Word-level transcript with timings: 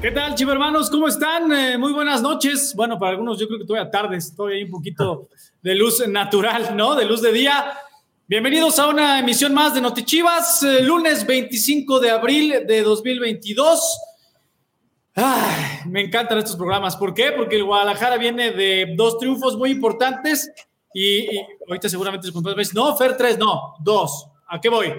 ¿Qué 0.00 0.10
tal, 0.12 0.34
hermanos? 0.48 0.88
¿Cómo 0.88 1.08
están? 1.08 1.52
Eh, 1.52 1.76
muy 1.76 1.92
buenas 1.92 2.22
noches. 2.22 2.72
Bueno, 2.74 2.98
para 2.98 3.10
algunos 3.10 3.38
yo 3.38 3.46
creo 3.46 3.58
que 3.58 3.66
todavía 3.66 3.90
tarde, 3.90 4.16
estoy 4.16 4.54
ahí 4.54 4.62
un 4.62 4.70
poquito 4.70 5.28
de 5.62 5.74
luz 5.74 6.08
natural, 6.08 6.74
¿no? 6.74 6.94
De 6.94 7.04
luz 7.04 7.20
de 7.20 7.30
día. 7.30 7.74
Bienvenidos 8.26 8.78
a 8.78 8.86
una 8.86 9.18
emisión 9.18 9.52
más 9.52 9.74
de 9.74 9.82
Notichivas, 9.82 10.62
eh, 10.62 10.82
lunes 10.82 11.26
25 11.26 12.00
de 12.00 12.10
abril 12.10 12.66
de 12.66 12.82
2022. 12.82 14.00
Ay, 15.16 15.80
me 15.90 16.00
encantan 16.00 16.38
estos 16.38 16.56
programas. 16.56 16.96
¿Por 16.96 17.12
qué? 17.12 17.32
Porque 17.32 17.56
el 17.56 17.64
Guadalajara 17.64 18.16
viene 18.16 18.52
de 18.52 18.94
dos 18.96 19.18
triunfos 19.18 19.58
muy 19.58 19.70
importantes 19.70 20.50
y, 20.94 21.26
ahorita 21.68 21.90
seguramente 21.90 22.28
se 22.28 22.74
no, 22.74 22.96
Fer 22.96 23.18
3, 23.18 23.36
no, 23.36 23.74
dos. 23.80 24.28
¿A 24.48 24.58
qué 24.58 24.70
voy? 24.70 24.94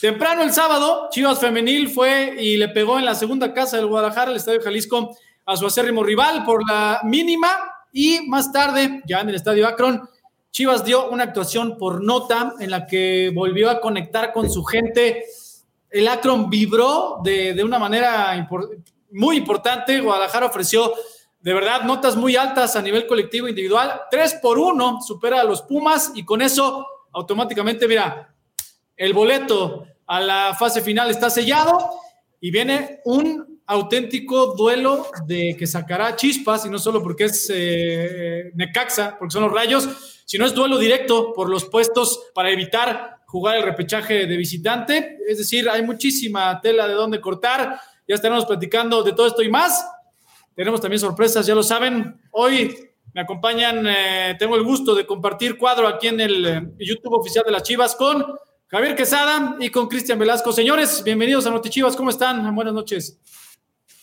Temprano 0.00 0.42
el 0.42 0.50
sábado, 0.50 1.08
Chivas 1.10 1.38
Femenil 1.38 1.90
fue 1.90 2.34
y 2.38 2.56
le 2.56 2.68
pegó 2.68 2.98
en 2.98 3.04
la 3.04 3.14
segunda 3.14 3.52
casa 3.52 3.76
del 3.76 3.84
Guadalajara, 3.84 4.30
el 4.30 4.38
Estadio 4.38 4.62
Jalisco, 4.62 5.14
a 5.44 5.58
su 5.58 5.66
acérrimo 5.66 6.02
rival 6.02 6.42
por 6.46 6.66
la 6.66 7.02
mínima. 7.04 7.50
Y 7.92 8.26
más 8.26 8.50
tarde, 8.50 9.02
ya 9.06 9.20
en 9.20 9.28
el 9.28 9.34
Estadio 9.34 9.68
Akron, 9.68 10.08
Chivas 10.50 10.86
dio 10.86 11.10
una 11.10 11.24
actuación 11.24 11.76
por 11.76 12.02
nota 12.02 12.54
en 12.60 12.70
la 12.70 12.86
que 12.86 13.30
volvió 13.34 13.68
a 13.68 13.78
conectar 13.78 14.32
con 14.32 14.50
su 14.50 14.64
gente. 14.64 15.26
El 15.90 16.08
Akron 16.08 16.48
vibró 16.48 17.20
de, 17.22 17.52
de 17.52 17.62
una 17.62 17.78
manera 17.78 18.48
muy 19.10 19.36
importante. 19.36 20.00
Guadalajara 20.00 20.46
ofreció 20.46 20.94
de 21.40 21.52
verdad 21.52 21.82
notas 21.82 22.16
muy 22.16 22.36
altas 22.36 22.74
a 22.74 22.80
nivel 22.80 23.06
colectivo 23.06 23.48
individual. 23.48 24.00
Tres 24.10 24.32
por 24.40 24.58
uno 24.58 25.02
supera 25.02 25.42
a 25.42 25.44
los 25.44 25.60
Pumas 25.60 26.12
y 26.14 26.24
con 26.24 26.40
eso 26.40 26.86
automáticamente, 27.12 27.86
mira, 27.86 28.34
el 28.96 29.12
boleto 29.12 29.86
a 30.10 30.20
la 30.20 30.56
fase 30.58 30.82
final 30.82 31.08
está 31.08 31.30
sellado 31.30 31.88
y 32.40 32.50
viene 32.50 32.98
un 33.04 33.60
auténtico 33.64 34.56
duelo 34.56 35.06
de 35.24 35.54
que 35.56 35.68
sacará 35.68 36.16
chispas, 36.16 36.66
y 36.66 36.68
no 36.68 36.80
solo 36.80 37.00
porque 37.00 37.26
es 37.26 37.48
eh, 37.54 38.50
Necaxa, 38.54 39.16
porque 39.16 39.30
son 39.32 39.44
los 39.44 39.52
rayos, 39.52 39.88
sino 40.26 40.46
es 40.46 40.52
duelo 40.52 40.78
directo 40.78 41.32
por 41.32 41.48
los 41.48 41.66
puestos 41.66 42.30
para 42.34 42.50
evitar 42.50 43.18
jugar 43.26 43.58
el 43.58 43.62
repechaje 43.62 44.26
de 44.26 44.36
visitante. 44.36 45.18
Es 45.28 45.38
decir, 45.38 45.70
hay 45.70 45.82
muchísima 45.84 46.60
tela 46.60 46.88
de 46.88 46.94
dónde 46.94 47.20
cortar. 47.20 47.80
Ya 48.08 48.16
estaremos 48.16 48.46
platicando 48.46 49.04
de 49.04 49.12
todo 49.12 49.28
esto 49.28 49.44
y 49.44 49.48
más. 49.48 49.86
Tenemos 50.56 50.80
también 50.80 50.98
sorpresas, 50.98 51.46
ya 51.46 51.54
lo 51.54 51.62
saben. 51.62 52.20
Hoy 52.32 52.76
me 53.14 53.20
acompañan, 53.20 53.86
eh, 53.86 54.34
tengo 54.40 54.56
el 54.56 54.64
gusto 54.64 54.92
de 54.96 55.06
compartir 55.06 55.56
cuadro 55.56 55.86
aquí 55.86 56.08
en 56.08 56.20
el 56.20 56.46
eh, 56.46 56.62
YouTube 56.80 57.12
oficial 57.12 57.44
de 57.46 57.52
las 57.52 57.62
Chivas 57.62 57.94
con 57.94 58.26
Javier 58.70 58.94
Quesada 58.94 59.56
y 59.58 59.68
con 59.70 59.88
Cristian 59.88 60.16
Velasco. 60.16 60.52
Señores, 60.52 61.02
bienvenidos 61.02 61.44
a 61.44 61.50
Notichivas, 61.50 61.96
¿cómo 61.96 62.10
están? 62.10 62.54
Buenas 62.54 62.72
noches. 62.72 63.18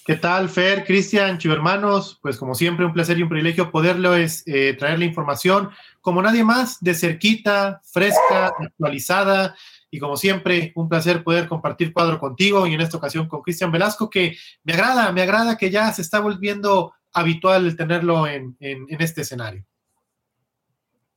¿Qué 0.05 0.17
tal, 0.17 0.49
Fer, 0.49 0.83
Cristian, 0.83 1.37
Chivermanos? 1.37 2.19
Pues 2.21 2.35
como 2.35 2.53
siempre, 2.53 2.85
un 2.85 2.91
placer 2.91 3.17
y 3.17 3.23
un 3.23 3.29
privilegio 3.29 3.71
poderles 3.71 4.43
eh, 4.45 4.75
traer 4.77 4.99
la 4.99 5.05
información 5.05 5.69
como 6.01 6.21
nadie 6.21 6.43
más, 6.43 6.81
de 6.81 6.95
cerquita, 6.95 7.81
fresca, 7.85 8.47
actualizada. 8.59 9.55
Y 9.89 9.99
como 9.99 10.17
siempre, 10.17 10.73
un 10.75 10.89
placer 10.89 11.23
poder 11.23 11.47
compartir 11.47 11.93
cuadro 11.93 12.19
contigo 12.19 12.67
y 12.67 12.73
en 12.73 12.81
esta 12.81 12.97
ocasión 12.97 13.29
con 13.29 13.43
Cristian 13.43 13.71
Velasco, 13.71 14.09
que 14.09 14.35
me 14.65 14.73
agrada, 14.73 15.13
me 15.13 15.21
agrada 15.21 15.57
que 15.57 15.71
ya 15.71 15.93
se 15.93 16.01
está 16.01 16.19
volviendo 16.19 16.93
habitual 17.13 17.73
tenerlo 17.77 18.27
en, 18.27 18.57
este 18.59 19.21
escenario. 19.21 19.65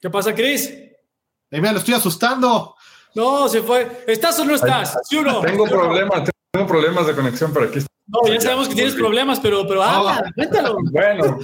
¿Qué 0.01 0.09
pasa, 0.09 0.33
Cris? 0.37 0.69
Eh, 0.69 1.61
me 1.61 1.73
lo 1.73 1.79
estoy 1.79 1.95
asustando. 1.95 2.77
No, 3.15 3.49
se 3.49 3.63
fue. 3.63 4.05
¿Estás 4.07 4.39
o 4.39 4.45
no 4.45 4.55
estás? 4.55 4.97
¿Sí 5.09 5.17
o 5.17 5.23
no? 5.23 5.41
Tengo 5.41 5.67
problemas, 5.67 6.31
tengo 6.53 6.67
problemas 6.67 7.07
de 7.07 7.15
conexión, 7.15 7.53
pero 7.53 7.67
aquí 7.67 7.81
No, 8.07 8.27
ya 8.27 8.41
sabemos 8.41 8.69
que 8.69 8.75
tienes 8.75 8.95
problemas, 8.95 9.41
pero, 9.41 9.67
pero 9.67 9.83
habla, 9.83 10.33
cuéntalo. 10.35 10.79
Bueno, 10.91 11.39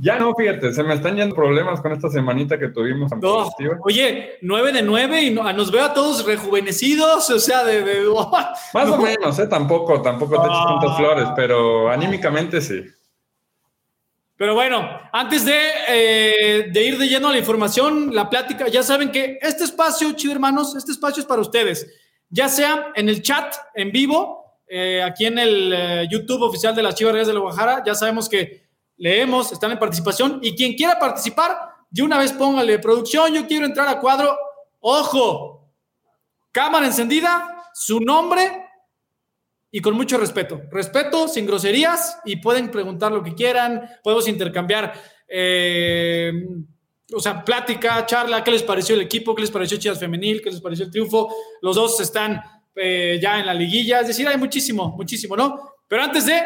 ya 0.00 0.18
no, 0.18 0.34
fíjate, 0.34 0.72
se 0.72 0.82
me 0.82 0.94
están 0.94 1.16
yendo 1.16 1.34
problemas 1.34 1.80
con 1.80 1.92
esta 1.92 2.08
semanita 2.08 2.58
que 2.58 2.68
tuvimos. 2.68 3.10
No, 3.20 3.50
oye, 3.84 4.38
nueve 4.42 4.72
de 4.72 4.82
nueve 4.82 5.22
y 5.22 5.30
nos 5.30 5.70
veo 5.70 5.84
a 5.84 5.94
todos 5.94 6.24
rejuvenecidos, 6.24 7.28
o 7.30 7.38
sea, 7.38 7.64
de... 7.64 7.82
de 7.82 8.08
Más 8.74 8.88
o 8.88 8.98
menos, 8.98 9.38
¿eh? 9.38 9.46
Tampoco, 9.46 10.00
tampoco 10.02 10.40
te 10.40 10.46
echas 10.46 10.66
tantas 10.66 10.96
flores, 10.96 11.28
pero 11.36 11.90
anímicamente 11.90 12.60
sí. 12.60 12.84
Pero 14.42 14.54
bueno, 14.56 14.84
antes 15.12 15.46
eh, 15.46 16.66
de, 16.68 16.84
ir 16.84 16.98
de 16.98 17.06
lleno 17.06 17.28
a 17.28 17.30
la 17.30 17.38
información, 17.38 18.12
la 18.12 18.28
plática, 18.28 18.66
ya 18.66 18.82
saben 18.82 19.12
que 19.12 19.38
este 19.40 19.62
espacio, 19.62 20.10
chido 20.14 20.32
hermanos, 20.32 20.74
este 20.74 20.90
espacio 20.90 21.20
es 21.20 21.28
para 21.28 21.40
ustedes, 21.40 21.86
ya 22.28 22.48
sea 22.48 22.88
en 22.96 23.08
el 23.08 23.22
chat 23.22 23.54
en 23.72 23.92
vivo, 23.92 24.58
eh, 24.66 25.00
aquí 25.00 25.26
en 25.26 25.38
el 25.38 25.72
eh, 25.72 26.08
YouTube 26.10 26.42
oficial 26.42 26.74
de 26.74 26.82
las 26.82 26.96
Chivas 26.96 27.12
Reales 27.12 27.28
de 27.28 27.34
la 27.34 27.38
Guajara, 27.38 27.84
ya 27.86 27.94
sabemos 27.94 28.28
que 28.28 28.66
leemos, 28.96 29.52
están 29.52 29.70
en 29.70 29.78
participación 29.78 30.40
y 30.42 30.56
quien 30.56 30.74
quiera 30.74 30.98
participar, 30.98 31.56
de 31.88 32.02
una 32.02 32.18
vez 32.18 32.32
póngale 32.32 32.80
producción, 32.80 33.32
yo 33.32 33.46
quiero 33.46 33.64
entrar 33.64 33.86
a 33.86 34.00
cuadro, 34.00 34.36
ojo, 34.80 35.72
cámara 36.50 36.86
encendida, 36.86 37.70
su 37.74 38.00
nombre 38.00 38.71
y 39.74 39.80
con 39.80 39.94
mucho 39.94 40.18
respeto. 40.18 40.62
Respeto, 40.70 41.26
sin 41.26 41.46
groserías 41.46 42.18
y 42.26 42.36
pueden 42.36 42.70
preguntar 42.70 43.10
lo 43.10 43.22
que 43.22 43.34
quieran, 43.34 43.88
podemos 44.04 44.28
intercambiar, 44.28 44.92
eh, 45.26 46.30
o 47.12 47.18
sea, 47.18 47.42
plática, 47.42 48.04
charla, 48.04 48.44
qué 48.44 48.50
les 48.50 48.62
pareció 48.62 48.94
el 48.94 49.00
equipo, 49.00 49.34
qué 49.34 49.40
les 49.40 49.50
pareció 49.50 49.78
Chivas 49.78 49.98
Femenil, 49.98 50.42
qué 50.42 50.50
les 50.50 50.60
pareció 50.60 50.84
el 50.84 50.90
triunfo. 50.90 51.34
Los 51.62 51.74
dos 51.74 51.98
están 52.00 52.42
eh, 52.76 53.18
ya 53.20 53.40
en 53.40 53.46
la 53.46 53.54
liguilla, 53.54 54.00
es 54.00 54.08
decir, 54.08 54.28
hay 54.28 54.36
muchísimo, 54.36 54.94
muchísimo, 54.94 55.36
¿no? 55.36 55.58
Pero 55.88 56.02
antes 56.02 56.26
de, 56.26 56.38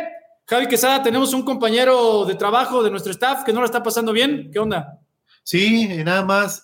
Javi 0.46 0.68
Quesada, 0.68 1.02
tenemos 1.02 1.34
un 1.34 1.42
compañero 1.42 2.24
de 2.26 2.36
trabajo 2.36 2.84
de 2.84 2.90
nuestro 2.92 3.10
staff 3.10 3.42
que 3.42 3.52
no 3.52 3.58
lo 3.58 3.66
está 3.66 3.82
pasando 3.82 4.12
bien. 4.12 4.50
¿Qué 4.52 4.60
onda? 4.60 5.00
Sí, 5.42 5.88
eh, 5.90 6.04
nada 6.04 6.24
más, 6.24 6.62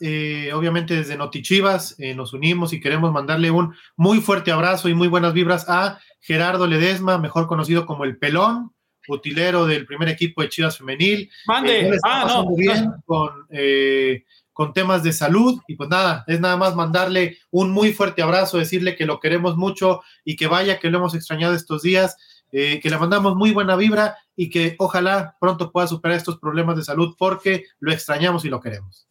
obviamente 0.55 0.95
desde 0.95 1.17
Notichivas 1.17 1.97
nos 2.15 2.33
unimos 2.33 2.73
y 2.73 2.81
queremos 2.81 3.13
mandarle 3.13 3.51
un 3.51 3.75
muy 3.97 4.21
fuerte 4.21 4.53
abrazo 4.53 4.89
y 4.89 4.95
muy 4.95 5.09
buenas 5.09 5.33
vibras 5.33 5.69
a 5.69 5.99
Gerardo 6.23 6.67
Ledesma, 6.67 7.19
mejor 7.19 7.47
conocido 7.47 7.85
como 7.85 8.05
el 8.05 8.17
Pelón, 8.17 8.73
utilero 9.09 9.67
del 9.67 9.85
primer 9.85 10.09
equipo 10.09 10.41
de 10.41 10.49
Chivas 10.49 10.79
Femenil. 10.79 11.31
Mande, 11.47 11.89
eh, 11.89 11.99
ah, 12.05 12.25
no. 12.29 12.55
Bien 12.55 12.93
con, 13.05 13.47
eh, 13.51 14.25
con 14.53 14.73
temas 14.73 15.03
de 15.03 15.13
salud 15.13 15.61
y 15.67 15.75
pues 15.75 15.91
nada, 15.91 16.25
es 16.29 16.41
nada 16.41 16.57
más 16.57 16.77
mandarle 16.77 17.39
un 17.51 17.73
muy 17.73 17.93
fuerte 17.93 18.23
abrazo, 18.23 18.59
decirle 18.59 18.95
que 18.95 19.05
lo 19.05 19.19
queremos 19.19 19.57
mucho 19.57 20.03
y 20.25 20.37
que 20.37 20.47
vaya, 20.47 20.79
que 20.79 20.91
lo 20.91 20.99
hemos 20.99 21.15
extrañado 21.15 21.55
estos 21.55 21.83
días, 21.83 22.17
eh, 22.53 22.79
que 22.81 22.91
le 22.91 22.99
mandamos 22.99 23.35
muy 23.35 23.51
buena 23.51 23.75
vibra 23.75 24.17
y 24.37 24.49
que 24.49 24.77
ojalá 24.79 25.37
pronto 25.41 25.73
pueda 25.73 25.89
superar 25.89 26.17
estos 26.17 26.39
problemas 26.39 26.77
de 26.77 26.85
salud 26.85 27.17
porque 27.19 27.65
lo 27.81 27.93
extrañamos 27.93 28.45
y 28.45 28.49
lo 28.49 28.61
queremos. 28.61 29.09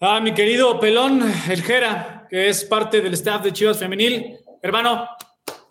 Ah, 0.00 0.20
mi 0.20 0.34
querido 0.34 0.78
Pelón, 0.78 1.22
el 1.48 1.62
Gera, 1.62 2.26
que 2.28 2.48
es 2.50 2.64
parte 2.64 3.00
del 3.00 3.14
staff 3.14 3.42
de 3.42 3.52
Chivas 3.52 3.78
Femenil. 3.78 4.36
Hermano, 4.60 5.08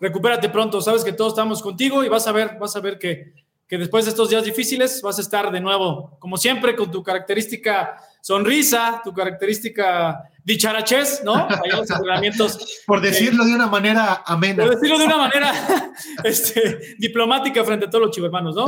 recupérate 0.00 0.48
pronto, 0.48 0.80
sabes 0.80 1.04
que 1.04 1.12
todos 1.12 1.32
estamos 1.32 1.62
contigo 1.62 2.04
y 2.04 2.08
vas 2.08 2.26
a 2.26 2.32
ver, 2.32 2.56
vas 2.58 2.76
a 2.76 2.80
ver 2.80 2.98
que, 2.98 3.32
que 3.68 3.78
después 3.78 4.04
de 4.04 4.10
estos 4.10 4.30
días 4.30 4.44
difíciles 4.44 5.02
vas 5.02 5.18
a 5.18 5.22
estar 5.22 5.50
de 5.50 5.60
nuevo, 5.60 6.16
como 6.20 6.36
siempre, 6.36 6.76
con 6.76 6.90
tu 6.90 7.02
característica 7.02 7.96
sonrisa, 8.20 9.00
tu 9.04 9.12
característica 9.12 10.22
dicharachez, 10.44 11.22
¿no? 11.24 11.48
los 11.72 11.90
entrenamientos. 11.90 12.58
Por 12.86 13.00
decirlo 13.00 13.44
de 13.44 13.54
una 13.54 13.66
manera 13.66 14.22
amena. 14.24 14.64
Por 14.64 14.74
decirlo 14.74 14.98
de 14.98 15.04
una 15.04 15.16
manera 15.16 15.92
este, 16.24 16.96
diplomática 16.98 17.64
frente 17.64 17.86
a 17.86 17.90
todos 17.90 18.06
los 18.06 18.14
chivermanos, 18.14 18.54
¿no? 18.54 18.66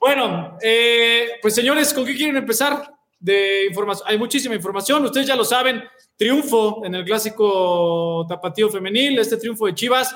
Bueno, 0.00 0.56
eh, 0.62 1.32
pues 1.42 1.54
señores, 1.54 1.92
¿con 1.92 2.06
qué 2.06 2.16
quieren 2.16 2.36
empezar? 2.36 2.90
De 3.20 3.66
información. 3.66 4.08
Hay 4.08 4.16
muchísima 4.16 4.54
información, 4.54 5.04
ustedes 5.04 5.26
ya 5.26 5.36
lo 5.36 5.44
saben. 5.44 5.84
Triunfo 6.16 6.82
en 6.84 6.94
el 6.94 7.04
clásico 7.04 8.24
tapatío 8.28 8.70
femenil, 8.70 9.18
este 9.18 9.36
triunfo 9.36 9.66
de 9.66 9.74
Chivas 9.74 10.14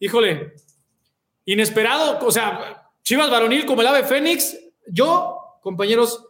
híjole, 0.00 0.54
inesperado, 1.44 2.18
o 2.26 2.32
sea, 2.32 2.90
Chivas 3.02 3.30
varonil 3.30 3.66
como 3.66 3.82
el 3.82 3.86
ave 3.86 4.04
Fénix, 4.04 4.58
yo, 4.86 5.58
compañeros, 5.60 6.26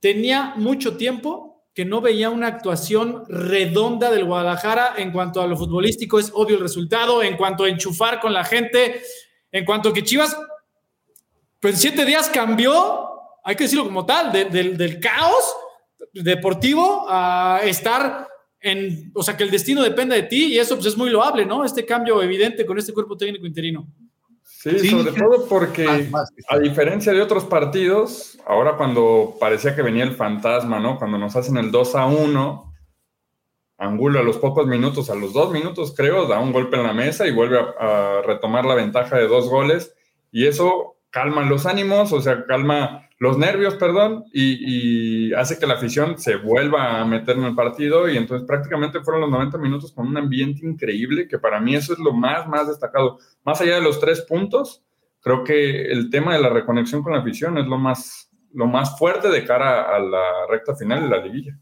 tenía 0.00 0.54
mucho 0.56 0.96
tiempo 0.96 1.64
que 1.74 1.84
no 1.84 2.00
veía 2.00 2.30
una 2.30 2.48
actuación 2.48 3.24
redonda 3.28 4.10
del 4.10 4.24
Guadalajara 4.24 4.94
en 4.96 5.12
cuanto 5.12 5.40
a 5.40 5.46
lo 5.46 5.56
futbolístico, 5.56 6.18
es 6.18 6.32
obvio 6.34 6.56
el 6.56 6.62
resultado, 6.62 7.22
en 7.22 7.36
cuanto 7.36 7.64
a 7.64 7.68
enchufar 7.68 8.20
con 8.20 8.32
la 8.32 8.44
gente, 8.44 9.02
en 9.52 9.64
cuanto 9.64 9.90
a 9.90 9.92
que 9.92 10.02
Chivas, 10.02 10.36
pues 11.60 11.74
en 11.74 11.80
siete 11.80 12.04
días 12.04 12.28
cambió, 12.28 13.08
hay 13.44 13.54
que 13.54 13.64
decirlo 13.64 13.84
como 13.84 14.04
tal, 14.06 14.32
del 14.32 15.00
caos 15.00 15.54
deportivo 16.12 17.06
a 17.08 17.60
estar 17.64 18.29
o 19.14 19.22
sea, 19.22 19.36
que 19.36 19.44
el 19.44 19.50
destino 19.50 19.82
dependa 19.82 20.14
de 20.14 20.24
ti 20.24 20.54
y 20.54 20.58
eso 20.58 20.74
pues, 20.76 20.86
es 20.86 20.96
muy 20.96 21.10
loable, 21.10 21.46
¿no? 21.46 21.64
Este 21.64 21.84
cambio 21.84 22.22
evidente 22.22 22.66
con 22.66 22.78
este 22.78 22.92
cuerpo 22.92 23.16
técnico 23.16 23.46
interino. 23.46 23.86
Sí, 24.44 24.90
sobre 24.90 25.12
todo 25.12 25.46
porque 25.48 26.10
a 26.48 26.58
diferencia 26.58 27.12
de 27.12 27.22
otros 27.22 27.44
partidos, 27.44 28.38
ahora 28.46 28.76
cuando 28.76 29.36
parecía 29.40 29.74
que 29.74 29.80
venía 29.80 30.04
el 30.04 30.14
fantasma, 30.14 30.78
¿no? 30.78 30.98
Cuando 30.98 31.16
nos 31.16 31.34
hacen 31.34 31.56
el 31.56 31.70
2 31.70 31.94
a 31.94 32.06
1, 32.06 32.74
Angulo 33.78 34.20
a 34.20 34.22
los 34.22 34.36
pocos 34.36 34.66
minutos, 34.66 35.08
a 35.08 35.14
los 35.14 35.32
dos 35.32 35.50
minutos 35.50 35.94
creo, 35.96 36.26
da 36.26 36.38
un 36.38 36.52
golpe 36.52 36.76
en 36.76 36.82
la 36.82 36.92
mesa 36.92 37.26
y 37.26 37.32
vuelve 37.32 37.58
a, 37.58 38.18
a 38.18 38.22
retomar 38.22 38.66
la 38.66 38.74
ventaja 38.74 39.16
de 39.16 39.26
dos 39.26 39.48
goles 39.48 39.94
y 40.30 40.46
eso 40.46 40.98
calma 41.08 41.42
los 41.42 41.64
ánimos, 41.64 42.12
o 42.12 42.20
sea, 42.20 42.44
calma 42.44 43.08
los 43.20 43.36
nervios, 43.36 43.74
perdón, 43.74 44.24
y, 44.32 45.32
hace 45.34 45.58
que 45.58 45.66
la 45.66 45.74
afición 45.74 46.18
se 46.18 46.36
vuelva 46.36 47.00
a 47.00 47.04
meter 47.04 47.36
en 47.36 47.44
el 47.44 47.54
partido 47.54 48.08
y 48.08 48.16
entonces 48.16 48.46
prácticamente 48.46 49.00
fueron 49.00 49.20
los 49.20 49.30
90 49.30 49.58
minutos 49.58 49.92
con 49.92 50.08
un 50.08 50.16
ambiente 50.16 50.66
increíble, 50.66 51.28
que 51.28 51.38
para 51.38 51.60
mí 51.60 51.76
eso 51.76 51.92
es 51.92 51.98
lo 51.98 52.14
más, 52.14 52.48
más 52.48 52.66
destacado. 52.66 53.18
Más 53.44 53.60
allá 53.60 53.74
de 53.74 53.82
los 53.82 54.00
tres 54.00 54.22
puntos, 54.22 54.82
creo 55.20 55.44
que 55.44 55.92
el 55.92 56.08
tema 56.08 56.34
de 56.34 56.40
la 56.40 56.48
reconexión 56.48 57.02
con 57.02 57.12
la 57.12 57.20
afición 57.20 57.58
es 57.58 57.66
lo 57.66 57.76
más, 57.76 58.30
lo 58.54 58.66
más 58.66 58.98
fuerte 58.98 59.28
de 59.28 59.44
cara 59.44 59.94
a 59.94 59.98
la 59.98 60.46
recta 60.48 60.74
final 60.74 61.02
de 61.02 61.08
la 61.08 61.22
liguilla. 61.22 61.58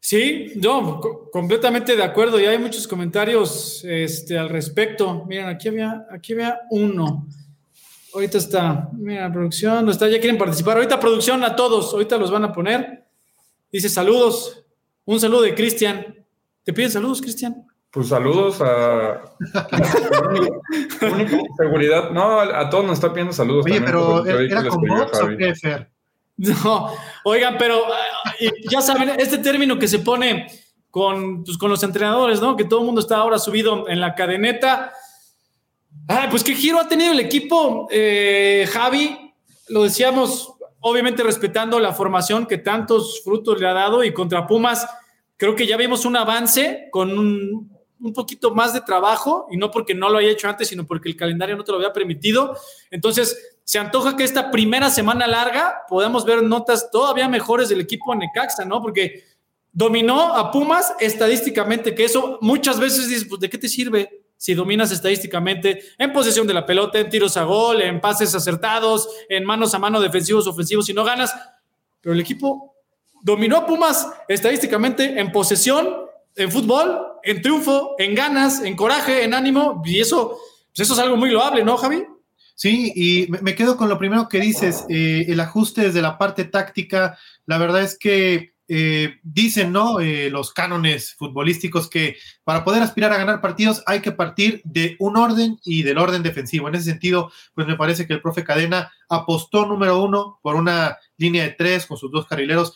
Sí, 0.00 0.52
yo 0.56 1.28
completamente 1.32 1.96
de 1.96 2.02
acuerdo. 2.02 2.40
Y 2.40 2.46
hay 2.46 2.58
muchos 2.58 2.88
comentarios 2.88 3.84
este, 3.84 4.38
al 4.38 4.48
respecto. 4.48 5.26
Miren, 5.26 5.48
aquí 5.48 5.68
había, 5.68 6.06
aquí 6.10 6.32
había 6.32 6.60
uno. 6.70 7.26
Ahorita 8.14 8.38
está, 8.38 8.88
mira, 8.92 9.30
producción, 9.32 9.84
no 9.84 9.90
está, 9.90 10.08
ya 10.08 10.20
quieren 10.20 10.38
participar. 10.38 10.76
Ahorita 10.76 11.00
producción 11.00 11.42
a 11.42 11.56
todos, 11.56 11.92
ahorita 11.92 12.16
los 12.16 12.30
van 12.30 12.44
a 12.44 12.52
poner. 12.52 13.04
Dice 13.72 13.88
saludos. 13.88 14.64
Un 15.04 15.18
saludo 15.18 15.42
de 15.42 15.54
Cristian. 15.54 16.24
¿Te 16.62 16.72
piden 16.72 16.92
saludos, 16.92 17.20
Cristian? 17.20 17.66
Pues 17.90 18.08
saludos 18.08 18.60
a 18.60 19.20
seguridad. 21.58 22.10
No, 22.10 22.40
a 22.40 22.70
todos 22.70 22.84
nos 22.84 22.94
está 22.94 23.12
pidiendo 23.12 23.32
saludos. 23.32 23.66
Oye, 23.66 23.80
pero 23.80 24.24
era 24.24 24.68
con 24.68 24.82
bots 24.82 25.20
o 25.20 25.28
qué, 25.36 25.54
Fer? 25.54 25.90
No, 26.36 26.92
oigan, 27.24 27.56
pero 27.58 27.82
ya 28.70 28.80
saben, 28.80 29.10
este 29.18 29.38
término 29.38 29.78
que 29.78 29.86
se 29.86 30.00
pone 30.00 30.46
con, 30.90 31.44
pues, 31.44 31.58
con 31.58 31.70
los 31.70 31.82
entrenadores, 31.82 32.40
¿no? 32.40 32.56
Que 32.56 32.64
todo 32.64 32.80
el 32.80 32.86
mundo 32.86 33.00
está 33.00 33.16
ahora 33.16 33.38
subido 33.38 33.88
en 33.88 34.00
la 34.00 34.14
cadeneta. 34.14 34.92
Ah, 36.06 36.28
pues 36.30 36.44
qué 36.44 36.54
giro 36.54 36.78
ha 36.78 36.88
tenido 36.88 37.12
el 37.12 37.20
equipo, 37.20 37.88
eh, 37.90 38.68
Javi. 38.70 39.32
Lo 39.68 39.84
decíamos, 39.84 40.52
obviamente 40.80 41.22
respetando 41.22 41.80
la 41.80 41.94
formación 41.94 42.46
que 42.46 42.58
tantos 42.58 43.22
frutos 43.24 43.58
le 43.58 43.66
ha 43.66 43.72
dado 43.72 44.04
y 44.04 44.12
contra 44.12 44.46
Pumas, 44.46 44.86
creo 45.38 45.56
que 45.56 45.66
ya 45.66 45.78
vimos 45.78 46.04
un 46.04 46.16
avance 46.16 46.88
con 46.90 47.18
un, 47.18 47.74
poquito 48.12 48.54
más 48.54 48.74
de 48.74 48.82
trabajo 48.82 49.46
y 49.50 49.56
no 49.56 49.70
porque 49.70 49.94
no 49.94 50.10
lo 50.10 50.18
haya 50.18 50.28
hecho 50.28 50.46
antes, 50.46 50.68
sino 50.68 50.86
porque 50.86 51.08
el 51.08 51.16
calendario 51.16 51.56
no 51.56 51.64
te 51.64 51.72
lo 51.72 51.78
había 51.78 51.94
permitido. 51.94 52.54
Entonces, 52.90 53.56
se 53.64 53.78
antoja 53.78 54.14
que 54.14 54.24
esta 54.24 54.50
primera 54.50 54.90
semana 54.90 55.26
larga 55.26 55.84
podamos 55.88 56.26
ver 56.26 56.42
notas 56.42 56.90
todavía 56.90 57.28
mejores 57.28 57.70
del 57.70 57.80
equipo 57.80 58.12
en 58.12 58.18
Necaxa, 58.18 58.66
¿no? 58.66 58.82
Porque 58.82 59.24
dominó 59.72 60.34
a 60.34 60.52
Pumas 60.52 60.92
estadísticamente, 61.00 61.94
que 61.94 62.04
eso 62.04 62.36
muchas 62.42 62.78
veces 62.78 63.08
dices, 63.08 63.26
pues, 63.26 63.40
¿de 63.40 63.48
qué 63.48 63.56
te 63.56 63.68
sirve? 63.68 64.23
Si 64.44 64.52
dominas 64.52 64.92
estadísticamente 64.92 65.80
en 65.96 66.12
posesión 66.12 66.46
de 66.46 66.52
la 66.52 66.66
pelota, 66.66 66.98
en 66.98 67.08
tiros 67.08 67.38
a 67.38 67.44
gol, 67.44 67.80
en 67.80 67.98
pases 67.98 68.34
acertados, 68.34 69.08
en 69.30 69.42
manos 69.42 69.72
a 69.72 69.78
mano 69.78 70.02
defensivos, 70.02 70.46
ofensivos, 70.46 70.84
si 70.84 70.92
no 70.92 71.02
ganas. 71.02 71.34
Pero 72.02 72.12
el 72.12 72.20
equipo 72.20 72.74
dominó 73.22 73.56
a 73.56 73.66
Pumas 73.66 74.06
estadísticamente 74.28 75.18
en 75.18 75.32
posesión, 75.32 75.96
en 76.36 76.52
fútbol, 76.52 77.06
en 77.22 77.40
triunfo, 77.40 77.94
en 77.98 78.14
ganas, 78.14 78.62
en 78.62 78.76
coraje, 78.76 79.24
en 79.24 79.32
ánimo. 79.32 79.80
Y 79.82 79.98
eso, 79.98 80.38
pues 80.76 80.80
eso 80.80 80.92
es 80.92 81.00
algo 81.00 81.16
muy 81.16 81.30
loable, 81.30 81.64
¿no, 81.64 81.78
Javi? 81.78 82.04
Sí, 82.54 82.92
y 82.94 83.28
me 83.40 83.54
quedo 83.54 83.78
con 83.78 83.88
lo 83.88 83.96
primero 83.96 84.28
que 84.28 84.40
dices, 84.40 84.84
eh, 84.90 85.24
el 85.26 85.40
ajuste 85.40 85.80
desde 85.80 86.02
la 86.02 86.18
parte 86.18 86.44
táctica, 86.44 87.18
la 87.46 87.56
verdad 87.56 87.80
es 87.80 87.96
que 87.98 88.52
eh, 88.68 89.16
dicen, 89.22 89.72
¿no? 89.72 90.00
Eh, 90.00 90.30
los 90.30 90.52
cánones 90.52 91.14
futbolísticos 91.14 91.88
que 91.90 92.16
para 92.44 92.64
poder 92.64 92.82
aspirar 92.82 93.12
a 93.12 93.18
ganar 93.18 93.40
partidos 93.40 93.82
hay 93.86 94.00
que 94.00 94.12
partir 94.12 94.62
de 94.64 94.96
un 94.98 95.16
orden 95.16 95.58
y 95.64 95.82
del 95.82 95.98
orden 95.98 96.22
defensivo. 96.22 96.68
En 96.68 96.74
ese 96.74 96.90
sentido, 96.90 97.30
pues 97.54 97.66
me 97.66 97.76
parece 97.76 98.06
que 98.06 98.14
el 98.14 98.22
profe 98.22 98.44
Cadena 98.44 98.90
apostó 99.08 99.66
número 99.66 100.02
uno 100.02 100.38
por 100.42 100.54
una 100.54 100.96
línea 101.16 101.44
de 101.44 101.50
tres 101.50 101.86
con 101.86 101.96
sus 101.96 102.10
dos 102.10 102.26
carrileros, 102.26 102.74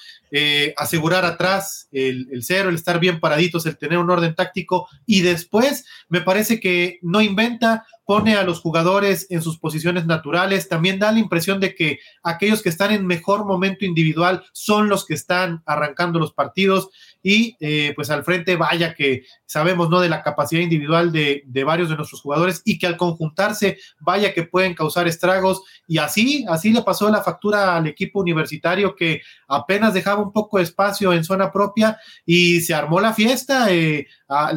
asegurar 0.77 1.25
atrás 1.25 1.89
el, 1.91 2.29
el, 2.31 2.45
cero, 2.45 2.69
el 2.69 2.75
estar 2.75 3.01
bien 3.01 3.19
paraditos, 3.19 3.67
el 3.67 3.79
tener 3.79 3.99
un 3.99 4.11
orden 4.11 4.35
táctico. 4.35 4.89
Y 5.07 5.23
después 5.23 5.87
me 6.09 6.21
parece 6.21 6.61
que 6.61 6.99
no 7.03 7.21
inventa 7.21 7.87
pone 8.09 8.37
a 8.37 8.43
los 8.43 8.61
jugadores 8.61 9.27
en 9.29 9.43
sus 9.43 9.59
posiciones 9.59 10.07
naturales, 10.07 10.71
también 10.71 10.99
da 10.99 11.13
la 11.13 11.19
impresión 11.19 11.61
de 11.61 11.75
que 11.75 11.99
aquellos 12.23 12.63
que 12.63 12.71
están 12.71 12.91
en 12.91 13.07
mejor 13.07 13.45
momento 13.45 13.85
individual 13.85 14.47
son 14.55 14.89
los 14.89 15.05
que 15.05 15.13
están 15.13 15.63
arrancando 15.67 16.19
los 16.19 16.33
partidos 16.33 16.89
y 17.31 17.59
eh, 17.61 17.93
pues 17.95 18.09
al 18.09 18.25
frente 18.25 18.57
vaya 18.57 18.95
que 18.95 19.25
sabemos 19.45 19.91
no 19.91 20.01
de 20.01 20.09
la 20.09 20.23
capacidad 20.23 20.63
individual 20.63 21.13
de, 21.13 21.45
varios 21.63 21.91
de 21.91 21.97
nuestros 21.97 22.23
jugadores 22.23 22.63
y 22.65 22.79
que 22.79 22.87
al 22.87 22.97
conjuntarse 22.97 23.77
vaya 24.01 24.33
que 24.33 24.45
pueden 24.45 24.73
causar 24.73 25.07
estragos 25.07 25.61
y 25.87 25.99
así, 25.99 26.47
así 26.49 26.73
le 26.73 26.81
pasó 26.81 27.11
la 27.11 27.23
factura 27.23 27.77
al 27.77 27.87
equipo 27.87 28.21
universitario 28.21 28.97
que 28.97 29.21
apenas 29.47 29.93
dejaba 29.93 30.23
un 30.23 30.33
poco 30.33 30.57
de 30.57 30.65
espacio 30.65 31.13
en 31.13 31.23
zona 31.23 31.53
propia 31.53 31.99
y 32.25 32.63
se 32.63 32.73
armó 32.73 32.99
la 32.99 33.13
fiesta, 33.13 33.71
eh, 33.75 34.07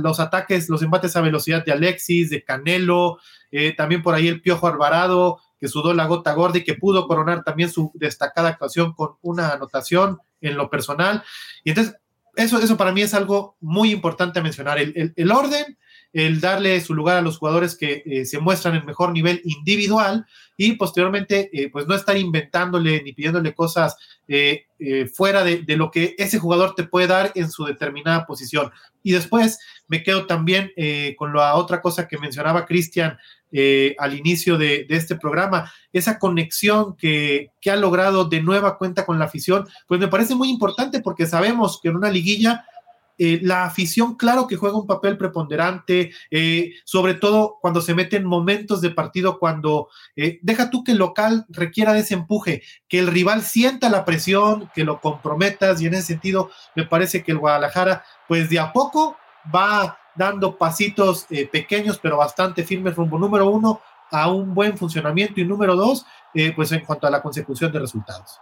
los 0.01 0.21
ataques, 0.21 0.69
los 0.69 0.81
embates 0.81 1.17
a 1.17 1.21
velocidad 1.21 1.65
de 1.65 1.73
Alexis, 1.73 2.29
de 2.29 2.41
Canelo, 2.41 3.19
eh, 3.51 3.73
también 3.75 4.01
por 4.01 4.15
ahí 4.15 4.29
el 4.29 4.41
Piojo 4.41 4.67
Alvarado, 4.67 5.41
que 5.59 5.67
sudó 5.67 5.93
la 5.93 6.05
gota 6.05 6.31
gorda 6.33 6.59
y 6.59 6.63
que 6.63 6.75
pudo 6.75 7.05
coronar 7.05 7.43
también 7.43 7.69
su 7.69 7.91
destacada 7.95 8.47
actuación 8.47 8.93
con 8.93 9.17
una 9.21 9.49
anotación 9.49 10.19
en 10.39 10.55
lo 10.55 10.69
personal. 10.69 11.21
Y 11.65 11.71
entonces, 11.71 11.95
eso, 12.35 12.59
eso 12.59 12.77
para 12.77 12.91
mí 12.91 13.01
es 13.01 13.13
algo 13.13 13.55
muy 13.59 13.91
importante 13.91 14.41
mencionar. 14.41 14.79
el 14.79 15.31
orden, 15.31 15.77
el 16.13 16.41
darle 16.41 16.81
su 16.81 16.93
lugar 16.93 17.17
a 17.17 17.21
los 17.21 17.37
jugadores 17.37 17.75
que 17.75 18.03
eh, 18.05 18.25
se 18.25 18.39
muestran 18.39 18.75
en 18.75 18.85
mejor 18.85 19.13
nivel 19.13 19.41
individual 19.45 20.25
y 20.57 20.73
posteriormente 20.73 21.49
eh, 21.53 21.69
pues 21.69 21.87
no 21.87 21.95
estar 21.95 22.17
inventándole 22.17 23.01
ni 23.03 23.13
pidiéndole 23.13 23.53
cosas 23.53 23.95
eh, 24.27 24.65
fuera 25.13 25.43
de, 25.43 25.61
de, 25.61 25.77
lo 25.77 25.91
que 25.91 26.15
ese 26.17 26.39
jugador 26.39 26.73
te 26.75 26.83
puede 26.83 27.07
dar 27.07 27.31
en 27.35 27.51
su 27.51 27.65
determinada 27.65 28.25
posición. 28.25 28.71
Y 29.03 29.11
después 29.11 29.59
me 29.87 30.03
quedo 30.03 30.25
también 30.25 30.71
con 31.17 31.33
la 31.33 31.55
otra 31.55 31.81
cosa 31.81 32.07
que 32.07 32.17
mencionaba 32.17 32.65
Cristian 32.65 33.17
al 33.97 34.13
inicio 34.17 34.57
de, 34.57 34.85
de, 34.85 34.95
este 34.95 35.15
programa, 35.15 35.71
esa 35.91 36.17
conexión 36.19 36.95
que, 36.95 37.51
que 37.59 37.71
ha 37.71 37.75
logrado 37.75 38.25
de 38.25 38.41
nueva 38.41 38.77
cuenta 38.77 39.05
con 39.05 39.19
la 39.19 39.25
afición, 39.25 39.67
pues 39.87 39.99
me 39.99 40.07
parece 40.07 40.35
muy 40.35 40.49
importante 40.49 41.01
porque 41.01 41.25
sabemos 41.25 41.79
que 41.81 41.89
en 41.89 41.97
una 41.97 42.09
liguilla 42.09 42.65
eh, 43.23 43.39
la 43.43 43.65
afición, 43.65 44.15
claro 44.15 44.47
que 44.47 44.55
juega 44.55 44.79
un 44.79 44.87
papel 44.87 45.15
preponderante, 45.15 46.11
eh, 46.31 46.73
sobre 46.85 47.13
todo 47.13 47.59
cuando 47.61 47.79
se 47.79 47.93
mete 47.93 48.15
en 48.15 48.25
momentos 48.25 48.81
de 48.81 48.89
partido, 48.89 49.37
cuando 49.37 49.89
eh, 50.15 50.39
deja 50.41 50.71
tú 50.71 50.83
que 50.83 50.93
el 50.93 50.97
local 50.97 51.45
requiera 51.47 51.93
de 51.93 51.99
ese 51.99 52.15
empuje, 52.15 52.63
que 52.87 52.97
el 52.97 53.05
rival 53.05 53.43
sienta 53.43 53.91
la 53.91 54.05
presión, 54.05 54.71
que 54.73 54.83
lo 54.83 54.99
comprometas, 55.01 55.79
y 55.79 55.85
en 55.85 55.93
ese 55.93 56.07
sentido 56.07 56.49
me 56.75 56.83
parece 56.83 57.23
que 57.23 57.31
el 57.31 57.37
Guadalajara, 57.37 58.03
pues 58.27 58.49
de 58.49 58.57
a 58.57 58.73
poco 58.73 59.15
va 59.53 59.99
dando 60.15 60.57
pasitos 60.57 61.27
pequeños, 61.51 61.99
pero 62.01 62.17
bastante 62.17 62.63
firmes 62.63 62.95
rumbo 62.95 63.19
número 63.19 63.51
uno 63.51 63.81
a 64.09 64.31
un 64.31 64.55
buen 64.55 64.75
funcionamiento 64.79 65.39
y 65.39 65.45
número 65.45 65.75
dos, 65.75 66.07
pues 66.55 66.71
en 66.71 66.83
cuanto 66.83 67.05
a 67.05 67.11
la 67.11 67.21
consecución 67.21 67.71
de 67.71 67.81
resultados. 67.81 68.41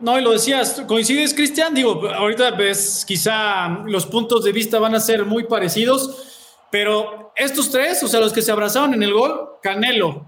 No, 0.00 0.18
y 0.18 0.22
lo 0.22 0.32
decías, 0.32 0.82
coincides, 0.86 1.34
Cristian. 1.34 1.74
Digo, 1.74 2.08
ahorita 2.08 2.52
ves, 2.52 3.04
quizá 3.06 3.68
los 3.86 4.06
puntos 4.06 4.44
de 4.44 4.52
vista 4.52 4.78
van 4.78 4.94
a 4.94 5.00
ser 5.00 5.24
muy 5.24 5.44
parecidos, 5.44 6.56
pero 6.70 7.32
estos 7.36 7.70
tres, 7.70 8.02
o 8.02 8.08
sea, 8.08 8.20
los 8.20 8.32
que 8.32 8.42
se 8.42 8.52
abrazaron 8.52 8.94
en 8.94 9.02
el 9.02 9.12
gol, 9.12 9.58
Canelo, 9.62 10.26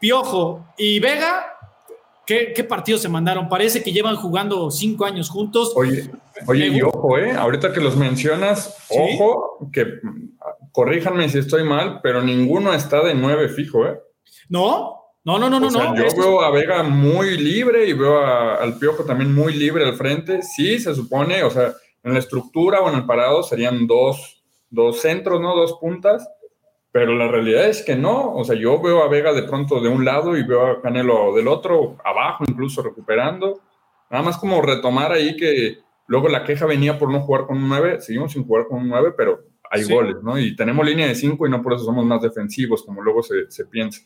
Piojo 0.00 0.66
y 0.76 1.00
Vega, 1.00 1.56
¿qué, 2.26 2.52
qué 2.54 2.64
partidos 2.64 3.00
se 3.00 3.08
mandaron? 3.08 3.48
Parece 3.48 3.82
que 3.82 3.92
llevan 3.92 4.16
jugando 4.16 4.70
cinco 4.70 5.06
años 5.06 5.30
juntos. 5.30 5.72
Oye, 5.74 6.10
oye, 6.46 6.68
y 6.68 6.82
ojo, 6.82 7.18
¿eh? 7.18 7.32
Ahorita 7.32 7.72
que 7.72 7.80
los 7.80 7.96
mencionas, 7.96 8.76
ojo, 8.90 9.70
que 9.72 9.86
corríjanme 10.72 11.28
si 11.28 11.38
estoy 11.38 11.64
mal, 11.64 12.00
pero 12.02 12.20
ninguno 12.22 12.74
está 12.74 13.02
de 13.02 13.14
nueve 13.14 13.48
fijo, 13.48 13.86
¿eh? 13.86 13.98
No, 14.48 15.03
no, 15.24 15.38
no, 15.38 15.48
no, 15.48 15.58
no, 15.58 15.70
no. 15.70 15.96
Yo 15.96 16.04
veo 16.16 16.42
a 16.42 16.50
Vega 16.50 16.82
muy 16.82 17.38
libre 17.38 17.86
y 17.86 17.94
veo 17.94 18.18
al 18.20 18.78
Piojo 18.78 19.04
también 19.04 19.34
muy 19.34 19.54
libre 19.54 19.84
al 19.84 19.94
frente. 19.94 20.42
Sí, 20.42 20.78
se 20.78 20.94
supone, 20.94 21.42
o 21.42 21.50
sea, 21.50 21.72
en 22.02 22.12
la 22.12 22.18
estructura 22.18 22.80
o 22.80 22.90
en 22.90 22.96
el 22.96 23.06
parado 23.06 23.42
serían 23.42 23.86
dos, 23.86 24.44
dos 24.68 25.00
centros, 25.00 25.40
¿no? 25.40 25.56
Dos 25.56 25.78
puntas. 25.80 26.28
Pero 26.92 27.16
la 27.16 27.26
realidad 27.26 27.66
es 27.66 27.82
que 27.82 27.96
no. 27.96 28.34
O 28.34 28.44
sea, 28.44 28.54
yo 28.54 28.80
veo 28.80 29.02
a 29.02 29.08
Vega 29.08 29.32
de 29.32 29.44
pronto 29.44 29.80
de 29.80 29.88
un 29.88 30.04
lado 30.04 30.36
y 30.36 30.46
veo 30.46 30.66
a 30.66 30.82
Canelo 30.82 31.34
del 31.34 31.48
otro, 31.48 31.96
abajo 32.04 32.44
incluso 32.46 32.82
recuperando. 32.82 33.60
Nada 34.10 34.22
más 34.22 34.36
como 34.36 34.60
retomar 34.60 35.10
ahí 35.10 35.36
que 35.36 35.78
luego 36.06 36.28
la 36.28 36.44
queja 36.44 36.66
venía 36.66 36.98
por 36.98 37.10
no 37.10 37.20
jugar 37.20 37.46
con 37.46 37.56
un 37.56 37.68
9. 37.68 38.02
Seguimos 38.02 38.32
sin 38.32 38.46
jugar 38.46 38.66
con 38.68 38.82
un 38.82 38.88
9, 38.88 39.14
pero 39.16 39.40
hay 39.70 39.84
goles, 39.84 40.16
¿no? 40.22 40.38
Y 40.38 40.54
tenemos 40.54 40.84
línea 40.84 41.08
de 41.08 41.14
5 41.14 41.46
y 41.46 41.50
no 41.50 41.62
por 41.62 41.72
eso 41.72 41.84
somos 41.84 42.04
más 42.04 42.20
defensivos, 42.20 42.82
como 42.84 43.02
luego 43.02 43.22
se, 43.22 43.50
se 43.50 43.64
piensa. 43.64 44.02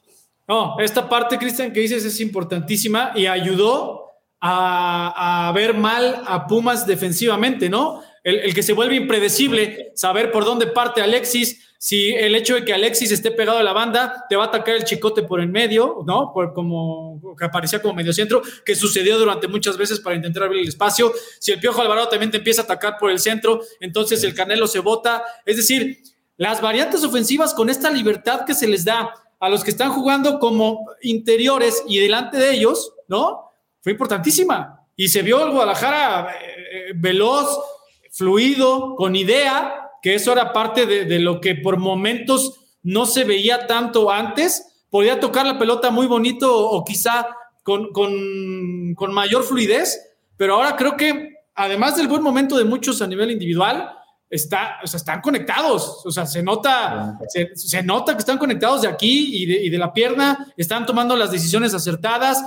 No, 0.49 0.77
esta 0.79 1.11
parte, 1.11 1.37
Cristian, 1.37 1.73
que 1.75 1.81
dices 1.81 2.07
es 2.07 2.21
importantísima 2.21 3.13
y 3.15 3.27
ayudó 3.27 4.07
a, 4.41 5.53
ver 5.55 5.75
mal 5.75 6.23
a 6.27 6.47
Pumas 6.47 6.87
defensivamente, 6.87 7.69
¿no? 7.69 8.03
El, 8.25 8.55
que 8.55 8.63
se 8.63 8.73
vuelve 8.73 8.97
impredecible, 8.97 9.93
saber 9.95 10.33
por 10.33 10.45
dónde 10.45 10.67
parte 10.67 11.03
Alexis, 11.03 11.65
si 11.79 12.11
el 12.15 12.35
hecho 12.35 12.55
de 12.55 12.65
que 12.65 12.73
Alexis 12.73 13.13
esté 13.13 13.31
pegado 13.31 13.59
a 13.59 13.63
la 13.63 13.73
banda, 13.73 14.25
te 14.29 14.37
va 14.37 14.45
a 14.45 14.47
atacar 14.49 14.75
el 14.75 14.85
chicote 14.85 15.23
por 15.23 15.41
en 15.41 15.53
medio, 15.53 15.99
¿no? 16.07 16.33
Por 16.33 16.53
como 16.53 17.21
que 17.39 17.45
aparecía 17.45 17.81
como 17.81 17.95
medio 17.95 18.13
centro, 18.13 18.43
que 18.65 18.75
sucedió 18.75 19.19
durante 19.19 19.49
muchas 19.49 19.77
veces 19.77 20.01
para 20.01 20.17
intentar 20.17 20.45
abrir 20.45 20.63
el 20.63 20.69
espacio. 20.69 21.13
Si 21.39 21.53
el 21.53 21.61
Piojo 21.61 21.81
Alvarado 21.83 22.09
también 22.09 22.31
te 22.31 22.39
empieza 22.39 22.63
a 22.63 22.65
atacar 22.65 22.97
por 22.99 23.11
el 23.11 23.19
centro, 23.19 23.61
entonces 23.81 24.25
el 24.25 24.35
Canelo 24.35 24.67
se 24.67 24.81
bota. 24.81 25.23
Es 25.45 25.57
decir, 25.57 25.99
las 26.37 26.61
variantes 26.61 27.05
ofensivas 27.05 27.55
con 27.55 27.71
esta 27.71 27.91
libertad 27.91 28.45
que 28.45 28.55
se 28.55 28.67
les 28.67 28.85
da 28.85 29.15
a 29.41 29.49
los 29.49 29.63
que 29.63 29.71
están 29.71 29.91
jugando 29.91 30.39
como 30.39 30.87
interiores 31.03 31.83
y 31.87 31.99
delante 31.99 32.37
de 32.37 32.53
ellos, 32.53 32.93
¿no? 33.09 33.51
Fue 33.81 33.93
importantísima. 33.93 34.87
Y 34.97 35.09
se 35.09 35.23
vio 35.23 35.45
el 35.45 35.53
Guadalajara 35.53 36.33
eh, 36.33 36.91
eh, 36.91 36.93
veloz, 36.97 37.59
fluido, 38.11 38.97
con 38.97 39.15
idea, 39.15 39.91
que 40.03 40.15
eso 40.15 40.33
era 40.33 40.53
parte 40.53 40.87
de, 40.87 41.19
lo 41.21 41.41
que 41.41 41.55
por 41.55 41.77
momentos 41.77 42.55
no 42.83 43.07
se 43.07 43.25
veía 43.25 43.67
tanto 43.67 44.11
antes. 44.11 44.85
Podía 44.91 45.21
tocar 45.21 45.47
la 45.47 45.59
pelota 45.59 45.91
muy 45.91 46.07
bonito 46.07 46.53
o, 46.57 46.85
quizá 46.85 47.29
con, 47.63 47.93
con, 47.93 49.13
mayor 49.13 49.45
fluidez, 49.45 50.01
pero 50.37 50.55
ahora 50.55 50.77
creo 50.77 50.97
que 50.97 51.35
además 51.55 51.97
del 51.97 52.09
buen 52.09 52.23
momento 52.23 52.57
de 52.57 52.65
muchos 52.65 53.03
a 53.03 53.07
nivel 53.07 53.31
individual, 53.31 53.98
está, 54.31 54.79
o 54.83 54.87
sea, 54.87 54.99
están 54.99 55.21
conectados, 55.21 56.03
o 56.05 56.11
sea, 56.11 56.27
se 56.27 56.43
nota, 56.43 57.19
se, 57.55 57.83
nota 57.83 58.13
que 58.15 58.21
están 58.21 58.39
conectados 58.39 58.83
de 58.83 58.89
aquí 58.89 59.43
y 59.43 59.71
de, 59.71 59.79
la 59.79 59.93
pierna, 59.93 60.53
están 60.57 60.87
tomando 60.87 61.17
las 61.17 61.31
decisiones 61.31 61.75
acertadas. 61.75 62.43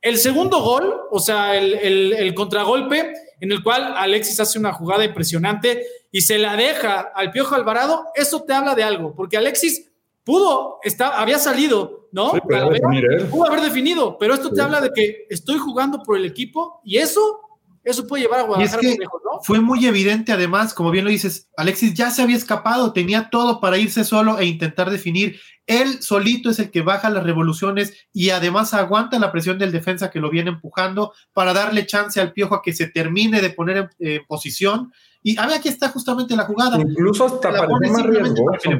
El 0.00 0.18
segundo 0.18 0.60
gol, 0.60 0.94
o 1.10 1.18
sea, 1.18 1.56
el, 1.56 1.74
el, 1.74 2.12
el 2.12 2.34
contragolpe, 2.34 3.14
en 3.40 3.52
el 3.52 3.62
cual 3.62 3.94
Alexis 3.96 4.38
hace 4.40 4.58
una 4.58 4.72
jugada 4.72 5.04
impresionante 5.04 5.84
y 6.10 6.20
se 6.20 6.38
la 6.38 6.56
deja 6.56 7.00
al 7.14 7.30
Piojo 7.30 7.54
Alvarado, 7.54 8.06
eso 8.14 8.42
te 8.42 8.52
habla 8.52 8.74
de 8.74 8.84
algo, 8.84 9.14
porque 9.14 9.36
Alexis 9.36 9.90
pudo, 10.24 10.78
está, 10.82 11.20
había 11.20 11.38
salido, 11.38 12.08
¿no? 12.12 12.32
pudo 12.32 13.46
haber 13.46 13.60
definido, 13.60 14.16
pero 14.18 14.34
esto 14.34 14.50
te 14.50 14.62
habla 14.62 14.80
de 14.80 14.90
que 14.92 15.26
estoy 15.28 15.58
jugando 15.58 16.02
por 16.02 16.16
el 16.16 16.24
equipo 16.24 16.80
y 16.84 16.98
eso 16.98 17.40
eso 17.84 18.06
puede 18.06 18.22
llevar 18.22 18.40
a 18.40 18.42
Guadalajara 18.44 18.82
lejos, 18.82 19.20
¿no? 19.24 19.40
Fue 19.42 19.60
muy 19.60 19.86
evidente, 19.86 20.32
además, 20.32 20.72
como 20.72 20.90
bien 20.90 21.04
lo 21.04 21.10
dices, 21.10 21.50
Alexis 21.56 21.94
ya 21.94 22.10
se 22.10 22.22
había 22.22 22.36
escapado, 22.36 22.92
tenía 22.92 23.28
todo 23.30 23.60
para 23.60 23.78
irse 23.78 24.04
solo 24.04 24.38
e 24.38 24.46
intentar 24.46 24.90
definir. 24.90 25.38
Él 25.66 26.02
solito 26.02 26.50
es 26.50 26.58
el 26.58 26.70
que 26.70 26.82
baja 26.82 27.10
las 27.10 27.24
revoluciones 27.24 28.06
y 28.12 28.30
además 28.30 28.74
aguanta 28.74 29.18
la 29.18 29.32
presión 29.32 29.58
del 29.58 29.72
defensa 29.72 30.10
que 30.10 30.20
lo 30.20 30.30
viene 30.30 30.50
empujando 30.50 31.12
para 31.32 31.52
darle 31.52 31.86
chance 31.86 32.20
al 32.20 32.32
piojo 32.32 32.54
a 32.54 32.62
que 32.62 32.72
se 32.72 32.88
termine 32.88 33.40
de 33.40 33.50
poner 33.50 33.76
en 33.76 33.88
eh, 33.98 34.20
posición. 34.26 34.92
Y 35.22 35.38
a 35.38 35.46
ver, 35.46 35.56
aquí 35.56 35.68
está 35.68 35.88
justamente 35.88 36.36
la 36.36 36.44
jugada. 36.44 36.78
Incluso 36.78 37.26
hasta 37.26 37.50
parecía 37.50 37.92
más 37.92 38.06
riesgoso. 38.06 38.70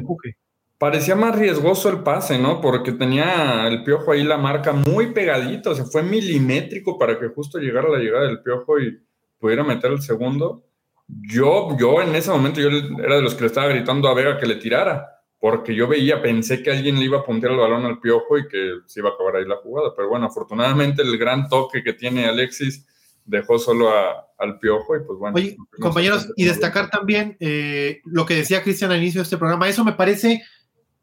Parecía 0.79 1.15
más 1.15 1.39
riesgoso 1.39 1.89
el 1.89 2.03
pase, 2.03 2.39
¿no? 2.39 2.61
Porque 2.61 2.93
tenía 2.93 3.67
el 3.69 3.85
piojo 3.85 4.13
ahí 4.13 4.25
la 4.25 4.37
marca 4.37 4.73
muy 4.73 5.13
pegadita, 5.13 5.71
o 5.71 5.75
sea, 5.75 5.85
fue 5.85 6.03
milimétrico 6.03 6.99
para 6.99 7.19
que 7.19 7.29
justo 7.29 7.59
llegara 7.59 7.89
la 7.89 7.99
llegada 7.99 8.27
del 8.27 8.43
piojo 8.43 8.81
y 8.81 9.01
pudiera 9.39 9.63
meter 9.63 9.93
el 9.93 10.03
segundo. 10.03 10.65
Yo, 11.07 11.77
yo 11.79 12.03
en 12.03 12.15
ese 12.15 12.31
momento, 12.31 12.61
yo 12.61 12.69
era 13.03 13.17
de 13.17 13.23
los 13.23 13.35
que 13.35 13.43
le 13.43 13.47
estaba 13.47 13.69
gritando 13.69 14.09
a 14.09 14.15
Vega 14.15 14.39
que 14.39 14.47
le 14.47 14.57
tirara, 14.57 15.15
porque 15.39 15.75
yo 15.75 15.87
veía, 15.87 16.23
pensé 16.23 16.63
que 16.63 16.71
alguien 16.71 16.99
le 16.99 17.05
iba 17.05 17.19
a 17.19 17.25
puntear 17.25 17.53
el 17.53 17.59
balón 17.59 17.85
al 17.85 18.01
piojo 18.01 18.39
y 18.39 18.49
que 18.49 18.79
se 18.87 19.01
iba 19.01 19.11
a 19.11 19.13
acabar 19.13 19.37
ahí 19.37 19.45
la 19.45 19.57
jugada. 19.57 19.93
Pero 19.95 20.09
bueno, 20.09 20.27
afortunadamente 20.27 21.03
el 21.03 21.17
gran 21.19 21.49
toque 21.49 21.85
que 21.85 21.93
tiene 21.93 22.25
Alexis 22.27 22.87
dejó 23.25 23.59
solo 23.59 23.91
al 24.39 24.59
piojo 24.59 24.97
y 24.97 25.01
pues 25.01 25.19
bueno. 25.19 25.37
Oye, 25.37 25.57
compañeros, 25.81 26.29
y 26.37 26.45
destacar 26.45 26.91
también 26.91 27.37
eh, 27.41 28.01
lo 28.05 28.27
que 28.27 28.37
decía 28.37 28.63
Cristian 28.63 28.91
al 28.91 28.99
inicio 28.99 29.21
de 29.21 29.25
este 29.25 29.39
programa, 29.39 29.69
eso 29.69 29.85
me 29.85 29.93
parece 29.93 30.43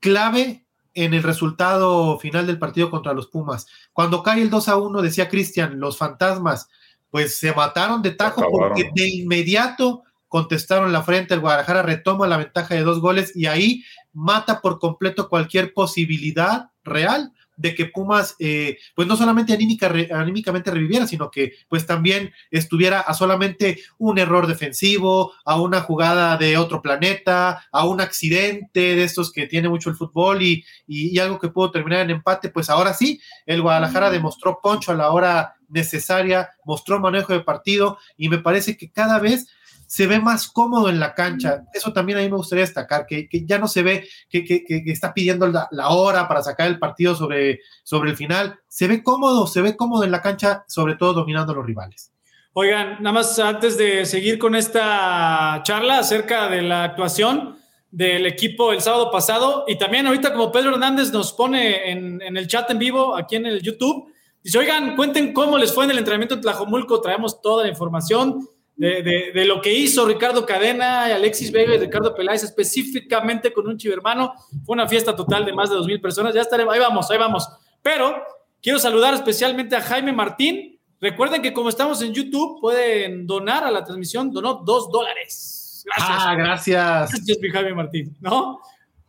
clave 0.01 0.65
en 0.93 1.13
el 1.13 1.23
resultado 1.23 2.19
final 2.19 2.47
del 2.47 2.59
partido 2.59 2.89
contra 2.89 3.13
los 3.13 3.27
Pumas. 3.27 3.67
Cuando 3.93 4.23
cae 4.23 4.41
el 4.41 4.49
2 4.49 4.67
a 4.67 4.75
1, 4.75 5.01
decía 5.01 5.29
Cristian, 5.29 5.79
los 5.79 5.97
fantasmas, 5.97 6.67
pues 7.09 7.39
se 7.39 7.53
mataron 7.53 8.01
de 8.01 8.11
tajo 8.11 8.43
porque 8.51 8.89
de 8.93 9.07
inmediato 9.07 10.03
contestaron 10.27 10.91
la 10.91 11.03
frente, 11.03 11.33
el 11.33 11.41
Guadalajara 11.41 11.81
retoma 11.81 12.27
la 12.27 12.37
ventaja 12.37 12.75
de 12.75 12.83
dos 12.83 12.99
goles 12.99 13.35
y 13.35 13.47
ahí 13.47 13.83
mata 14.13 14.61
por 14.61 14.79
completo 14.79 15.29
cualquier 15.29 15.73
posibilidad 15.73 16.71
real 16.83 17.33
de 17.55 17.75
que 17.75 17.85
Pumas, 17.85 18.35
eh, 18.39 18.77
pues 18.95 19.07
no 19.07 19.15
solamente 19.15 19.53
anímica, 19.53 19.91
anímicamente 20.11 20.71
reviviera, 20.71 21.07
sino 21.07 21.29
que 21.29 21.53
pues 21.69 21.85
también 21.85 22.33
estuviera 22.49 23.01
a 23.01 23.13
solamente 23.13 23.79
un 23.97 24.17
error 24.17 24.47
defensivo, 24.47 25.33
a 25.45 25.61
una 25.61 25.81
jugada 25.81 26.37
de 26.37 26.57
otro 26.57 26.81
planeta, 26.81 27.65
a 27.71 27.85
un 27.85 28.01
accidente 28.01 28.95
de 28.95 29.03
estos 29.03 29.31
que 29.31 29.47
tiene 29.47 29.69
mucho 29.69 29.89
el 29.89 29.95
fútbol 29.95 30.41
y, 30.41 30.63
y, 30.87 31.19
algo 31.19 31.39
que 31.39 31.49
pudo 31.49 31.71
terminar 31.71 32.01
en 32.01 32.11
empate, 32.11 32.49
pues 32.49 32.69
ahora 32.69 32.93
sí, 32.93 33.21
el 33.45 33.61
Guadalajara 33.61 34.09
mm. 34.09 34.13
demostró 34.13 34.59
poncho 34.61 34.91
a 34.91 34.95
la 34.95 35.11
hora 35.11 35.55
necesaria, 35.69 36.49
mostró 36.65 36.99
manejo 36.99 37.33
de 37.33 37.41
partido 37.41 37.97
y 38.17 38.29
me 38.29 38.39
parece 38.39 38.77
que 38.77 38.91
cada 38.91 39.19
vez 39.19 39.47
se 39.91 40.07
ve 40.07 40.21
más 40.21 40.47
cómodo 40.47 40.87
en 40.87 41.01
la 41.01 41.13
cancha. 41.13 41.65
Eso 41.73 41.91
también 41.91 42.17
a 42.17 42.21
mí 42.21 42.29
me 42.29 42.37
gustaría 42.37 42.63
destacar, 42.63 43.05
que, 43.05 43.27
ya 43.45 43.59
no 43.59 43.67
se 43.67 43.83
ve 43.83 44.07
que, 44.29 44.63
está 44.85 45.13
pidiendo 45.13 45.47
la, 45.47 45.89
hora 45.89 46.29
para 46.29 46.41
sacar 46.41 46.67
el 46.67 46.79
partido 46.79 47.13
sobre, 47.13 47.59
sobre 47.83 48.11
el 48.11 48.15
final. 48.15 48.57
Se 48.69 48.87
ve 48.87 49.03
cómodo, 49.03 49.47
se 49.47 49.59
ve 49.59 49.75
cómodo 49.75 50.05
en 50.05 50.11
la 50.11 50.21
cancha, 50.21 50.63
sobre 50.69 50.95
todo 50.95 51.11
dominando 51.11 51.51
a 51.51 51.57
los 51.57 51.65
rivales. 51.65 52.13
Oigan, 52.53 53.03
nada 53.03 53.11
más 53.11 53.37
antes 53.37 53.77
de 53.77 54.05
seguir 54.05 54.39
con 54.39 54.55
esta 54.55 55.59
charla 55.63 55.99
acerca 55.99 56.47
de 56.47 56.61
la 56.61 56.85
actuación 56.85 57.57
del 57.89 58.27
equipo 58.27 58.71
el 58.71 58.79
sábado 58.79 59.11
pasado 59.11 59.65
y 59.67 59.77
también 59.77 60.07
ahorita 60.07 60.31
como 60.31 60.53
Pedro 60.53 60.71
Hernández 60.71 61.11
nos 61.11 61.33
pone 61.33 61.91
en, 61.91 62.21
en 62.21 62.37
el 62.37 62.47
chat 62.47 62.71
en 62.71 62.79
vivo 62.79 63.17
aquí 63.17 63.35
en 63.35 63.45
el 63.45 63.61
YouTube, 63.61 64.09
dice, 64.41 64.57
oigan, 64.57 64.95
cuenten 64.95 65.33
cómo 65.33 65.57
les 65.57 65.73
fue 65.73 65.83
en 65.83 65.91
el 65.91 65.97
entrenamiento 65.97 66.35
en 66.35 66.41
Tlajomulco, 66.41 67.01
traemos 67.01 67.41
toda 67.41 67.63
la 67.63 67.69
información 67.69 68.47
de, 68.81 69.45
lo 69.45 69.61
que 69.61 69.71
hizo 69.71 70.05
Ricardo 70.07 70.45
Cadena, 70.45 71.07
y 71.07 71.11
Alexis 71.11 71.51
Vega 71.51 71.75
y 71.75 71.77
Ricardo 71.77 72.15
Peláez 72.15 72.43
específicamente 72.43 73.53
con 73.53 73.67
un 73.67 73.77
chivermano. 73.77 74.33
Fue 74.65 74.73
una 74.73 74.87
fiesta 74.87 75.15
total 75.15 75.45
de 75.45 75.53
más 75.53 75.69
de 75.69 75.75
dos 75.75 75.85
mil 75.85 76.01
personas. 76.01 76.33
Ya 76.33 76.41
estaremos, 76.41 76.73
ahí 76.73 76.79
vamos, 76.79 77.09
ahí 77.11 77.17
vamos. 77.17 77.47
Pero 77.83 78.23
quiero 78.61 78.79
saludar 78.79 79.13
especialmente 79.13 79.75
a 79.75 79.81
Jaime 79.81 80.11
Martín. 80.11 80.79
Recuerden 80.99 81.41
que 81.41 81.53
como 81.53 81.69
estamos 81.69 82.01
en 82.01 82.13
YouTube, 82.13 82.59
pueden 82.59 83.27
donar 83.27 83.63
a 83.63 83.71
la 83.71 83.83
transmisión, 83.83 84.31
donó 84.31 84.55
dos 84.65 84.89
dólares. 84.91 85.83
Gracias. 85.85 86.17
Ah, 86.19 86.35
gracias. 86.35 87.11
Gracias, 87.11 87.37
Jaime 87.53 87.73
Martín, 87.75 88.17
¿no? 88.19 88.59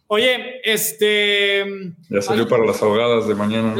Oye, 0.06 0.60
este. 0.64 1.64
Ya 2.10 2.20
salió 2.20 2.46
para 2.46 2.66
las 2.66 2.82
ahogadas 2.82 3.26
de 3.26 3.34
mañana. 3.34 3.74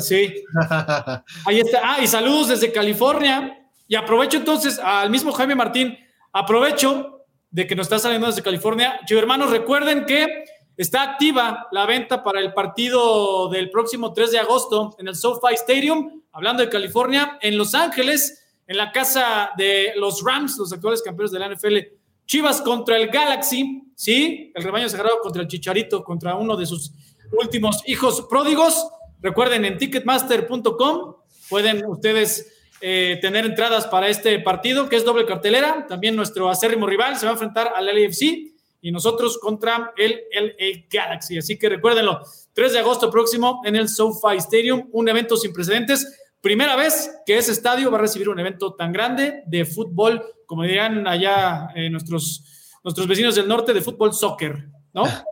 sí. 0.00 0.42
Ahí 1.44 1.60
está. 1.60 1.80
Ah, 1.82 1.98
y 2.02 2.06
saludos 2.06 2.48
desde 2.48 2.72
California. 2.72 3.63
Y 3.86 3.96
aprovecho 3.96 4.38
entonces 4.38 4.78
al 4.78 5.10
mismo 5.10 5.32
Jaime 5.32 5.54
Martín, 5.54 5.98
aprovecho 6.32 7.26
de 7.50 7.66
que 7.66 7.76
nos 7.76 7.86
está 7.86 7.98
saliendo 7.98 8.26
desde 8.26 8.42
California. 8.42 9.00
Yo, 9.06 9.18
hermanos, 9.18 9.50
recuerden 9.50 10.06
que 10.06 10.44
está 10.76 11.02
activa 11.02 11.68
la 11.70 11.86
venta 11.86 12.24
para 12.24 12.40
el 12.40 12.52
partido 12.52 13.48
del 13.48 13.70
próximo 13.70 14.12
3 14.12 14.32
de 14.32 14.38
agosto 14.38 14.96
en 14.98 15.08
el 15.08 15.14
SoFi 15.14 15.54
Stadium, 15.54 16.22
hablando 16.32 16.62
de 16.62 16.68
California, 16.68 17.38
en 17.40 17.56
Los 17.56 17.74
Ángeles, 17.74 18.44
en 18.66 18.76
la 18.76 18.90
casa 18.90 19.50
de 19.56 19.92
los 19.96 20.22
Rams, 20.24 20.58
los 20.58 20.72
actuales 20.72 21.02
campeones 21.02 21.30
de 21.30 21.38
la 21.38 21.48
NFL. 21.48 21.78
Chivas 22.26 22.62
contra 22.62 22.96
el 22.96 23.08
Galaxy, 23.08 23.82
¿sí? 23.94 24.50
El 24.54 24.62
rebaño 24.64 24.88
sagrado 24.88 25.20
contra 25.22 25.42
el 25.42 25.48
Chicharito, 25.48 26.02
contra 26.02 26.34
uno 26.34 26.56
de 26.56 26.66
sus 26.66 26.92
últimos 27.38 27.82
hijos 27.86 28.26
pródigos. 28.28 28.88
Recuerden, 29.20 29.64
en 29.64 29.78
ticketmaster.com 29.78 31.14
pueden 31.48 31.84
ustedes 31.86 32.53
eh, 32.86 33.18
tener 33.22 33.46
entradas 33.46 33.86
para 33.86 34.08
este 34.08 34.38
partido, 34.40 34.90
que 34.90 34.96
es 34.96 35.06
doble 35.06 35.24
cartelera. 35.24 35.86
También 35.88 36.14
nuestro 36.14 36.50
acérrimo 36.50 36.86
rival 36.86 37.16
se 37.16 37.24
va 37.24 37.30
a 37.30 37.32
enfrentar 37.32 37.72
al 37.74 37.86
LAFC 37.86 38.52
y 38.82 38.92
nosotros 38.92 39.38
contra 39.38 39.94
el 39.96 40.20
LA 40.30 40.84
Galaxy. 40.90 41.38
Así 41.38 41.58
que 41.58 41.70
recuérdenlo, 41.70 42.20
3 42.52 42.74
de 42.74 42.78
agosto 42.80 43.10
próximo 43.10 43.62
en 43.64 43.76
el 43.76 43.88
SoFi 43.88 44.36
Stadium, 44.36 44.90
un 44.92 45.08
evento 45.08 45.38
sin 45.38 45.54
precedentes. 45.54 46.14
Primera 46.42 46.76
vez 46.76 47.10
que 47.24 47.38
ese 47.38 47.52
estadio 47.52 47.90
va 47.90 47.96
a 47.96 48.02
recibir 48.02 48.28
un 48.28 48.38
evento 48.38 48.74
tan 48.74 48.92
grande 48.92 49.42
de 49.46 49.64
fútbol, 49.64 50.22
como 50.44 50.64
dirían 50.64 51.06
allá 51.06 51.68
eh, 51.74 51.88
nuestros, 51.88 52.44
nuestros 52.84 53.08
vecinos 53.08 53.34
del 53.34 53.48
norte, 53.48 53.72
de 53.72 53.80
fútbol 53.80 54.12
soccer, 54.12 54.68
¿no? 54.92 55.04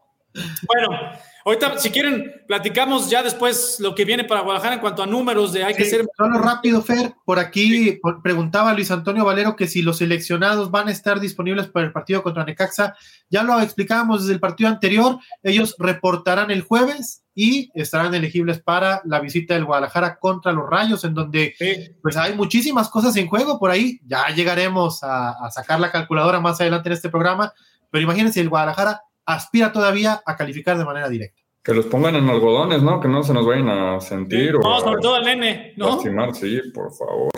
Bueno, 0.66 0.98
Ahorita, 1.44 1.78
si 1.78 1.90
quieren, 1.90 2.42
platicamos 2.46 3.10
ya 3.10 3.22
después 3.22 3.78
lo 3.80 3.94
que 3.94 4.04
viene 4.04 4.24
para 4.24 4.42
Guadalajara 4.42 4.74
en 4.74 4.80
cuanto 4.80 5.02
a 5.02 5.06
números 5.06 5.52
de 5.52 5.64
hay 5.64 5.74
que 5.74 5.84
ser. 5.84 6.06
Solo 6.16 6.38
rápido, 6.38 6.82
Fer, 6.82 7.14
por 7.24 7.38
aquí 7.38 8.00
preguntaba 8.22 8.72
Luis 8.74 8.90
Antonio 8.90 9.24
Valero 9.24 9.56
que 9.56 9.66
si 9.66 9.82
los 9.82 9.98
seleccionados 9.98 10.70
van 10.70 10.88
a 10.88 10.92
estar 10.92 11.18
disponibles 11.18 11.66
para 11.66 11.86
el 11.86 11.92
partido 11.92 12.22
contra 12.22 12.44
Necaxa. 12.44 12.94
Ya 13.28 13.42
lo 13.42 13.60
explicábamos 13.60 14.22
desde 14.22 14.34
el 14.34 14.40
partido 14.40 14.70
anterior, 14.70 15.18
ellos 15.42 15.74
reportarán 15.78 16.50
el 16.50 16.62
jueves 16.62 17.24
y 17.34 17.70
estarán 17.74 18.14
elegibles 18.14 18.60
para 18.60 19.00
la 19.04 19.18
visita 19.18 19.54
del 19.54 19.64
Guadalajara 19.64 20.18
contra 20.18 20.52
los 20.52 20.68
Rayos, 20.68 21.02
en 21.04 21.14
donde 21.14 21.54
pues 22.02 22.16
hay 22.16 22.34
muchísimas 22.34 22.88
cosas 22.88 23.16
en 23.16 23.26
juego 23.26 23.58
por 23.58 23.70
ahí. 23.70 24.00
Ya 24.04 24.28
llegaremos 24.28 25.02
a, 25.02 25.30
a 25.30 25.50
sacar 25.50 25.80
la 25.80 25.90
calculadora 25.90 26.40
más 26.40 26.60
adelante 26.60 26.88
en 26.88 26.92
este 26.92 27.08
programa, 27.08 27.52
pero 27.90 28.04
imagínense 28.04 28.40
el 28.40 28.48
Guadalajara 28.48 29.02
aspira 29.26 29.72
todavía 29.72 30.22
a 30.24 30.36
calificar 30.36 30.78
de 30.78 30.84
manera 30.84 31.08
directa. 31.08 31.40
Que 31.62 31.74
los 31.74 31.86
pongan 31.86 32.16
en 32.16 32.28
algodones, 32.28 32.82
¿no? 32.82 33.00
Que 33.00 33.08
no 33.08 33.22
se 33.22 33.32
nos 33.32 33.46
vayan 33.46 33.68
a 33.68 34.00
sentir. 34.00 34.54
No, 34.54 34.80
sobre 34.80 35.00
todo 35.00 35.16
el 35.18 35.24
nene, 35.24 35.74
¿no? 35.76 35.90
Lastimar, 35.90 36.34
sí, 36.34 36.60
por 36.74 36.92
favor. 36.92 37.30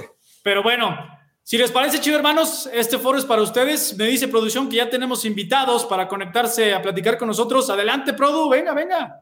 Pero 0.43 0.63
bueno, 0.63 0.97
si 1.43 1.59
les 1.59 1.71
parece, 1.71 2.01
chido 2.01 2.17
hermanos, 2.17 2.69
este 2.73 2.99
foro 2.99 3.19
es 3.19 3.27
para 3.27 3.43
ustedes. 3.43 3.97
Me 3.99 4.07
dice 4.07 4.29
producción 4.29 4.69
que 4.69 4.77
ya 4.77 4.89
tenemos 4.89 5.27
invitados 5.27 5.85
para 5.85 6.09
conectarse 6.09 6.73
a 6.73 6.81
platicar 6.81 7.19
con 7.19 7.29
nosotros. 7.29 7.69
Adelante, 7.69 8.15
Produ, 8.15 8.49
venga, 8.49 8.73
venga. 8.73 9.21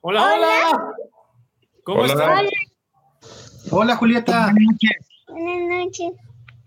Hola, 0.00 0.34
hola. 0.34 0.94
¿Cómo 1.82 2.04
estás? 2.04 2.44
Hola, 3.72 3.96
Julieta. 3.96 4.52
Buenas 5.26 5.86
noches. 5.86 6.12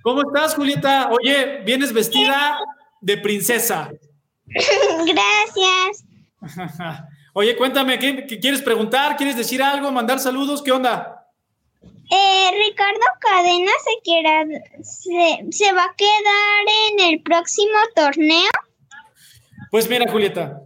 ¿Cómo 0.02 0.22
estás, 0.22 0.56
Julieta? 0.56 1.10
Oye, 1.12 1.62
vienes 1.64 1.94
vestida 1.94 2.60
de 3.02 3.18
princesa. 3.18 3.92
Gracias. 4.46 6.06
Oye, 7.34 7.56
cuéntame, 7.56 8.00
¿qué, 8.00 8.26
qué, 8.28 8.40
quieres 8.40 8.62
preguntar? 8.62 9.18
¿Quieres 9.18 9.38
decir 9.38 9.62
algo? 9.62 9.92
¿Mandar 9.92 10.20
saludos? 10.20 10.62
¿Qué 10.62 10.72
onda? 10.72 11.26
Eh, 11.84 12.52
Ricardo 12.68 13.00
Cadena 13.20 13.72
se, 13.84 14.02
quiera, 14.04 14.46
se, 14.84 15.46
se 15.50 15.74
va 15.74 15.86
a 15.86 15.96
quedar 15.96 16.66
en 16.90 17.14
el 17.14 17.22
próximo 17.22 17.72
torneo. 17.96 18.50
Pues 19.72 19.90
mira, 19.90 20.12
Julieta, 20.12 20.62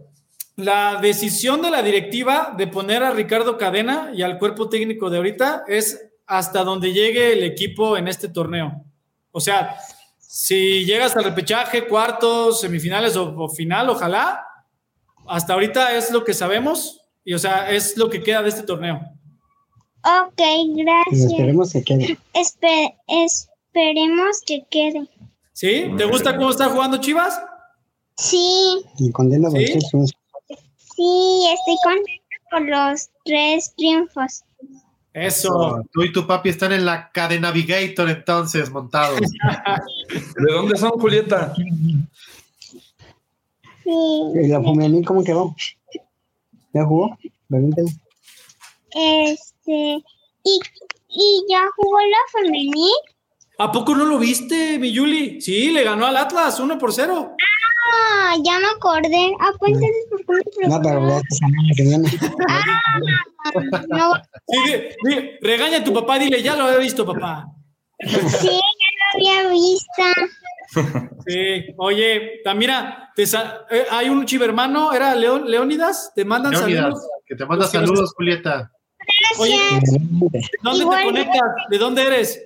la 0.56 0.98
decisión 1.00 1.62
de 1.62 1.70
la 1.70 1.82
directiva 1.82 2.52
de 2.56 2.66
poner 2.66 3.04
a 3.04 3.12
Ricardo 3.12 3.58
Cadena 3.58 4.10
y 4.12 4.22
al 4.22 4.38
cuerpo 4.38 4.68
técnico 4.68 5.08
de 5.08 5.18
ahorita 5.18 5.64
es 5.68 6.10
hasta 6.26 6.64
donde 6.64 6.92
llegue 6.92 7.32
el 7.32 7.44
equipo 7.44 7.96
en 7.96 8.08
este 8.08 8.28
torneo. 8.28 8.82
O 9.30 9.38
sea, 9.40 9.76
si 10.28 10.84
llegas 10.84 11.16
al 11.16 11.24
repechaje, 11.24 11.86
cuartos, 11.86 12.60
semifinales 12.60 13.16
o, 13.16 13.34
o, 13.36 13.48
final, 13.48 13.88
ojalá, 13.88 14.46
hasta 15.28 15.54
ahorita 15.54 15.96
es 15.96 16.10
lo 16.10 16.24
que 16.24 16.34
sabemos 16.34 17.00
y, 17.24 17.34
o 17.34 17.38
sea, 17.38 17.70
es 17.70 17.96
lo 17.96 18.10
que 18.10 18.22
queda 18.22 18.42
de 18.42 18.50
este 18.50 18.62
torneo. 18.62 19.00
Ok, 20.06 20.40
gracias. 20.76 21.32
esperemos 21.32 21.72
que 21.72 21.82
quede. 21.82 22.18
Espe 22.32 22.96
esperemos 23.08 24.40
que 24.46 24.64
quede. 24.70 25.08
¿Sí? 25.52 25.90
¿Te 25.96 26.04
gusta 26.04 26.36
cómo 26.36 26.50
está 26.50 26.68
jugando 26.68 26.98
Chivas? 26.98 27.40
Sí. 28.16 28.84
Y 28.98 29.10
condena 29.10 29.50
¿Sí? 29.50 29.66
Sí, 30.96 31.48
estoy 31.52 31.76
contenta 31.82 32.36
con 32.50 32.70
los 32.70 33.10
tres 33.24 33.74
triunfos. 33.76 34.44
Eso. 35.16 35.82
Tú 35.92 36.02
y 36.02 36.12
tu 36.12 36.26
papi 36.26 36.50
están 36.50 36.72
en 36.72 36.84
la 36.84 37.10
cadena 37.10 37.48
Navigator 37.48 38.10
entonces, 38.10 38.70
montados. 38.70 39.18
¿De 40.10 40.52
dónde 40.52 40.76
son, 40.76 40.90
Julieta? 40.90 41.54
Sí. 43.82 43.90
¿Y 44.34 44.48
la 44.48 44.60
femenil 44.60 45.06
cómo 45.06 45.24
quedó? 45.24 45.56
¿Ya 46.74 46.84
jugó? 46.84 47.16
Pregúntale. 47.48 47.88
Este. 48.90 50.04
¿Y, 50.44 50.60
y 51.08 51.44
ya 51.48 51.62
jugó 51.76 51.98
la 51.98 52.42
femenil? 52.42 52.92
¿A 53.56 53.72
poco 53.72 53.94
no 53.94 54.04
lo 54.04 54.18
viste, 54.18 54.78
mi 54.78 54.92
Yuli? 54.92 55.40
Sí, 55.40 55.70
le 55.70 55.82
ganó 55.82 56.04
al 56.04 56.18
Atlas 56.18 56.60
1 56.60 56.76
por 56.76 56.92
0. 56.92 57.36
Ah, 57.94 58.34
ya 58.44 58.58
me 58.58 58.66
acordé. 58.66 59.32
Ah, 59.40 59.52
pues 59.58 59.72
entonces, 59.72 60.04
¿por 60.26 60.42
qué 60.42 60.50
me 60.60 60.68
No, 60.68 60.82
pero 60.82 61.08
ya 61.08 61.74
que 61.74 61.82
viene. 61.84 62.10
Ah, 62.48 63.00
no, 63.88 64.12
Sí, 64.46 65.30
regaña 65.40 65.78
a 65.78 65.84
tu 65.84 65.92
papá, 65.92 66.18
dile, 66.18 66.42
ya 66.42 66.56
lo 66.56 66.64
había 66.64 66.78
visto, 66.78 67.04
papá. 67.06 67.46
sí, 68.00 68.48
ya 68.48 69.28
lo 69.28 69.38
había 69.40 69.50
visto. 69.50 70.02
Sí, 71.26 71.74
oye, 71.78 72.40
Tamira, 72.44 73.10
te 73.14 73.22
eh, 73.24 73.86
hay 73.90 74.08
un 74.08 74.24
chivermano, 74.26 74.92
¿era 74.92 75.14
León, 75.14 75.50
Leónidas? 75.50 76.12
¿Te 76.14 76.24
mandan 76.24 76.52
Leónidas, 76.52 76.82
saludos? 76.84 77.08
que 77.26 77.34
te 77.34 77.46
manda 77.46 77.66
saludos, 77.66 78.12
Julieta. 78.16 78.70
Oye, 79.38 79.56
Gracias. 79.70 80.02
¿dónde 80.62 80.80
Igual. 80.82 80.98
te 80.98 81.04
conectas? 81.04 81.42
¿De 81.70 81.78
dónde 81.78 82.02
eres? 82.06 82.42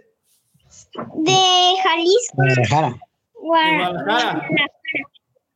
De 1.14 1.74
Jalisco. 1.82 2.34
Guadalajara. 2.34 3.00
Guadalajara. 3.34 4.48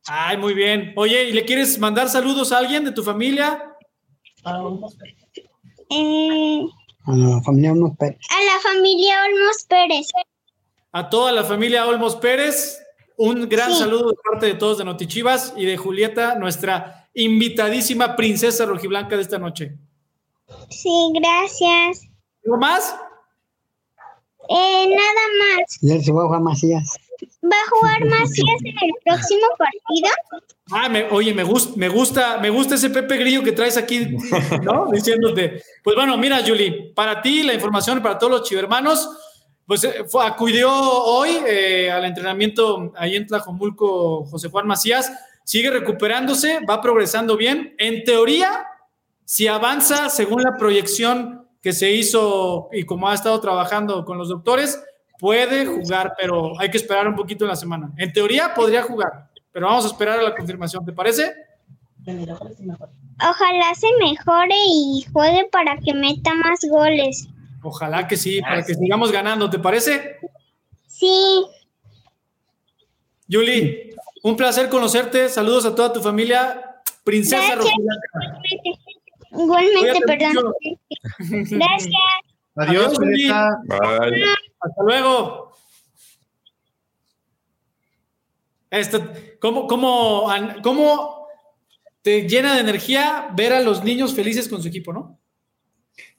Ay, 0.07 0.37
muy 0.37 0.53
bien. 0.53 0.93
Oye, 0.95 1.25
¿y 1.29 1.33
le 1.33 1.45
quieres 1.45 1.79
mandar 1.79 2.09
saludos 2.09 2.51
a 2.51 2.57
alguien 2.59 2.83
de 2.85 2.91
tu 2.91 3.03
familia? 3.03 3.71
Eh, 5.97 6.65
A 7.05 7.11
la 7.15 7.41
familia 7.41 7.71
unos 7.73 7.95
Pérez. 7.97 8.17
a 8.29 8.43
la 8.43 8.59
familia 8.73 9.15
Olmos 9.25 9.65
Pérez. 9.69 10.07
A 10.91 11.09
toda 11.09 11.31
la 11.31 11.43
familia 11.43 11.85
Olmos 11.87 12.15
Pérez, 12.15 12.79
un 13.17 13.47
gran 13.47 13.71
Sí. 13.71 13.79
saludo 13.79 14.09
de 14.09 14.15
parte 14.29 14.45
de 14.47 14.53
todos 14.55 14.77
de 14.77 14.85
Notichivas 14.85 15.53
y 15.55 15.65
de 15.65 15.77
Julieta, 15.77 16.35
nuestra 16.35 17.09
invitadísima 17.13 18.15
princesa 18.15 18.65
rojiblanca 18.65 19.15
de 19.15 19.21
esta 19.21 19.37
noche. 19.37 19.77
Sí, 20.69 21.11
gracias. 21.13 22.07
¿Algo 22.45 22.57
más? 22.57 22.95
Eh, 24.49 24.87
nada 24.87 25.57
más. 25.57 25.77
Y 25.81 25.91
él 25.91 26.03
se 26.03 26.11
va 26.11 26.21
a 26.23 26.25
jugar 26.25 26.41
Macías. 26.41 26.97
¿Va 27.43 27.55
a 27.55 27.69
jugar 27.69 28.05
Macías 28.05 28.61
en 28.63 28.75
el 28.81 28.91
próximo 29.03 29.41
partido? 29.57 30.09
Ah, 30.71 30.89
me- 30.89 31.05
oye, 31.11 31.33
me 31.33 31.43
gusta, 31.43 31.73
me 31.75 31.89
gusta, 31.89 32.37
me 32.39 32.49
gusta 32.49 32.75
ese 32.75 32.89
Pepe 32.89 33.17
Grillo 33.17 33.43
que 33.43 33.51
traes 33.51 33.77
aquí, 33.77 34.17
¿no? 34.61 34.87
Diciéndote. 34.91 35.61
Pues 35.83 35.95
bueno, 35.95 36.17
mira, 36.17 36.41
Julie, 36.45 36.91
para 36.95 37.21
ti 37.21 37.43
la 37.43 37.53
información 37.53 38.01
para 38.01 38.17
todos 38.17 38.31
los 38.31 38.43
chivermanos, 38.49 39.09
pues 39.67 39.83
eh, 39.83 40.05
fue, 40.07 40.25
acudió 40.25 40.71
hoy 40.71 41.29
eh, 41.47 41.89
al 41.91 42.05
entrenamiento 42.05 42.91
ahí 42.97 43.15
en 43.15 43.25
Tlajomulco 43.27 44.25
José 44.25 44.49
Juan 44.49 44.67
Macías, 44.67 45.11
sigue 45.43 45.69
recuperándose, 45.69 46.59
va 46.69 46.81
progresando 46.81 47.37
bien. 47.37 47.75
En 47.77 48.03
teoría, 48.03 48.65
si 49.23 49.47
avanza 49.47 50.09
según 50.09 50.41
la 50.43 50.57
proyección 50.57 51.47
que 51.61 51.73
se 51.73 51.91
hizo 51.91 52.69
y 52.71 52.83
como 52.85 53.09
ha 53.09 53.13
estado 53.15 53.39
trabajando 53.39 54.05
con 54.05 54.17
los 54.19 54.29
doctores, 54.29 54.83
puede 55.19 55.65
jugar, 55.65 56.13
pero 56.19 56.59
hay 56.59 56.69
que 56.69 56.77
esperar 56.77 57.07
un 57.07 57.15
poquito 57.15 57.45
en 57.45 57.49
la 57.49 57.55
semana. 57.55 57.91
En 57.97 58.11
teoría 58.11 58.53
podría 58.53 58.83
jugar, 58.83 59.29
pero 59.51 59.67
vamos 59.67 59.85
a 59.85 59.87
esperar 59.87 60.19
a 60.19 60.23
la 60.23 60.35
confirmación, 60.35 60.85
¿te 60.85 60.93
parece? 60.93 61.33
Ojalá 62.05 63.73
se 63.75 63.87
mejore 63.99 64.55
y 64.67 65.05
juegue 65.11 65.47
para 65.51 65.77
que 65.77 65.93
meta 65.93 66.33
más 66.35 66.59
goles. 66.69 67.27
Ojalá 67.63 68.07
que 68.07 68.17
sí, 68.17 68.41
para 68.41 68.63
que 68.63 68.75
sigamos 68.75 69.11
ganando, 69.11 69.49
¿te 69.49 69.57
parece? 69.57 70.17
Sí, 70.87 71.45
Yuli, 73.27 73.95
un 74.23 74.35
placer 74.35 74.69
conocerte, 74.69 75.29
saludos 75.29 75.65
a 75.65 75.73
toda 75.73 75.91
tu 75.91 76.01
familia, 76.01 76.81
princesa 77.03 77.55
Gracias. 77.55 77.73
Igualmente, 79.31 79.79
Cuídate 79.79 80.01
perdón. 80.05 80.53
Gracias. 81.19 81.93
Adiós, 82.55 82.85
Adiós, 82.87 82.97
Julieta. 82.97 83.49
Bye. 83.65 84.23
Hasta 84.59 84.83
luego. 84.83 85.51
Esto, 88.69 89.11
¿cómo, 89.39 89.67
cómo, 89.67 90.27
cómo 90.63 91.27
te 92.01 92.27
llena 92.27 92.55
de 92.55 92.61
energía 92.61 93.29
ver 93.35 93.53
a 93.53 93.61
los 93.61 93.83
niños 93.83 94.13
felices 94.13 94.47
con 94.49 94.61
su 94.61 94.67
equipo, 94.67 94.91
no? 94.91 95.19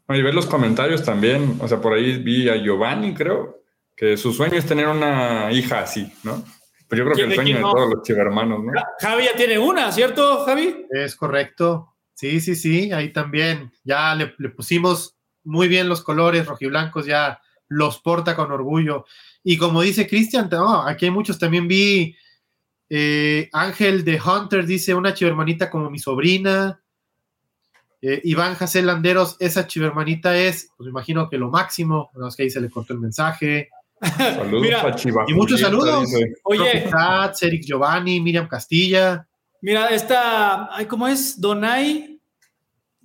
Y 0.09 0.23
ver 0.23 0.35
los 0.35 0.47
comentarios 0.47 1.05
también. 1.05 1.59
O 1.61 1.69
sea, 1.69 1.81
por 1.81 1.93
ahí 1.95 2.19
vi 2.23 2.49
a 2.49 2.57
Giovanni, 2.57 3.13
creo, 3.15 3.63
que 3.95 4.17
su 4.17 4.33
sueño 4.33 4.55
es 4.57 4.67
tener 4.67 4.87
una 4.87 5.51
hija 5.53 5.81
así, 5.81 6.13
¿no? 6.23 6.45
Pero 6.89 7.03
yo 7.03 7.05
creo 7.11 7.17
que 7.17 7.23
¿Quién 7.23 7.31
el 7.31 7.35
sueño 7.35 7.57
de 7.57 7.63
no? 7.63 7.73
todos 7.73 7.91
los 7.95 8.03
chivermanos, 8.05 8.63
¿no? 8.63 8.73
Ja- 8.73 8.87
Javi 9.01 9.25
ya 9.25 9.35
tiene 9.35 9.59
una, 9.59 9.91
¿cierto, 9.91 10.45
Javi? 10.45 10.87
Es 10.91 11.17
correcto. 11.17 11.95
Sí, 12.15 12.41
sí, 12.41 12.55
sí, 12.55 12.93
ahí 12.93 13.13
también. 13.13 13.73
Ya 13.83 14.15
le, 14.15 14.33
le 14.39 14.49
pusimos 14.51 15.16
muy 15.47 15.69
bien 15.69 15.89
los 15.89 16.03
colores 16.03 16.47
rojiblancos, 16.47 17.07
ya 17.07 17.41
los 17.69 17.99
porta 18.01 18.37
con 18.37 18.53
orgullo. 18.53 19.07
Y 19.43 19.57
como 19.57 19.83
dice 19.83 20.07
Cristian, 20.07 20.49
no, 20.51 20.83
aquí 20.83 21.07
hay 21.07 21.11
muchos, 21.11 21.39
también 21.39 21.67
vi 21.69 22.17
eh, 22.89 23.49
Ángel 23.53 24.05
de 24.05 24.21
Hunter, 24.21 24.67
dice 24.67 24.95
una 24.95 25.15
chivermanita 25.15 25.71
como 25.71 25.91
mi 25.91 25.99
sobrina. 25.99 26.81
Eh, 28.03 28.21
Iván 28.25 28.55
Jacé 28.55 28.83
Landeros, 28.83 29.37
esa 29.41 29.67
chivermanita 29.67 30.37
es, 30.37 30.71
pues 30.77 30.87
me 30.87 30.91
imagino 30.91 31.29
que 31.29 31.39
lo 31.39 31.49
máximo, 31.51 32.11
no 32.15 32.29
es 32.29 32.37
que 32.37 32.45
ahí 32.45 32.51
se 32.51 32.61
le 32.61 32.71
cortó 32.71 32.93
el 32.93 33.01
mensaje. 33.01 33.71
Saludos 34.19 34.63
Mira, 34.63 34.83
a 34.87 34.95
Chiva. 34.95 35.25
y 35.27 35.33
muchos 35.33 35.59
saludos. 35.61 36.11
dice. 36.11 36.35
Oye, 36.45 36.85
Eric 37.41 37.63
Giovanni, 37.65 38.21
Miriam 38.21 38.47
Castilla. 38.47 39.27
mira, 39.63 39.89
esta, 39.89 40.69
ay, 40.77 40.85
¿cómo 40.87 41.09
es? 41.09 41.41
Donay. 41.41 42.16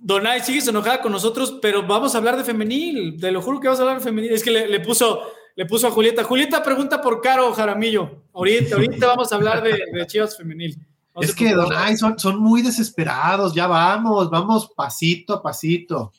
Donay, 0.04 0.40
sigues 0.40 0.66
enojada 0.66 1.00
con 1.00 1.12
nosotros, 1.12 1.58
pero 1.62 1.86
vamos 1.86 2.14
a 2.14 2.18
hablar 2.18 2.36
de 2.36 2.42
femenil. 2.42 3.18
Te 3.20 3.30
lo 3.30 3.40
juro 3.40 3.60
que 3.60 3.68
vamos 3.68 3.78
a 3.78 3.82
hablar 3.84 3.98
de 3.98 4.04
femenil. 4.04 4.32
Es 4.32 4.42
que 4.42 4.50
le, 4.50 4.66
le 4.66 4.80
puso, 4.80 5.22
le 5.54 5.64
puso 5.64 5.86
a 5.86 5.92
Julieta. 5.92 6.24
Julieta 6.24 6.60
pregunta 6.62 7.00
por 7.00 7.20
Caro 7.20 7.52
Jaramillo. 7.52 8.24
Ahorita, 8.32 8.74
ahorita 8.74 9.06
vamos 9.06 9.32
a 9.32 9.36
hablar 9.36 9.62
de, 9.62 9.80
de 9.92 10.06
Chivas 10.08 10.36
femenil. 10.36 10.76
No 11.14 11.22
Es 11.22 11.32
que. 11.34 11.52
Donay, 11.52 11.96
son, 11.96 12.18
son 12.18 12.40
muy 12.40 12.62
desesperados, 12.62 13.54
ya 13.54 13.68
vamos, 13.68 14.28
vamos 14.28 14.72
pasito 14.74 15.34
a 15.34 15.42
pasito. 15.42 16.12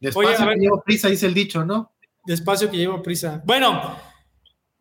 Despacio 0.00 0.28
Oye, 0.30 0.36
a 0.38 0.46
ver. 0.46 0.54
que 0.54 0.60
llevo 0.60 0.82
prisa, 0.82 1.08
dice 1.08 1.26
el 1.26 1.34
dicho, 1.34 1.62
¿no? 1.62 1.92
Despacio 2.24 2.70
que 2.70 2.78
llevo 2.78 3.02
prisa. 3.02 3.42
Bueno, 3.44 3.96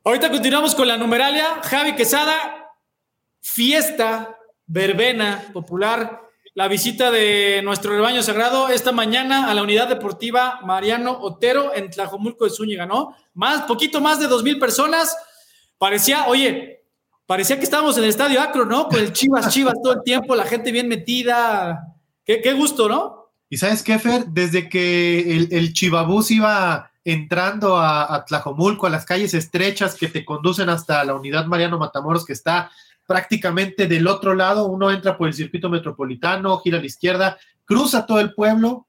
ahorita 0.05 0.31
continuamos 0.31 0.75
con 0.75 0.88
la 0.88 0.97
numeralia. 0.97 1.62
Javi 1.62 1.93
Quesada, 1.93 2.71
fiesta, 3.41 4.38
verbena 4.65 5.43
popular, 5.51 6.21
la 6.55 6.67
visita 6.67 7.09
de 7.09 7.61
nuestro 7.63 7.91
rebaño 7.91 8.21
sagrado 8.21 8.69
esta 8.69 8.91
mañana 8.91 9.49
a 9.49 9.53
la 9.53 9.63
unidad 9.63 9.87
deportiva 9.87 10.59
Mariano 10.63 11.17
Otero 11.19 11.73
en 11.73 11.89
Tlajomulco 11.89 12.45
de 12.45 12.51
Zúñiga, 12.51 12.85
¿no? 12.85 13.15
Más, 13.33 13.63
poquito 13.63 14.01
más 14.01 14.19
de 14.19 14.27
dos 14.27 14.43
mil 14.43 14.59
personas. 14.59 15.17
Parecía, 15.79 16.27
oye, 16.27 16.85
parecía 17.25 17.57
que 17.57 17.63
estábamos 17.63 17.97
en 17.97 18.03
el 18.03 18.09
estadio 18.11 18.39
Acro, 18.39 18.65
¿no? 18.65 18.87
Con 18.87 18.99
el 18.99 19.13
Chivas, 19.13 19.49
Chivas 19.49 19.75
todo 19.81 19.93
el 19.93 20.03
tiempo, 20.03 20.35
la 20.35 20.45
gente 20.45 20.71
bien 20.71 20.87
metida. 20.87 21.87
Qué, 22.23 22.39
qué 22.41 22.53
gusto, 22.53 22.87
¿no? 22.87 23.31
Y 23.49 23.57
sabes 23.57 23.81
qué, 23.81 23.97
Fer, 23.97 24.25
desde 24.27 24.69
que 24.69 25.35
el, 25.35 25.47
el 25.51 25.73
Chivabús 25.73 26.29
iba 26.29 26.91
entrando 27.03 27.77
a, 27.77 28.15
a, 28.15 28.25
Tlajomulco, 28.25 28.85
a 28.85 28.89
las 28.91 29.05
calles 29.05 29.33
estrechas 29.33 29.95
que 29.95 30.07
te 30.07 30.23
conducen 30.23 30.69
hasta 30.69 31.03
la 31.03 31.15
unidad 31.15 31.45
Mariano 31.45 31.77
Matamoros, 31.77 32.25
que 32.25 32.33
está 32.33 32.71
prácticamente 33.07 33.87
del 33.87 34.07
otro 34.07 34.33
lado, 34.33 34.67
uno 34.67 34.91
entra 34.91 35.17
por 35.17 35.27
el 35.27 35.33
circuito 35.33 35.69
metropolitano, 35.69 36.57
gira 36.59 36.77
a 36.77 36.81
la 36.81 36.87
izquierda, 36.87 37.37
cruza 37.65 38.05
todo 38.05 38.19
el 38.19 38.33
pueblo 38.33 38.87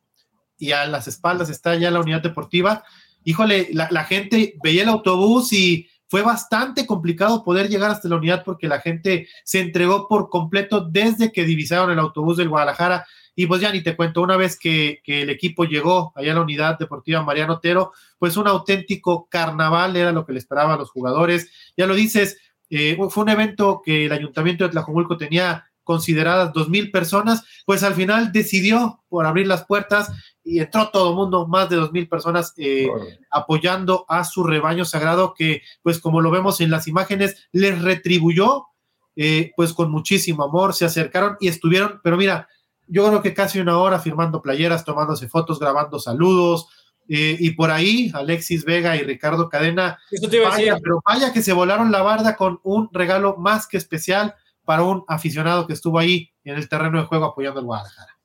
y 0.59 0.72
a 0.72 0.87
las 0.87 1.09
espaldas 1.09 1.50
está 1.50 1.74
ya 1.77 1.90
la 1.90 2.00
unidad 2.00 2.22
deportiva. 2.22 2.85
Híjole, 3.24 3.68
la, 3.72 4.05
gente 4.05 4.55
veía 4.62 4.83
el 4.83 4.88
autobús 4.88 5.53
y 5.53 5.88
fue 6.09 6.22
bastante 6.22 6.87
complicado 6.87 7.42
poder 7.42 7.68
llegar 7.68 7.90
hasta 7.90 8.09
la 8.09 8.16
unidad 8.16 8.44
porque 8.44 8.68
la 8.68 8.81
gente 8.81 9.29
se 9.44 9.61
entregó 9.61 10.07
por 10.09 10.29
completo 10.29 10.81
desde 10.81 11.33
que 11.33 11.44
divisaron 11.44 11.90
el 11.90 11.98
autobús 11.98 12.37
del 12.37 12.50
Guadalajara. 12.50 13.07
Y 13.35 13.46
pues 13.46 13.61
ya 13.61 13.72
ni 13.72 13.83
te 13.83 13.96
cuento, 13.96 14.22
una 14.22 14.37
vez 14.37 14.57
que, 14.57 15.00
que, 15.03 15.22
el 15.22 15.31
equipo 15.31 15.64
llegó 15.64 16.12
allá 16.14 16.33
a 16.33 16.35
la 16.37 16.42
unidad 16.42 16.79
deportiva 16.79 17.24
Mariano 17.24 17.55
Otero, 17.55 17.92
pues 18.18 18.37
un 18.37 18.46
auténtico 18.46 19.27
carnaval 19.29 19.96
era 19.96 20.12
lo 20.12 20.24
que 20.24 20.35
le 20.35 20.38
esperaba 20.38 20.74
a 20.74 20.77
los 20.77 20.90
jugadores. 20.90 21.50
Ya 21.77 21.87
lo 21.87 21.94
dices, 21.94 22.38
eh, 22.77 22.99
fue 23.09 23.23
un 23.23 23.29
evento 23.29 23.83
que 23.85 24.07
el 24.07 24.13
ayuntamiento 24.13 24.65
de 24.65 24.71
Tlajomulco 24.71 25.17
tenía 25.17 25.65
consideradas 25.85 26.53
dos 26.53 26.69
mil 26.69 26.91
personas, 26.91 27.45
pues 27.65 27.85
al 27.85 27.95
final 27.95 28.33
decidió 28.33 29.05
por 29.09 29.27
abrir 29.27 29.47
las 29.47 29.65
puertas 29.65 30.11
y 30.43 30.59
entró 30.59 30.89
todo 30.89 31.11
el 31.11 31.15
mundo, 31.15 31.47
más 31.47 31.71
de 31.71 31.77
dos 31.77 31.93
mil 31.93 32.09
personas 32.09 32.53
eh, 32.57 32.89
apoyando 33.31 34.05
a 34.09 34.25
su 34.25 34.43
rebaño 34.43 34.85
sagrado 34.85 35.35
que, 35.35 35.63
pues 35.83 36.01
como 36.01 36.21
lo 36.21 36.33
vemos 36.33 36.61
en 36.61 36.73
las 36.73 36.89
imágenes, 36.89 37.47
les 37.53 37.81
retribuyó, 37.81 38.65
eh, 39.15 39.53
pues 39.55 39.73
con 39.73 39.93
muchísimo 39.93 40.43
amor, 40.43 40.75
se 40.75 40.85
acercaron 40.85 41.37
y 41.39 41.47
estuvieron, 41.47 42.01
pero 42.03 42.17
mira, 42.17 42.49
yo 42.89 43.07
creo 43.07 43.23
que 43.23 43.35
casi 43.35 43.61
una 43.61 43.79
hora 43.79 44.01
firmando 44.01 44.43
playeras, 44.43 44.85
tomándose 44.85 45.29
fotos, 45.29 45.61
grabando 45.61 46.01
saludos, 46.01 46.67
eh, 47.09 47.37
y 47.38 47.51
por 47.51 47.71
ahí 47.71 48.11
Alexis 48.14 48.64
Vega 48.64 48.97
y 48.97 49.03
Ricardo 49.03 49.49
Cadena, 49.49 49.99
vaya, 50.45 50.79
pero 50.83 51.03
vaya 51.07 51.33
que 51.33 51.43
se 51.43 51.53
volaron 51.53 51.93
la 51.93 52.03
barda 52.03 52.37
con 52.37 52.61
un 52.62 52.88
regalo 52.93 53.37
más 53.37 53.67
que 53.67 53.77
especial 53.77 54.35
para 54.64 54.83
un 54.83 55.05
aficionado 55.09 55.67
que 55.67 55.75
estuvo 55.75 55.99
ahí 55.99 56.31
en 56.45 56.57
el 56.57 56.69
terreno 56.69 56.99
de 56.99 57.07
juego 57.07 57.27
apoyando 57.27 57.61
al 57.61 57.67
Guadalajara. 57.67 58.17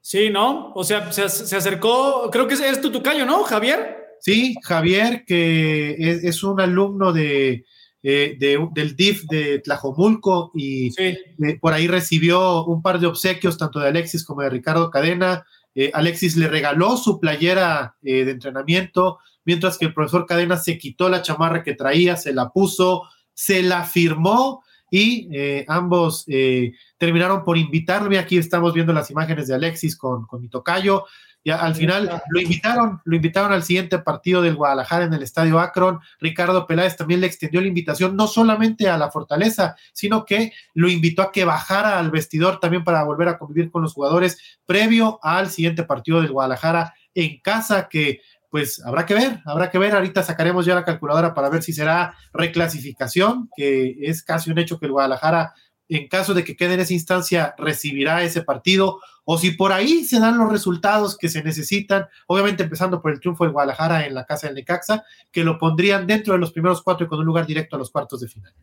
Sí, 0.00 0.30
¿no? 0.30 0.72
O 0.74 0.84
sea, 0.84 1.12
se, 1.12 1.28
se 1.28 1.56
acercó, 1.56 2.30
creo 2.30 2.48
que 2.48 2.54
es, 2.54 2.80
tu 2.80 2.90
tucayo, 2.90 3.26
¿no, 3.26 3.44
Javier? 3.44 3.98
Sí, 4.20 4.56
Javier, 4.62 5.24
que 5.26 5.96
es, 5.98 6.24
es 6.24 6.42
un 6.42 6.60
alumno 6.60 7.12
de, 7.12 7.64
eh, 8.00 8.36
de, 8.38 8.68
del 8.74 8.94
DIF 8.94 9.24
de 9.24 9.58
Tlajomulco 9.58 10.52
y 10.54 10.92
sí. 10.92 11.18
eh, 11.42 11.58
por 11.60 11.72
ahí 11.72 11.88
recibió 11.88 12.64
un 12.64 12.80
par 12.80 13.00
de 13.00 13.08
obsequios 13.08 13.58
tanto 13.58 13.80
de 13.80 13.88
Alexis 13.88 14.24
como 14.24 14.42
de 14.42 14.50
Ricardo 14.50 14.88
Cadena. 14.88 15.44
Eh, 15.80 15.92
Alexis 15.94 16.36
le 16.36 16.48
regaló 16.48 16.96
su 16.96 17.20
playera 17.20 17.94
eh, 18.02 18.24
de 18.24 18.32
entrenamiento, 18.32 19.20
mientras 19.44 19.78
que 19.78 19.84
el 19.84 19.94
profesor 19.94 20.26
Cadena 20.26 20.56
se 20.56 20.76
quitó 20.76 21.08
la 21.08 21.22
chamarra 21.22 21.62
que 21.62 21.74
traía, 21.74 22.16
se 22.16 22.32
la 22.32 22.48
puso, 22.48 23.04
se 23.32 23.62
la 23.62 23.84
firmó 23.84 24.64
y 24.90 25.28
eh, 25.32 25.64
ambos 25.68 26.26
terminaron 26.96 27.44
por 27.44 27.56
invitarme. 27.56 28.18
Aquí 28.18 28.38
estamos 28.38 28.74
viendo 28.74 28.92
las 28.92 29.12
imágenes 29.12 29.46
de 29.46 29.54
Alexis 29.54 29.96
con, 29.96 30.26
con 30.26 30.40
mi 30.40 30.48
tocayo. 30.48 31.04
Y 31.44 31.50
al 31.50 31.74
final 31.74 32.22
lo 32.28 32.40
invitaron, 32.40 33.00
lo 33.04 33.16
invitaron 33.16 33.52
al 33.52 33.62
siguiente 33.62 33.98
partido 33.98 34.42
del 34.42 34.56
Guadalajara 34.56 35.04
en 35.04 35.14
el 35.14 35.22
Estadio 35.22 35.60
Akron. 35.60 36.00
Ricardo 36.20 36.66
Peláez 36.66 36.96
también 36.96 37.20
le 37.20 37.26
extendió 37.26 37.60
la 37.60 37.68
invitación 37.68 38.16
no 38.16 38.26
solamente 38.26 38.88
a 38.88 38.98
la 38.98 39.10
Fortaleza, 39.10 39.76
sino 39.92 40.24
que 40.24 40.52
lo 40.74 40.88
invitó 40.88 41.22
a 41.22 41.32
que 41.32 41.44
bajara 41.44 41.98
al 41.98 42.10
vestidor 42.10 42.60
también 42.60 42.84
para 42.84 43.04
volver 43.04 43.28
a 43.28 43.38
convivir 43.38 43.70
con 43.70 43.82
los 43.82 43.94
jugadores 43.94 44.58
previo 44.66 45.20
al 45.22 45.48
siguiente 45.50 45.84
partido 45.84 46.20
del 46.20 46.32
Guadalajara 46.32 46.94
en 47.14 47.40
casa 47.40 47.88
que 47.88 48.20
pues 48.50 48.82
habrá 48.84 49.04
que 49.04 49.14
ver, 49.14 49.40
habrá 49.44 49.70
que 49.70 49.78
ver. 49.78 49.94
Ahorita 49.94 50.22
sacaremos 50.22 50.64
ya 50.64 50.74
la 50.74 50.84
calculadora 50.84 51.34
para 51.34 51.50
ver 51.50 51.62
si 51.62 51.72
será 51.72 52.14
reclasificación, 52.32 53.50
que 53.54 53.96
es 54.00 54.22
casi 54.22 54.50
un 54.50 54.58
hecho 54.58 54.78
que 54.78 54.86
el 54.86 54.92
Guadalajara 54.92 55.52
en 55.88 56.08
caso 56.08 56.34
de 56.34 56.44
que 56.44 56.56
quede 56.56 56.74
en 56.74 56.80
esa 56.80 56.92
instancia, 56.92 57.54
recibirá 57.58 58.22
ese 58.22 58.42
partido, 58.42 59.00
o 59.24 59.38
si 59.38 59.50
por 59.52 59.72
ahí 59.72 60.04
se 60.04 60.20
dan 60.20 60.38
los 60.38 60.50
resultados 60.50 61.16
que 61.16 61.28
se 61.28 61.42
necesitan, 61.42 62.06
obviamente 62.26 62.62
empezando 62.62 63.02
por 63.02 63.12
el 63.12 63.20
triunfo 63.20 63.44
del 63.44 63.52
Guadalajara 63.52 64.06
en 64.06 64.14
la 64.14 64.24
casa 64.24 64.46
del 64.46 64.56
Necaxa, 64.56 65.04
que 65.30 65.44
lo 65.44 65.58
pondrían 65.58 66.06
dentro 66.06 66.32
de 66.34 66.38
los 66.38 66.52
primeros 66.52 66.82
cuatro 66.82 67.06
y 67.06 67.08
con 67.08 67.18
un 67.18 67.26
lugar 67.26 67.46
directo 67.46 67.76
a 67.76 67.78
los 67.78 67.90
cuartos 67.90 68.20
de 68.20 68.28
final. 68.28 68.54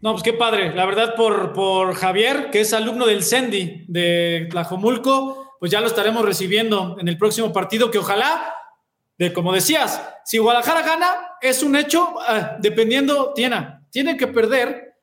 No, 0.00 0.12
pues 0.12 0.22
qué 0.22 0.34
padre. 0.34 0.74
La 0.74 0.84
verdad, 0.84 1.14
por, 1.14 1.52
por 1.54 1.94
Javier, 1.94 2.50
que 2.50 2.60
es 2.60 2.74
alumno 2.74 3.06
del 3.06 3.22
CENDI 3.22 3.86
de 3.88 4.48
Tlajomulco, 4.50 5.56
pues 5.58 5.72
ya 5.72 5.80
lo 5.80 5.86
estaremos 5.86 6.24
recibiendo 6.24 6.96
en 7.00 7.08
el 7.08 7.16
próximo 7.16 7.52
partido, 7.52 7.90
que 7.90 7.98
ojalá, 7.98 8.52
de, 9.16 9.32
como 9.32 9.52
decías, 9.52 10.02
si 10.24 10.38
Guadalajara 10.38 10.82
gana, 10.82 11.06
es 11.40 11.62
un 11.62 11.74
hecho, 11.76 12.14
eh, 12.28 12.48
dependiendo, 12.60 13.32
tiene, 13.34 13.80
tiene 13.90 14.16
que 14.16 14.26
perder 14.26 14.93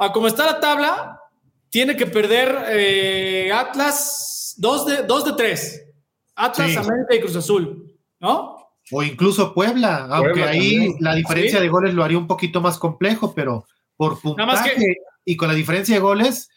a 0.00 0.12
como 0.12 0.26
está 0.26 0.46
la 0.46 0.60
tabla, 0.60 1.20
tiene 1.68 1.94
que 1.94 2.06
perder 2.06 2.64
eh, 2.70 3.52
Atlas 3.52 4.54
dos 4.56 4.86
de, 4.86 5.02
dos 5.02 5.26
de 5.26 5.32
tres. 5.34 5.86
Atlas, 6.34 6.70
sí. 6.70 6.76
América 6.76 7.14
y 7.14 7.20
Cruz 7.20 7.36
Azul, 7.36 7.94
¿no? 8.18 8.56
O 8.90 9.02
incluso 9.02 9.52
Puebla, 9.52 10.06
Puebla 10.08 10.16
aunque 10.16 10.42
ahí 10.42 10.70
también. 10.70 10.96
la 11.00 11.14
diferencia 11.14 11.58
sí. 11.58 11.62
de 11.62 11.68
goles 11.68 11.94
lo 11.94 12.02
haría 12.02 12.16
un 12.16 12.26
poquito 12.26 12.62
más 12.62 12.78
complejo, 12.78 13.34
pero 13.34 13.66
por 13.96 14.18
puntaje 14.20 14.74
que... 14.74 14.94
y 15.26 15.36
con 15.36 15.48
la 15.48 15.54
diferencia 15.54 15.94
de 15.94 16.00
goles, 16.00 16.48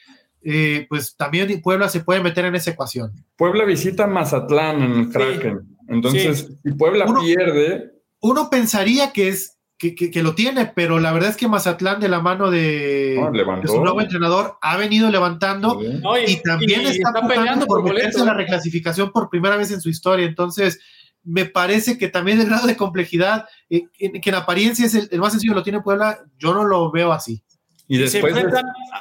eh, 0.42 0.86
pues 0.90 1.18
también 1.18 1.62
Puebla 1.62 1.90
se 1.90 2.00
puede 2.00 2.24
meter 2.24 2.46
en 2.46 2.56
esa 2.56 2.72
ecuación. 2.72 3.12
Puebla 3.36 3.66
visita 3.66 4.08
Mazatlán 4.08 4.82
en 4.82 4.92
el 4.94 5.10
Kraken. 5.10 5.60
Sí. 5.60 5.76
Entonces, 5.90 6.50
si 6.64 6.72
Puebla 6.72 7.06
uno, 7.08 7.22
pierde. 7.22 7.92
Uno 8.22 8.50
pensaría 8.50 9.12
que 9.12 9.28
es 9.28 9.58
que, 9.84 9.96
que, 9.96 10.10
que, 10.10 10.24
lo 10.24 10.34
tiene, 10.34 10.72
pero 10.74 10.98
la 10.98 11.12
verdad 11.12 11.32
es 11.32 11.36
que 11.36 11.50
Mazatlán 11.50 12.00
de 12.00 12.08
la 12.08 12.22
mano 12.22 12.50
de, 12.50 13.20
de 13.62 13.68
su 13.68 13.82
nuevo 13.82 14.00
entrenador 14.00 14.58
ha 14.62 14.78
venido 14.78 15.12
levantando 15.12 15.78
no, 16.02 16.18
y, 16.18 16.24
y, 16.32 16.42
también 16.42 16.84
y 16.84 16.86
está, 16.86 17.10
está 17.10 17.28
peleando 17.28 17.66
por 17.66 17.84
meterse 17.84 18.20
en 18.20 18.28
la 18.28 18.34
reclasificación 18.34 19.12
por 19.12 19.30
primera 19.30 19.58
vez 19.58 19.72
en 19.72 19.82
su 19.82 19.90
historia. 19.90 20.26
Entonces, 20.26 20.80
me 21.24 21.44
parece 21.44 21.98
que 21.98 22.08
también 22.08 22.40
el 22.40 22.46
grado 22.46 22.66
de 22.66 22.78
complejidad, 22.78 23.46
eh, 23.70 23.88
que, 23.92 24.22
que 24.22 24.30
en 24.30 24.36
apariencia 24.36 24.86
es 24.86 24.96
el, 24.96 25.10
el, 25.12 25.20
más 25.20 25.34
sencillo, 25.34 25.54
lo 25.54 25.64
tiene 25.64 25.82
Puebla, 25.82 26.20
yo 26.38 26.54
no 26.54 26.64
lo 26.64 26.90
veo 26.90 27.12
así. 27.12 27.44
Y 27.90 27.98
después 27.98 28.38
es 28.38 28.46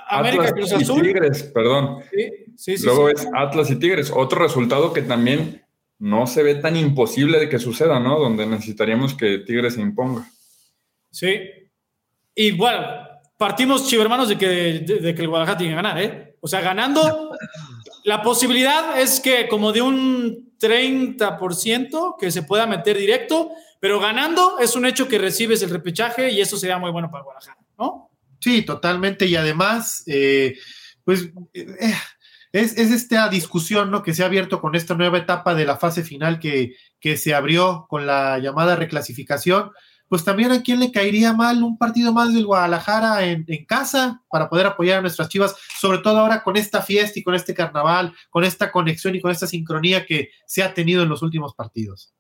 América 0.09 0.49
Atlas 0.49 0.53
Cruz 0.53 0.73
Azul. 0.73 0.99
Y 0.99 1.13
Tigres, 1.13 1.45
perdón. 1.55 1.99
Sí, 2.57 2.77
sí, 2.77 2.85
Luego 2.85 3.09
es 3.09 3.29
Atlas 3.33 3.71
y 3.71 3.77
Tigres. 3.77 4.13
Otro 4.13 4.43
resultado 4.43 4.93
que 4.93 5.03
también 5.03 5.63
no 6.01 6.27
se 6.27 6.43
ve 6.43 6.57
tan 6.57 6.75
imposible 6.75 7.39
de 7.39 7.49
que 7.49 7.61
suceda, 7.61 8.01
¿no? 8.01 8.19
Donde 8.19 8.47
necesitaríamos 8.47 9.15
que 9.15 9.39
Tigres 9.39 9.75
se 9.75 9.81
imponga. 9.81 10.27
Sí. 11.13 11.41
Y 12.35 12.53
bueno, 12.53 12.85
partimos, 13.37 13.87
chivermanos, 13.87 14.29
de 14.29 14.39
que, 14.39 14.47
de, 14.47 15.15
que 15.15 15.23
el 15.23 15.29
Guadalajara 15.29 15.59
tiene 15.59 15.73
que 15.73 15.77
ganar, 15.77 16.01
¿eh? 16.01 16.37
O 16.41 16.49
sea, 16.49 16.61
ganando, 16.61 17.37
la 18.05 18.23
posibilidad 18.23 19.01
es 19.01 19.21
que 19.21 19.47
como 19.47 19.73
de 19.73 19.83
un 19.83 20.57
30% 20.59 22.17
que 22.19 22.31
se 22.33 22.43
pueda 22.43 22.67
meter 22.67 22.97
directo, 22.97 23.51
pero 23.79 24.01
ganando 24.01 24.59
es 24.59 24.75
un 24.75 24.87
hecho 24.87 25.07
que 25.07 25.19
recibes 25.19 25.63
el 25.63 25.71
repechaje 25.71 26.31
y 26.31 26.41
eso 26.41 26.57
sería 26.57 26.79
muy 26.79 26.91
bueno 26.91 27.11
para 27.11 27.23
Guadalajara, 27.23 27.59
¿no? 27.79 28.11
Sí, 28.41 28.63
totalmente. 28.63 29.27
Y 29.27 29.37
además, 29.37 30.03
eh, 30.07 30.57
pues... 31.05 31.31
Eh, 31.55 31.95
es, 32.53 32.77
es, 32.77 32.91
esta 32.91 33.31
discusión 33.31 33.91
¿no? 33.91 34.03
que 34.03 34.13
se 34.13 34.23
ha 34.23 34.27
abierto 34.27 34.61
con 34.61 34.75
esta 34.75 34.95
nueva 34.95 35.17
etapa 35.17 35.55
de 35.55 35.65
la 35.65 35.79
fase 35.79 36.03
final 36.05 36.39
que, 36.39 36.75
que 37.01 37.17
se 37.17 37.35
abrió 37.35 37.87
con 37.89 38.07
la 38.07 38.39
llamada 38.41 38.77
reclasificación 38.77 39.71
pues 40.13 40.25
también 40.25 40.53
a 40.53 40.63
quién 40.63 40.79
le 40.79 40.93
caería 40.93 41.33
mal 41.33 41.63
un 41.63 41.79
partido 41.79 42.13
más 42.13 42.35
del 42.35 42.45
Guadalajara 42.45 43.25
en, 43.25 43.47
en, 43.49 43.65
casa 43.65 44.23
para 44.31 44.51
poder 44.51 44.67
apoyar 44.67 44.99
a 44.99 45.01
nuestras 45.01 45.31
chivas, 45.31 45.57
sobre 45.81 46.01
todo 46.01 46.19
ahora 46.19 46.43
con 46.43 46.59
esta 46.59 46.83
fiesta 46.83 47.19
y 47.19 47.23
con 47.23 47.35
este 47.35 47.55
carnaval, 47.55 48.13
con 48.29 48.45
esta 48.45 48.71
conexión 48.71 49.15
y 49.15 49.23
con 49.23 49.31
esta 49.31 49.47
sincronía 49.47 50.05
que 50.05 50.29
se 50.45 50.63
ha 50.63 50.75
tenido 50.75 51.03
en 51.03 51.09
los 51.09 51.23
últimos 51.23 51.55
partidos. 51.55 52.13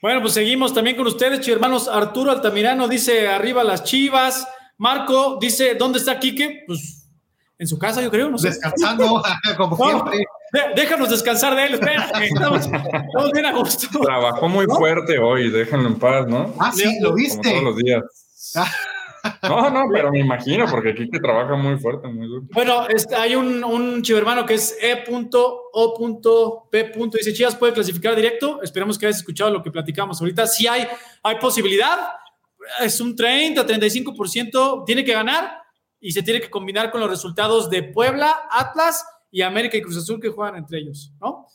Bueno, 0.00 0.20
pues 0.20 0.34
seguimos 0.34 0.72
también 0.72 0.94
con 0.94 1.08
ustedes, 1.08 1.48
hermanos. 1.48 1.88
Arturo 1.88 2.30
Altamirano 2.30 2.86
dice 2.86 3.26
arriba 3.26 3.64
las 3.64 3.82
chivas. 3.82 4.46
Marco 4.78 5.38
dice, 5.40 5.74
¿dónde 5.74 5.98
está 5.98 6.20
Quique? 6.20 6.62
Pues 6.64 7.08
en 7.58 7.66
su 7.66 7.76
casa, 7.76 8.00
yo 8.00 8.10
creo, 8.12 8.30
no 8.30 8.38
sé. 8.38 8.50
Descansando, 8.50 9.20
como 9.56 9.76
siempre. 9.76 10.24
Déjanos 10.76 11.08
descansar 11.08 11.56
de 11.56 11.64
él, 11.64 11.74
espérate, 11.74 12.26
estamos, 12.26 12.66
estamos, 12.66 13.32
bien 13.32 13.46
a 13.46 13.52
gusto. 13.52 14.00
Trabajó 14.00 14.48
muy 14.48 14.66
¿no? 14.66 14.74
fuerte 14.74 15.18
hoy, 15.18 15.50
déjenlo 15.50 15.88
en 15.88 15.98
paz, 15.98 16.26
¿no? 16.26 16.54
Ah, 16.58 16.70
sí, 16.74 16.98
lo 17.00 17.14
viste. 17.14 17.38
Como 17.38 17.52
todos 17.52 17.64
los 17.64 17.76
días. 17.76 18.02
No, 19.42 19.70
no, 19.70 19.84
pero 19.90 20.10
me 20.10 20.18
imagino, 20.18 20.66
porque 20.68 20.94
Kike 20.94 21.20
trabaja 21.20 21.54
muy 21.54 21.78
fuerte, 21.78 22.08
muy 22.08 22.26
duro. 22.26 22.42
Bueno, 22.52 22.86
este, 22.88 23.14
hay 23.14 23.34
un, 23.34 23.62
un 23.64 24.02
chivermano 24.02 24.44
que 24.44 24.54
es 24.54 24.76
E.O.P. 24.80 25.32
Dice, 27.12 27.32
Chivas 27.32 27.56
puede 27.56 27.72
clasificar 27.72 28.16
directo. 28.16 28.60
Esperemos 28.62 28.98
que 28.98 29.06
hayas 29.06 29.18
escuchado 29.18 29.50
lo 29.50 29.62
que 29.62 29.70
platicamos 29.70 30.20
ahorita. 30.20 30.46
Sí 30.46 30.66
hay, 30.66 30.86
hay 31.22 31.36
posibilidad. 31.36 31.98
Es 32.80 33.00
un 33.00 33.14
30, 33.14 33.64
35%. 33.64 34.84
Tiene 34.84 35.04
que 35.04 35.12
ganar 35.12 35.62
y 36.00 36.10
se 36.12 36.22
tiene 36.22 36.40
que 36.40 36.50
combinar 36.50 36.90
con 36.90 37.00
los 37.00 37.08
resultados 37.08 37.70
de 37.70 37.84
Puebla, 37.84 38.48
Atlas 38.50 39.04
y 39.32 39.42
América 39.42 39.76
y 39.76 39.82
Cruz 39.82 39.96
Azul 39.96 40.20
que 40.20 40.28
juegan 40.28 40.56
entre 40.56 40.78
ellos, 40.78 41.12
¿no? 41.20 41.48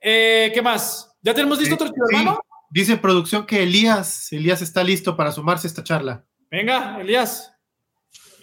Eh, 0.00 0.50
¿Qué 0.54 0.62
más? 0.62 1.12
¿Ya 1.20 1.34
tenemos 1.34 1.58
listo 1.58 1.74
otro 1.74 1.88
chivermano? 1.88 2.40
Dice 2.70 2.96
producción 2.96 3.44
que 3.44 3.64
Elías, 3.64 4.32
Elías 4.32 4.62
está 4.62 4.84
listo 4.84 5.16
para 5.16 5.32
sumarse 5.32 5.66
a 5.66 5.68
esta 5.70 5.82
charla. 5.82 6.24
Venga, 6.50 6.98
Elías. 7.00 7.52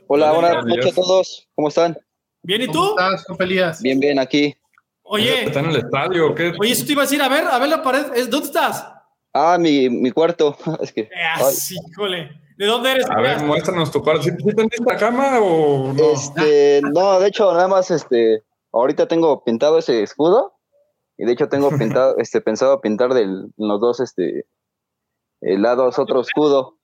Hola, 0.08 0.34
buenas 0.34 0.66
noches 0.66 0.92
a 0.92 0.96
todos. 0.96 1.48
¿Cómo 1.56 1.70
están? 1.70 1.98
Bien, 2.44 2.62
¿y 2.64 2.66
tú? 2.68 2.74
¿Cómo 2.74 2.90
estás, 2.90 3.26
compa 3.26 3.46
Elías? 3.46 3.82
Bien, 3.82 4.00
bien, 4.00 4.20
aquí. 4.20 4.54
Oye, 5.04 5.46
¿Está 5.46 5.62
en 5.62 5.68
el 5.70 5.78
estadio 5.78 6.32
o 6.32 6.36
qué? 6.36 6.52
oye, 6.60 6.72
eso 6.72 6.86
te 6.86 6.92
iba 6.92 7.04
a 7.04 7.06
decir, 7.06 7.22
a 7.22 7.30
ver, 7.30 7.46
a 7.48 7.58
ver 7.60 7.70
la 7.70 7.82
pared, 7.82 8.08
¿es- 8.16 8.30
¿dónde 8.30 8.48
estás? 8.48 8.86
Ah, 9.34 9.58
mi, 9.60 9.90
mi 9.90 10.12
cuarto. 10.12 10.58
Es 10.82 10.92
que. 10.92 11.10
Ah, 11.36 11.50
sí, 11.52 11.76
híjole. 11.92 12.42
¿De 12.58 12.66
dónde 12.66 12.92
eres? 12.92 13.06
A 13.10 13.20
ver, 13.22 13.40
muéstranos 13.40 13.92
tu 13.92 14.02
cuarto. 14.02 14.24
¿Sí, 14.24 14.32
sí 14.32 14.56
tendiste 14.56 14.84
la 14.86 14.98
cama 14.98 15.40
o 15.40 15.94
no? 15.94 16.12
Este, 16.14 16.82
no, 16.94 17.20
de 17.20 17.28
hecho, 17.28 17.52
nada 17.54 17.68
más, 17.68 17.92
este, 17.92 18.44
ahorita 18.80 19.08
tengo 19.08 19.44
pintado 19.44 19.78
ese 19.78 20.04
escudo 20.04 20.54
y 21.18 21.26
de 21.26 21.32
hecho 21.32 21.48
tengo 21.48 21.70
pintado, 21.78 22.18
este, 22.18 22.42
pensado 22.42 22.82
pintar 22.82 23.14
del, 23.14 23.52
los 23.58 23.80
dos, 23.80 24.00
este, 24.00 24.46
lados 25.42 26.00
otro 26.00 26.22
escudo. 26.22 26.78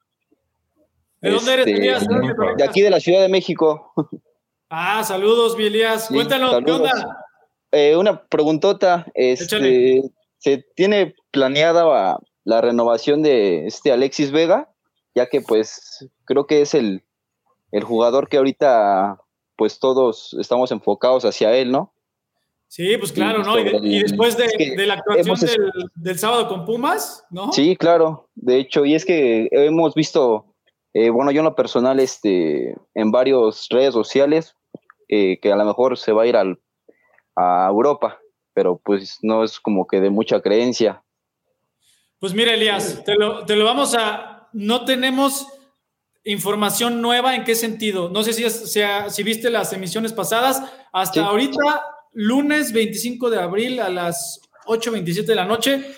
¿De 1.21 1.29
dónde 1.29 1.53
eres, 1.53 1.67
Este, 1.67 1.79
Elías? 1.79 2.07
¿De 2.07 2.55
De 2.57 2.63
aquí 2.63 2.81
de 2.81 2.89
la 2.89 2.99
Ciudad 2.99 3.21
de 3.21 3.29
México. 3.29 3.93
Ah, 4.69 5.03
saludos, 5.03 5.57
mi 5.57 5.65
Elías. 5.65 6.07
Sí, 6.07 6.13
Cuéntanos, 6.13 6.63
¿qué 6.65 6.71
onda? 6.71 7.25
Eh, 7.71 7.95
una 7.95 8.23
preguntota, 8.25 9.05
este. 9.13 10.01
¿se 10.37 10.65
tiene 10.75 11.13
planeada 11.29 11.85
la, 11.85 12.19
la 12.45 12.61
renovación 12.61 13.21
de 13.21 13.67
este 13.67 13.91
Alexis 13.91 14.31
Vega? 14.31 14.73
Ya 15.13 15.27
que 15.27 15.41
pues 15.41 16.09
creo 16.25 16.47
que 16.47 16.61
es 16.61 16.73
el, 16.73 17.03
el 17.71 17.83
jugador 17.83 18.27
que 18.27 18.37
ahorita 18.37 19.19
pues 19.55 19.79
todos 19.79 20.35
estamos 20.39 20.71
enfocados 20.71 21.25
hacia 21.25 21.53
él, 21.55 21.71
¿no? 21.71 21.93
Sí, 22.67 22.95
pues 22.97 23.11
claro, 23.11 23.43
¿no? 23.43 23.59
Y, 23.59 23.63
de- 23.65 24.03
después 24.03 24.37
de, 24.37 24.45
es 24.45 24.53
que 24.57 24.75
de 24.77 24.87
la 24.87 24.93
actuación 24.93 25.27
hemos 25.27 25.41
del, 25.41 25.71
del 25.95 26.17
sábado 26.19 26.47
con 26.47 26.63
Pumas, 26.65 27.25
¿no? 27.29 27.51
Sí, 27.51 27.75
claro. 27.75 28.29
De 28.35 28.57
hecho, 28.59 28.85
y 28.85 28.95
es 28.95 29.03
que 29.05 29.49
hemos 29.51 29.93
visto, 29.93 30.45
eh, 30.93 31.09
bueno, 31.09 31.31
yo 31.31 31.39
en 31.41 31.45
lo 31.45 31.55
personal, 31.55 31.99
este, 31.99 32.75
en 32.93 33.11
varias 33.11 33.67
redes 33.69 33.93
sociales, 33.93 34.55
eh, 35.09 35.37
que 35.41 35.51
a 35.51 35.57
lo 35.57 35.65
mejor 35.65 35.97
se 35.97 36.13
va 36.13 36.23
a 36.23 36.27
ir 36.27 36.37
al, 36.37 36.59
a 37.35 37.67
Europa, 37.69 38.19
pero 38.53 38.77
pues 38.81 39.17
no 39.21 39.43
es 39.43 39.59
como 39.59 39.85
que 39.85 39.99
de 39.99 40.09
mucha 40.09 40.41
creencia. 40.41 41.03
Pues 42.19 42.33
mira, 42.33 42.53
Elías, 42.53 43.03
te 43.03 43.15
lo, 43.15 43.45
te 43.45 43.55
lo 43.57 43.65
vamos 43.65 43.95
a. 43.95 44.47
No 44.53 44.85
tenemos 44.85 45.47
información 46.23 47.01
nueva 47.01 47.35
en 47.35 47.43
qué 47.43 47.55
sentido. 47.55 48.09
No 48.09 48.23
sé 48.23 48.33
si, 48.33 48.43
es- 48.43 48.71
sea- 48.71 49.09
si 49.09 49.23
viste 49.23 49.49
las 49.49 49.73
emisiones 49.73 50.13
pasadas. 50.13 50.61
Hasta 50.93 51.13
Sí. 51.15 51.19
ahorita, 51.19 51.83
lunes 52.13 52.73
25 52.73 53.29
de 53.29 53.39
abril 53.41 53.79
a 53.79 53.89
las 53.89 54.41
8.27 54.65 55.31
de 55.31 55.35
la 55.35 55.45
noche, 55.45 55.95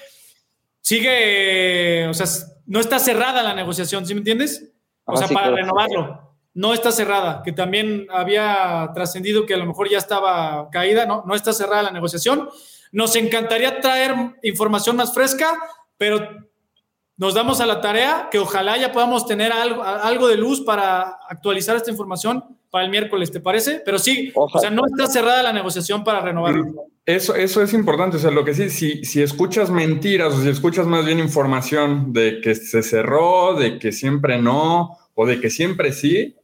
sigue. 0.82 2.08
O 2.08 2.14
sea, 2.14 2.28
no 2.66 2.80
está 2.80 3.00
cerrada 3.00 3.44
la 3.44 3.54
negociación, 3.54 4.06
¿sí 4.06 4.14
me 4.14 4.20
entiendes? 4.20 4.72
O 5.06 5.14
Ah, 5.14 5.18
sea, 5.18 5.28
sí, 5.28 5.34
para 5.34 5.48
claro. 5.48 5.62
renovarlo. 5.62 6.36
No 6.56 6.74
está 6.74 6.92
cerrada, 6.92 7.42
que 7.44 7.52
también 7.52 8.06
había 8.12 8.92
trascendido 8.94 9.46
que 9.46 9.56
a 9.56 9.58
lo 9.58 9.66
mejor 9.66 9.90
ya 9.90 9.98
estaba 9.98 10.70
caída, 10.72 11.06
no, 11.06 11.24
no 11.26 11.34
está 11.36 11.52
cerrada 11.52 11.82
la 11.84 11.92
negociación. 11.92 12.48
Nos 12.92 13.16
encantaría 13.16 13.80
traer 13.82 14.14
información 14.44 14.96
más 14.96 15.14
fresca, 15.16 15.58
pero 15.98 16.28
nos 17.18 17.34
damos 17.34 17.62
a 17.62 17.66
la 17.66 17.82
tarea 17.82 18.28
que 18.32 18.40
ojalá 18.40 18.78
ya 18.78 18.92
podamos 18.92 19.26
tener 19.26 19.52
algo, 19.52 19.84
algo 19.84 20.28
de 20.28 20.38
luz 20.38 20.62
para 20.62 21.18
actualizar 21.30 21.76
esta 21.76 21.92
información 21.92 22.44
para 22.70 22.86
el 22.86 22.92
miércoles, 22.92 23.32
¿te 23.32 23.40
parece? 23.40 23.82
Pero 23.86 24.00
sí, 24.00 24.32
o 24.34 24.60
sea, 24.60 24.72
no 24.72 24.86
está 24.88 25.06
cerrada 25.08 25.44
la 25.44 25.54
negociación 25.54 26.04
para 26.04 26.22
renovarlo. 26.22 26.88
Eso, 27.06 27.36
eso 27.36 27.62
es 27.62 27.74
importante. 27.74 28.18
O 28.18 28.20
sea, 28.20 28.32
lo 28.32 28.44
que 28.44 28.56
sí, 28.56 28.70
si, 28.70 29.06
si 29.06 29.22
escuchas 29.22 29.70
mentiras 29.70 30.34
o 30.34 30.42
si 30.42 30.50
escuchas 30.50 30.88
más 30.88 31.06
bien 31.06 31.20
información 31.20 32.14
de 32.14 32.42
que 32.42 32.56
se 32.56 32.82
cerró, 32.82 33.54
de 33.56 33.78
que 33.78 33.92
siempre 33.92 34.42
no, 34.42 34.98
o 35.14 35.26
de 35.28 35.40
que 35.40 35.50
siempre 35.50 35.92
sí, 35.92 36.36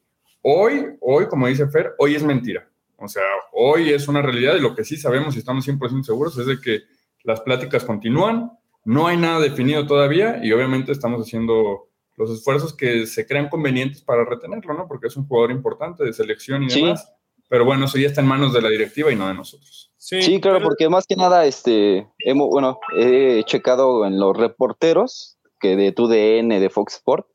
hoy, 0.42 0.86
hoy, 1.02 1.28
como 1.28 1.48
dice 1.48 1.68
Fer, 1.68 1.94
hoy 1.98 2.16
es 2.16 2.24
mentira. 2.24 2.70
O 2.98 3.08
sea, 3.08 3.24
hoy 3.54 3.90
es 3.90 4.08
una 4.08 4.22
realidad 4.22 4.56
y 4.56 4.62
lo 4.62 4.76
que 4.76 4.84
sí 4.84 4.98
sabemos 4.98 5.36
y 5.36 5.40
estamos 5.40 5.68
100% 5.68 6.04
seguros 6.04 6.38
es 6.38 6.46
de 6.46 6.60
que 6.60 6.84
las 7.24 7.42
pláticas 7.42 7.86
continúan, 7.86 8.52
no 8.86 9.08
hay 9.08 9.18
nada 9.18 9.40
definido 9.40 9.86
todavía 9.86 10.40
y 10.44 10.52
obviamente 10.52 10.92
estamos 10.92 11.22
haciendo 11.26 11.88
los 12.18 12.32
esfuerzos 12.32 12.74
que 12.76 13.06
se 13.06 13.26
crean 13.26 13.50
convenientes 13.50 14.02
para 14.02 14.26
retenerlo, 14.26 14.74
¿no? 14.74 14.88
Porque 14.88 15.08
es 15.08 15.16
un 15.18 15.28
jugador 15.28 15.52
importante 15.52 16.04
de 16.04 16.12
selección 16.14 16.64
y 16.64 16.70
Sí. 16.70 16.82
demás. 16.82 17.12
Pero 17.48 17.66
bueno, 17.66 17.86
eso 17.86 17.98
ya 17.98 18.08
está 18.08 18.22
en 18.22 18.28
manos 18.28 18.54
de 18.54 18.62
la 18.62 18.70
directiva 18.70 19.12
y 19.12 19.16
no 19.16 19.28
de 19.28 19.34
nosotros. 19.34 19.92
Sí, 19.98 20.40
claro, 20.40 20.58
pero- 20.58 20.70
porque 20.70 20.88
más 20.90 21.06
que 21.08 21.16
nada, 21.16 21.46
este, 21.46 22.08
hemos, 22.20 22.50
bueno, 22.50 22.80
he 22.98 23.44
checado 23.46 24.06
en 24.06 24.20
los 24.20 24.36
reporteros 24.38 25.38
que 25.60 25.76
de 25.76 25.92
TUDN, 25.92 26.60
de 26.60 26.70
Fox 26.70 26.96
Sport, 26.96 27.28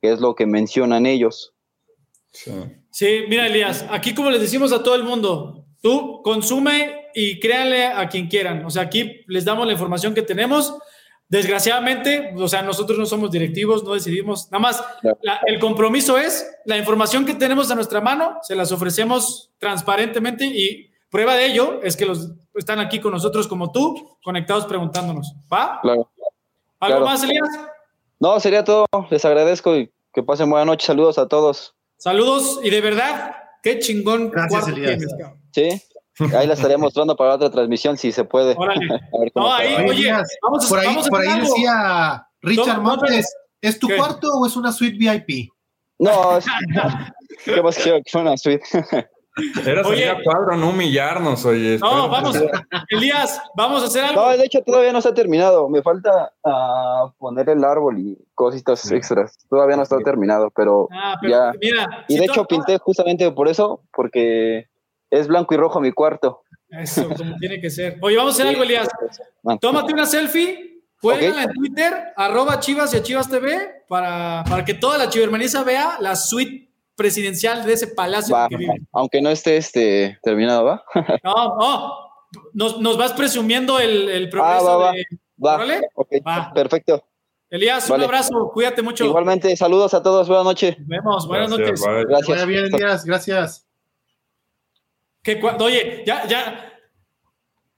que 0.00 0.12
es 0.12 0.20
lo 0.20 0.34
que 0.34 0.46
mencionan 0.46 1.06
ellos. 1.06 1.54
Sí. 2.30 2.52
Sí, 2.90 3.20
mira, 3.28 3.46
Elías, 3.46 3.86
aquí 3.90 4.14
como 4.14 4.30
les 4.30 4.40
decimos 4.40 4.72
a 4.72 4.82
todo 4.82 4.94
el 4.94 5.04
mundo, 5.04 5.64
tú 5.82 6.20
consume 6.22 7.01
y 7.14 7.38
créanle 7.40 7.86
a 7.86 8.08
quien 8.08 8.28
quieran. 8.28 8.64
O 8.64 8.70
sea, 8.70 8.82
aquí 8.82 9.22
les 9.26 9.44
damos 9.44 9.66
la 9.66 9.72
información 9.72 10.14
que 10.14 10.22
tenemos. 10.22 10.74
Desgraciadamente, 11.28 12.34
o 12.36 12.46
sea, 12.46 12.60
nosotros 12.62 12.98
no 12.98 13.06
somos 13.06 13.30
directivos, 13.30 13.82
no 13.84 13.94
decidimos. 13.94 14.50
Nada 14.50 14.60
más, 14.60 14.84
la- 15.22 15.40
el 15.46 15.58
compromiso 15.58 16.18
es 16.18 16.46
la 16.66 16.76
información 16.76 17.24
que 17.24 17.32
tenemos 17.34 17.70
a 17.70 17.74
nuestra 17.74 18.02
mano, 18.02 18.38
se 18.42 18.54
las 18.54 18.70
ofrecemos 18.70 19.50
transparentemente 19.58 20.44
y 20.44 20.90
prueba 21.08 21.34
de 21.34 21.46
ello 21.46 21.80
es 21.82 21.96
que 21.96 22.04
los 22.04 22.32
están 22.54 22.80
aquí 22.80 23.00
con 23.00 23.12
nosotros 23.12 23.48
como 23.48 23.72
tú, 23.72 24.18
conectados 24.22 24.66
preguntándonos. 24.66 25.32
¿Va? 25.50 25.78
Claro. 25.80 26.10
¿Algo 26.80 26.98
claro. 26.98 27.04
más, 27.06 27.22
Elías? 27.24 27.48
No, 28.20 28.38
sería 28.38 28.62
todo. 28.62 28.84
Les 29.10 29.24
agradezco 29.24 29.74
y 29.74 29.90
que 30.12 30.22
pasen 30.22 30.50
buena 30.50 30.66
noche. 30.66 30.86
Saludos 30.86 31.16
a 31.16 31.28
todos. 31.28 31.74
Saludos 31.96 32.60
y 32.62 32.68
de 32.68 32.80
verdad, 32.82 33.36
qué 33.62 33.78
chingón 33.78 34.30
Gracias, 34.30 34.68
Elías. 34.68 34.98
tienes. 34.98 35.80
Sí. 35.80 35.82
Ahí 36.36 36.46
la 36.46 36.54
estaré 36.54 36.76
mostrando 36.78 37.16
para 37.16 37.34
otra 37.34 37.50
transmisión 37.50 37.96
si 37.96 38.12
se 38.12 38.24
puede. 38.24 38.54
Órale. 38.56 38.86
No, 39.34 39.52
ahí, 39.52 39.74
Oye, 39.88 40.12
vamos 40.42 40.64
a, 40.64 40.68
Por 40.68 40.78
ahí, 40.78 40.86
vamos 40.86 41.06
a 41.06 41.10
por 41.10 41.20
ahí 41.20 41.40
decía 41.40 42.26
Richard 42.42 42.80
Montes, 42.80 43.34
¿es 43.60 43.78
tu 43.78 43.88
¿Qué? 43.88 43.96
cuarto 43.96 44.28
o 44.32 44.46
es 44.46 44.56
una 44.56 44.72
suite 44.72 44.96
VIP? 44.98 45.48
No, 45.98 46.36
es- 46.38 46.46
¿qué 47.44 47.62
más 47.62 47.76
quiero 47.78 47.98
que 47.98 48.10
fue 48.10 48.20
una 48.22 48.36
suite? 48.36 48.62
Era 49.64 49.80
Oye. 49.86 50.12
cuadro, 50.24 50.56
no 50.56 50.68
humillarnos, 50.70 51.46
oye. 51.46 51.78
No, 51.78 52.06
vamos, 52.10 52.36
Elías, 52.90 53.40
vamos 53.56 53.82
a 53.82 53.86
hacer 53.86 54.04
algo. 54.04 54.20
No, 54.30 54.36
de 54.36 54.44
hecho 54.44 54.60
todavía 54.62 54.92
no 54.92 54.98
está 54.98 55.14
terminado. 55.14 55.70
Me 55.70 55.80
falta 55.82 56.34
ah, 56.44 57.10
poner 57.16 57.48
el 57.48 57.64
árbol 57.64 57.98
y 57.98 58.18
cositas 58.34 58.90
extras. 58.92 59.38
Todavía 59.48 59.76
no 59.76 59.84
está 59.84 59.96
terminado, 60.00 60.50
pero 60.54 60.86
Ah, 60.92 61.16
pero 61.18 61.32
ya. 61.32 61.52
mira. 61.58 62.04
Y 62.08 62.14
si 62.14 62.18
de 62.18 62.26
hecho 62.26 62.44
pinté 62.44 62.76
justamente 62.76 63.30
por 63.30 63.48
eso, 63.48 63.80
porque 63.94 64.66
es 65.12 65.28
blanco 65.28 65.54
y 65.54 65.58
rojo 65.58 65.80
mi 65.80 65.92
cuarto. 65.92 66.42
Eso, 66.70 67.08
como 67.16 67.36
tiene 67.36 67.60
que 67.60 67.70
ser. 67.70 67.98
Oye, 68.00 68.16
vamos 68.16 68.32
a 68.32 68.36
hacer 68.36 68.46
algo, 68.48 68.62
Elías. 68.64 68.88
Man. 69.42 69.58
Tómate 69.58 69.92
una 69.92 70.06
selfie, 70.06 70.82
cuélgala 71.00 71.44
en 71.44 71.52
Twitter, 71.52 71.92
arroba 72.16 72.58
Chivas 72.60 72.92
y 72.94 72.96
a 72.96 73.02
Chivas 73.02 73.28
TV, 73.28 73.84
para, 73.88 74.42
para 74.48 74.64
que 74.64 74.74
toda 74.74 74.96
la 74.98 75.08
chivermaniza 75.10 75.62
vea 75.64 75.96
la 76.00 76.16
suite 76.16 76.70
presidencial 76.96 77.64
de 77.66 77.72
ese 77.74 77.88
palacio 77.88 78.34
Va, 78.34 78.48
que 78.48 78.56
viven. 78.56 78.88
aunque 78.92 79.20
no 79.20 79.30
esté 79.30 79.56
este 79.56 80.18
terminado, 80.22 80.64
¿va? 80.64 80.84
No, 81.24 81.56
no. 81.58 81.92
Nos, 82.54 82.80
nos 82.80 82.96
vas 82.96 83.12
presumiendo 83.12 83.78
el, 83.78 84.08
el 84.08 84.30
progreso 84.30 84.70
Ah, 84.70 84.76
va, 84.76 84.84
va. 84.86 84.92
de. 84.92 85.04
Va, 85.44 85.54
Órale. 85.56 85.80
ok, 85.94 86.08
Va. 86.26 86.50
perfecto. 86.54 87.04
Elías, 87.50 87.84
un 87.84 87.90
Vale. 87.94 88.04
abrazo, 88.06 88.50
cuídate 88.54 88.80
mucho. 88.80 89.04
Igualmente, 89.04 89.54
saludos 89.56 89.92
a 89.92 90.02
todos, 90.02 90.26
buenas 90.26 90.46
noches. 90.46 90.78
Nos 90.78 90.88
vemos, 90.88 91.28
buenas 91.28 91.50
Gracias, 91.50 91.80
noches. 91.86 92.06
Gracias. 92.08 92.28
vaya 92.28 92.44
bien, 92.46 92.74
Elías, 92.74 93.04
gracias. 93.04 93.66
Que 95.22 95.38
cuando, 95.40 95.66
oye, 95.66 96.02
ya, 96.06 96.26
ya, 96.26 96.72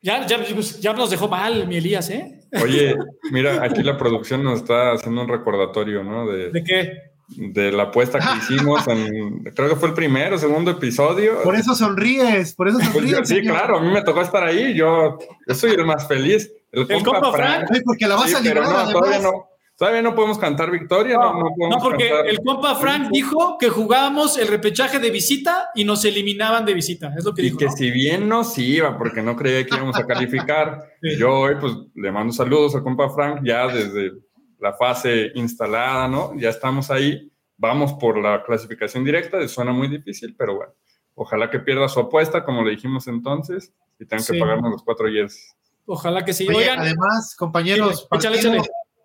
ya, 0.00 0.26
ya, 0.26 0.44
ya 0.80 0.92
nos 0.94 1.10
dejó 1.10 1.28
mal 1.28 1.66
mi 1.66 1.76
Elías, 1.76 2.08
¿eh? 2.10 2.40
Oye, 2.62 2.94
mira, 3.30 3.62
aquí 3.64 3.82
la 3.82 3.96
producción 3.98 4.42
nos 4.44 4.60
está 4.60 4.92
haciendo 4.92 5.22
un 5.22 5.28
recordatorio, 5.28 6.02
¿no? 6.04 6.26
De, 6.26 6.50
¿De 6.50 6.64
qué? 6.64 6.92
de 7.26 7.72
la 7.72 7.84
apuesta 7.84 8.18
que 8.18 8.26
hicimos 8.54 8.86
en, 8.86 9.42
creo 9.54 9.70
que 9.70 9.76
fue 9.76 9.88
el 9.88 9.94
primero 9.94 10.36
o 10.36 10.38
segundo 10.38 10.70
episodio. 10.70 11.42
Por 11.42 11.56
eso 11.56 11.74
sonríes, 11.74 12.54
por 12.54 12.68
eso 12.68 12.78
Pues 12.92 13.06
yo- 13.10 13.16
sonríes. 13.16 13.28
sí, 13.28 13.40
claro, 13.42 13.78
a 13.78 13.80
mí 13.80 13.90
me 13.90 14.02
tocó 14.02 14.20
estar 14.22 14.44
ahí, 14.44 14.74
yo, 14.74 15.18
yo 15.46 15.54
soy 15.54 15.72
el 15.72 15.84
más 15.86 16.06
feliz. 16.06 16.50
El, 16.70 16.86
El 16.90 17.02
compa 17.02 17.32
Frank. 17.32 17.66
Ay, 17.72 17.80
porque 17.84 18.06
la 18.06 18.16
vas 18.16 18.28
Sí, 18.30 18.36
a 18.36 18.40
pero 18.42 18.62
librar, 18.62 18.86
no, 18.86 18.92
todavía 18.92 19.16
además. 19.18 19.32
no, 19.32 19.48
Todavía 19.76 20.02
no 20.02 20.14
podemos 20.14 20.38
cantar 20.38 20.70
victoria. 20.70 21.16
No, 21.16 21.32
no, 21.68 21.78
porque 21.82 22.08
el 22.26 22.38
compa 22.44 22.76
Frank 22.76 23.08
dijo 23.10 23.58
que 23.58 23.68
jugábamos 23.68 24.38
el 24.38 24.46
repechaje 24.46 25.00
de 25.00 25.10
visita 25.10 25.70
y 25.74 25.84
nos 25.84 26.04
eliminaban 26.04 26.64
de 26.64 26.74
visita. 26.74 27.12
Es 27.16 27.24
lo 27.24 27.34
que 27.34 27.42
dijo. 27.42 27.56
Y 27.56 27.58
que 27.58 27.70
si 27.70 27.90
bien 27.90 28.28
nos 28.28 28.56
iba, 28.56 28.96
porque 28.96 29.20
no 29.20 29.34
creía 29.34 29.66
que 29.66 29.74
íbamos 29.74 29.96
a 29.96 30.06
calificar, 30.06 30.84
yo 31.18 31.40
hoy 31.40 31.56
pues 31.60 31.74
le 31.96 32.12
mando 32.12 32.32
saludos 32.32 32.76
al 32.76 32.84
compa 32.84 33.10
Frank 33.10 33.40
ya 33.44 33.66
desde 33.66 34.12
la 34.60 34.74
fase 34.74 35.32
instalada, 35.34 36.06
¿no? 36.06 36.32
Ya 36.38 36.50
estamos 36.50 36.90
ahí. 36.92 37.32
Vamos 37.56 37.94
por 37.94 38.16
la 38.18 38.44
clasificación 38.44 39.04
directa. 39.04 39.46
Suena 39.48 39.72
muy 39.72 39.88
difícil, 39.88 40.36
pero 40.38 40.56
bueno. 40.56 40.72
Ojalá 41.16 41.50
que 41.50 41.58
pierda 41.58 41.88
su 41.88 41.98
apuesta, 41.98 42.44
como 42.44 42.62
le 42.62 42.72
dijimos 42.72 43.06
entonces, 43.08 43.72
y 43.98 44.06
tengan 44.06 44.24
que 44.24 44.38
pagarnos 44.38 44.70
los 44.70 44.82
cuatro 44.82 45.08
years. 45.08 45.56
Ojalá 45.86 46.24
que 46.24 46.32
sí. 46.32 46.46
además, 46.48 47.36
compañeros, 47.36 48.08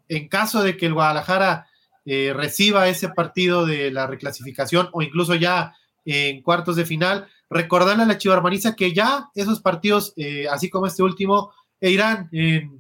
en 0.10 0.28
caso 0.28 0.62
de 0.62 0.76
que 0.76 0.88
el 0.88 0.94
Guadalajara 0.94 1.68
eh, 2.06 2.34
reciba 2.36 2.90
ese 2.90 3.10
partido 3.10 3.66
de 3.66 3.92
la 3.92 4.08
reclasificación 4.08 4.90
o 4.92 5.02
incluso 5.02 5.36
ya 5.36 5.74
en 6.06 6.42
cuartos 6.42 6.76
de 6.76 6.86
final, 6.86 7.28
recordarle 7.50 8.04
a 8.04 8.08
la 8.08 8.18
Chivarmaniza 8.18 8.76
que 8.76 8.94
ya 8.94 9.30
esos 9.36 9.62
partidos, 9.62 10.14
eh, 10.18 10.48
así 10.50 10.70
como 10.70 10.88
este 10.88 11.04
último, 11.04 11.52
irán 11.82 12.30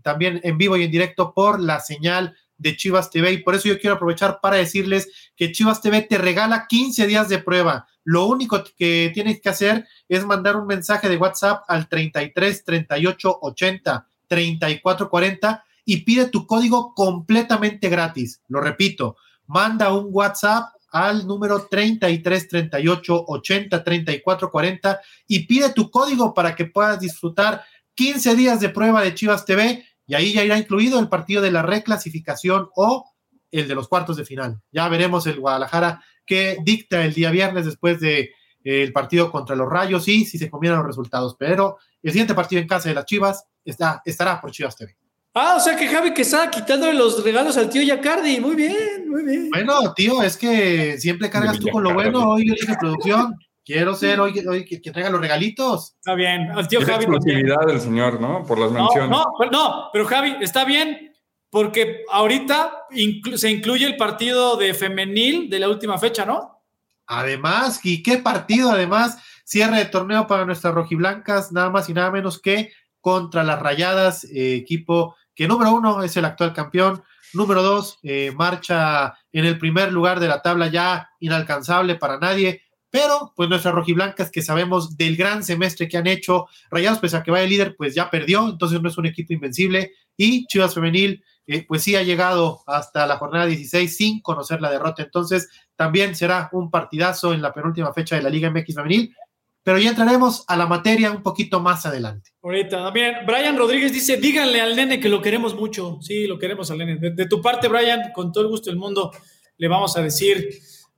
también 0.04 0.42
en 0.44 0.58
vivo 0.58 0.76
y 0.76 0.84
en 0.84 0.92
directo 0.92 1.34
por 1.34 1.62
la 1.62 1.80
señal 1.80 2.36
de 2.60 2.76
Chivas 2.76 3.10
TV 3.10 3.32
y 3.32 3.38
por 3.40 3.56
eso 3.56 3.68
yo 3.68 3.80
quiero 3.80 3.96
aprovechar 3.96 4.40
para 4.42 4.58
decirles 4.58 5.32
que 5.36 5.52
Chivas 5.52 5.82
TV 5.82 6.02
te 6.04 6.18
regala 6.18 6.68
15 6.68 7.08
días 7.08 7.30
de 7.30 7.40
prueba. 7.40 7.88
Lo 8.04 8.26
único 8.26 8.64
que 8.78 9.12
tienes 9.14 9.42
que 9.42 9.50
hacer 9.50 9.88
es 10.08 10.26
mandar 10.26 10.58
un 10.58 10.68
mensaje 10.68 11.10
de 11.10 11.18
WhatsApp 11.18 11.64
al 11.68 11.88
33 11.88 12.64
38 12.64 13.40
80 13.42 14.08
34 14.28 15.10
40 15.10 15.64
y 15.90 16.04
pide 16.04 16.28
tu 16.28 16.46
código 16.46 16.94
completamente 16.94 17.90
gratis. 17.90 18.44
Lo 18.48 18.62
repito, 18.62 19.18
manda 19.48 19.92
un 19.92 20.10
WhatsApp 20.12 20.70
al 20.92 21.26
número 21.26 21.66
33 21.66 22.48
38 22.48 23.26
80 23.28 23.84
34 23.84 24.52
40 24.52 25.00
y 25.26 25.48
pide 25.48 25.74
tu 25.74 25.90
código 25.90 26.36
para 26.36 26.56
que 26.56 26.66
puedas 26.66 27.00
disfrutar 27.00 27.64
15 27.96 28.36
días 28.36 28.60
de 28.60 28.70
prueba 28.70 29.02
de 29.02 29.16
Chivas 29.16 29.46
TV 29.46 29.84
y 30.06 30.14
ahí 30.14 30.32
ya 30.32 30.44
irá 30.44 30.60
incluido 30.60 31.00
el 31.00 31.10
partido 31.10 31.42
de 31.42 31.50
la 31.50 31.64
reclasificación 31.64 32.70
o 32.76 33.12
el 33.50 33.68
de 33.68 33.74
los 33.74 33.88
cuartos 33.88 34.16
de 34.16 34.26
final. 34.26 34.62
Ya 34.72 34.88
veremos 34.90 35.26
el 35.26 35.40
Guadalajara 35.40 36.04
que 36.24 36.60
dicta 36.64 37.04
el 37.04 37.16
día 37.16 37.32
viernes 37.32 37.66
después 37.66 38.00
de 38.00 38.20
eh, 38.20 38.84
el 38.84 38.94
partido 38.94 39.32
contra 39.32 39.56
los 39.56 39.68
Rayos 39.68 40.08
y 40.08 40.24
si 40.24 40.38
se 40.38 40.52
combinan 40.52 40.78
los 40.78 40.86
resultados. 40.86 41.36
Pero 41.40 41.80
el 42.04 42.12
siguiente 42.12 42.36
partido 42.36 42.62
en 42.62 42.68
casa 42.68 42.90
de 42.90 42.96
las 42.96 43.06
Chivas 43.06 43.48
está, 43.66 44.04
estará 44.06 44.40
por 44.40 44.52
Chivas 44.52 44.76
TV. 44.76 44.96
Ah, 45.34 45.56
o 45.58 45.60
sea 45.60 45.76
que 45.76 45.88
Javi 45.88 46.14
que 46.14 46.24
está 46.24 46.50
quitándole 46.50 46.94
los 46.94 47.24
regalos 47.24 47.56
al 47.58 47.70
tío 47.70 47.82
Yacardi. 47.82 48.40
Muy 48.40 48.56
bien, 48.56 49.08
muy 49.08 49.24
bien. 49.24 49.50
Bueno, 49.50 49.94
tío, 49.94 50.24
es 50.24 50.36
que 50.38 50.98
siempre 50.98 51.30
cargas 51.30 51.60
tú 51.60 51.70
con 51.70 51.84
lo 51.84 51.94
bueno. 51.94 52.32
Hoy 52.32 52.48
yo 52.48 52.54
dije 52.54 52.76
producción. 52.80 53.36
Quiero 53.64 53.94
ser 53.94 54.20
hoy, 54.20 54.34
hoy 54.48 54.66
que, 54.66 54.80
traiga 54.80 55.12
los 55.12 55.22
regalitos. 55.22 55.94
Está 56.00 56.16
bien. 56.16 56.50
Al 56.52 56.68
tío 56.68 56.82
Javi. 56.82 57.04
exclusividad 57.04 57.68
del 57.68 57.80
señor, 57.80 58.20
¿no? 58.20 58.44
Por 58.44 58.58
las 58.58 58.72
menciones. 58.72 59.12
No, 59.12 59.26
no, 59.52 59.90
pero 59.94 60.06
Javi, 60.06 60.38
está 60.42 60.66
bien 60.66 61.10
porque 61.52 62.04
ahorita 62.12 62.88
se 63.36 63.50
incluye 63.50 63.86
el 63.86 63.98
partido 63.98 64.56
de 64.56 64.74
femenil 64.74 65.50
de 65.50 65.60
la 65.60 65.70
última 65.70 65.98
fecha, 65.98 66.26
¿no? 66.26 66.64
Además, 67.08 67.80
¿y 67.84 68.04
qué 68.04 68.20
partido? 68.20 68.72
Además, 68.72 69.18
cierre 69.44 69.78
de 69.78 69.86
torneo 69.86 70.28
para 70.28 70.46
nuestras 70.46 70.76
rojiblancas, 70.76 71.52
nada 71.52 71.72
más 71.72 71.90
y 71.90 71.94
nada 71.94 72.12
menos 72.12 72.40
que 72.40 72.72
contra 73.02 73.44
las 73.44 73.60
Rayadas, 73.60 74.26
eh, 74.26 74.56
equipo 74.56 75.16
que 75.36 75.48
número 75.48 75.72
uno 75.72 76.04
es 76.04 76.18
el 76.18 76.26
actual 76.26 76.54
campeón, 76.54 77.02
número 77.34 77.64
dos 77.64 77.98
eh, 78.04 78.34
marcha 78.36 79.14
en 79.32 79.46
el 79.46 79.58
primer 79.58 79.94
lugar 79.94 80.20
de 80.20 80.28
la 80.28 80.42
tabla 80.42 80.68
ya 80.68 81.10
inalcanzable 81.20 81.96
para 81.96 82.20
nadie, 82.20 82.64
pero 82.90 83.34
pues 83.36 83.48
nuestras 83.50 83.74
rojiblancas 83.74 84.32
que 84.32 84.42
sabemos 84.42 84.98
del 84.98 85.16
gran 85.16 85.44
semestre 85.44 85.88
que 85.88 85.98
han 85.98 86.08
hecho, 86.08 86.48
Rayados 86.72 87.00
pese 87.00 87.18
a 87.18 87.24
que 87.24 87.32
vaya 87.32 87.48
líder, 87.48 87.76
pues 87.78 87.96
ya 87.96 88.10
perdió, 88.10 88.50
entonces 88.50 88.82
no 88.82 88.90
es 88.90 88.98
un 88.98 89.06
equipo 89.06 89.34
invencible 89.34 89.94
y 90.18 90.46
Chivas 90.48 90.74
Femenil 90.74 91.24
eh, 91.48 91.66
pues 91.68 91.84
sí 91.84 91.96
ha 91.96 92.04
llegado 92.04 92.62
hasta 92.68 93.08
la 93.08 93.18
jornada 93.18 93.46
16 93.46 93.96
sin 93.96 94.22
conocer 94.22 94.62
la 94.62 94.72
derrota, 94.72 95.04
entonces 95.04 95.50
también 95.76 96.16
será 96.16 96.50
un 96.52 96.70
partidazo 96.70 97.34
en 97.34 97.42
la 97.42 97.54
penúltima 97.54 97.94
fecha 97.94 98.16
de 98.16 98.24
la 98.24 98.30
Liga 98.30 98.50
MX 98.50 98.76
Femenil 98.76 99.16
pero 99.64 99.78
ya 99.78 99.90
entraremos 99.90 100.46
a 100.48 100.56
la 100.56 100.66
materia 100.66 101.12
un 101.12 101.22
poquito 101.22 101.60
más 101.60 101.86
adelante. 101.86 102.32
Ahorita, 102.42 102.78
también, 102.78 103.18
Brian 103.26 103.58
Rodríguez 103.58 103.92
dice, 103.92 104.18
díganle 104.18 104.62
al 104.62 104.76
nene 104.76 105.00
que 105.00 105.10
lo 105.10 105.22
queremos 105.22 105.56
mucho. 105.56 106.00
Sí, 106.02 106.28
lo 106.28 106.40
queremos 106.40 106.72
al 106.72 106.80
nene. 106.80 106.98
De, 106.98 107.28
tu 107.28 107.42
parte, 107.42 107.68
Brian, 107.68 108.12
con 108.14 108.32
todo 108.32 108.44
el 108.44 108.50
gusto 108.50 108.70
del 108.70 108.80
mundo, 108.80 109.12
le 109.58 109.68
vamos 109.68 109.96
a 109.98 110.02
decir. 110.02 110.50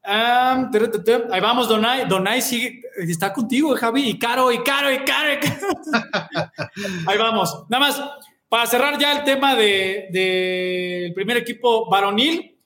ahí 0.04 1.41
vamos, 1.41 1.67
Donay. 1.67 2.08
Donay 2.08 2.41
sigue, 2.41 2.82
está 2.97 3.34
contigo, 3.34 3.76
Javi, 3.76 4.10
y 4.10 4.19
Caro, 4.19 4.52
y 4.52 4.60
Caro, 4.60 4.91
y 4.91 5.00
Caro. 5.00 5.39
ahí 7.08 7.17
vamos. 7.17 7.65
Nada 7.67 7.88
más, 7.88 8.02
para 8.47 8.67
cerrar 8.67 9.00
ya 9.00 9.17
el 9.17 9.24
tema 9.24 9.56
del 9.56 10.12
de, 10.12 11.12
primer 11.15 11.38
equipo 11.38 11.89
varonil, 11.89 12.60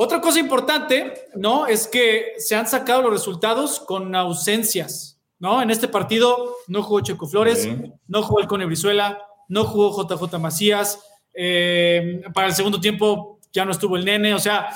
otra 0.00 0.20
cosa 0.20 0.38
importante, 0.38 1.12
¿no? 1.34 1.66
Es 1.66 1.88
que 1.88 2.34
se 2.38 2.54
han 2.54 2.68
sacado 2.68 3.02
los 3.02 3.10
resultados 3.10 3.80
con 3.80 4.14
ausencias, 4.14 5.20
¿no? 5.40 5.60
En 5.60 5.72
este 5.72 5.88
partido 5.88 6.54
no 6.68 6.84
jugó 6.84 7.00
Checo 7.00 7.26
Flores, 7.26 7.68
no 8.06 8.22
jugó 8.22 8.38
el 8.38 8.46
Cone 8.46 8.64
Brizuela, 8.66 9.20
no 9.48 9.64
jugó 9.64 9.90
JJ 10.00 10.38
Macías, 10.38 11.00
eh, 11.34 12.22
para 12.32 12.46
el 12.46 12.54
segundo 12.54 12.78
tiempo 12.78 13.40
ya 13.52 13.64
no 13.64 13.72
estuvo 13.72 13.96
el 13.96 14.04
nene, 14.04 14.34
o 14.34 14.38
sea, 14.38 14.70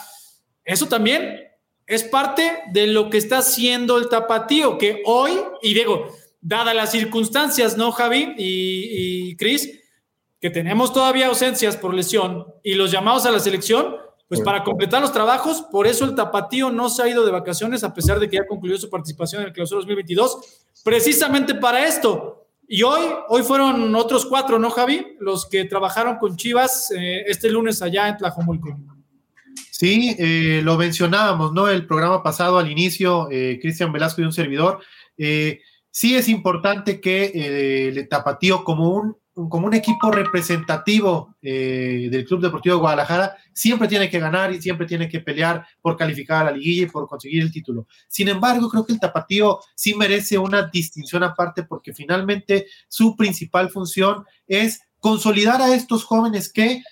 eso 0.65 0.89
también 0.89 1.39
es 1.87 2.03
parte 2.03 2.59
de 2.73 2.89
lo 2.89 3.09
que 3.09 3.19
está 3.19 3.39
haciendo 3.39 3.99
el 3.99 4.09
tapatío, 4.09 4.77
que 4.77 5.03
hoy, 5.07 5.39
y 5.63 5.73
digo, 5.73 6.09
dadas 6.41 6.75
las 6.75 6.91
circunstancias, 6.91 7.77
¿no, 7.77 7.93
Javi 7.93 8.35
y, 8.39 9.29
y 9.31 9.37
Cris? 9.37 9.71
Que 10.41 10.51
tenemos 10.51 10.93
todavía 10.93 11.29
ausencias 11.29 11.77
por 11.77 11.95
lesión 11.95 12.45
y 12.65 12.75
los 12.75 12.91
llamados 12.91 13.25
a 13.25 13.31
la 13.31 13.39
selección, 13.39 14.02
pues 14.33 14.41
para 14.41 14.65
completar 14.65 15.03
los 15.03 15.13
trabajos, 15.13 15.61
por 15.71 15.87
eso 15.87 16.07
el 16.07 16.15
Tapatío 16.15 16.71
no 16.71 16.89
se 16.89 17.03
ha 17.03 17.09
ido 17.09 17.23
de 17.23 17.31
vacaciones 17.31 17.85
a 17.85 17.93
pesar 17.93 18.19
de 18.19 18.31
que 18.31 18.37
ya 18.37 18.47
concluyó 18.47 18.79
su 18.79 18.89
participación 18.89 19.43
en 19.43 19.49
el 19.49 19.53
Clausura 19.53 19.81
2022, 19.81 20.39
precisamente 20.83 21.55
para 21.55 21.87
esto. 21.87 22.47
Y 22.67 22.83
hoy, 22.83 23.11
hoy 23.29 23.43
fueron 23.43 23.95
otros 23.95 24.25
cuatro, 24.25 24.59
¿no, 24.59 24.71
Javi? 24.71 25.19
Los 25.21 25.45
que 25.45 25.67
trabajaron 25.67 26.17
con 26.17 26.39
Chivas 26.39 26.91
eh, 26.93 27.25
este 27.27 27.51
lunes 27.51 27.83
allá 27.83 28.09
en 28.09 28.17
Tlajomulco. 28.17 28.75
Sí, 29.71 30.17
eh, 30.19 30.63
lo 30.65 30.79
mencionábamos, 30.79 31.53
¿no? 31.53 31.69
El 31.69 31.87
programa 31.87 32.23
pasado 32.23 32.59
al 32.59 32.71
inicio, 32.71 33.29
eh, 33.31 33.59
Cristian 33.61 33.93
Velasco 33.93 34.23
y 34.23 34.25
un 34.25 34.33
servidor. 34.33 34.81
sí 35.19 36.17
es 36.17 36.27
importante 36.31 37.03
que 37.03 37.91
el 37.91 38.09
Tapatío 38.09 38.65
como 38.65 38.95
un 38.95 39.15
como 39.35 39.67
un 39.67 39.75
equipo 39.75 40.11
representativo 40.11 41.37
eh, 41.41 42.09
del 42.11 42.27
Club 42.27 42.43
Deportivo 42.43 42.77
de 42.77 42.81
Guadalajara, 42.81 43.37
siempre 43.53 43.89
tiene 43.89 44.11
que 44.11 44.19
ganar 44.19 44.53
y 44.53 44.61
siempre 44.61 44.87
tiene 44.87 45.09
que 45.09 45.21
pelear 45.21 45.67
por 45.81 45.97
calificar 45.97 46.43
a 46.43 46.51
la 46.51 46.57
liguilla 46.57 46.83
y 46.83 46.91
por 46.91 47.09
conseguir 47.09 47.43
el 47.43 47.53
título. 47.53 47.87
Sin 48.09 48.29
embargo, 48.29 48.69
creo 48.69 48.85
que 48.85 48.93
el 48.93 49.01
Tapatío 49.01 49.61
sí 49.75 49.95
merece 49.95 50.37
una 50.37 50.69
distinción 50.69 51.23
aparte 51.23 51.63
porque 51.63 51.95
finalmente 51.95 52.67
su 52.89 53.17
principal 53.17 53.71
función 53.71 54.25
es 54.47 54.83
consolidar 54.99 55.63
a 55.63 55.75
estos 55.75 56.05
jóvenes 56.05 56.53
que 56.53 56.73
eh, 56.73 56.83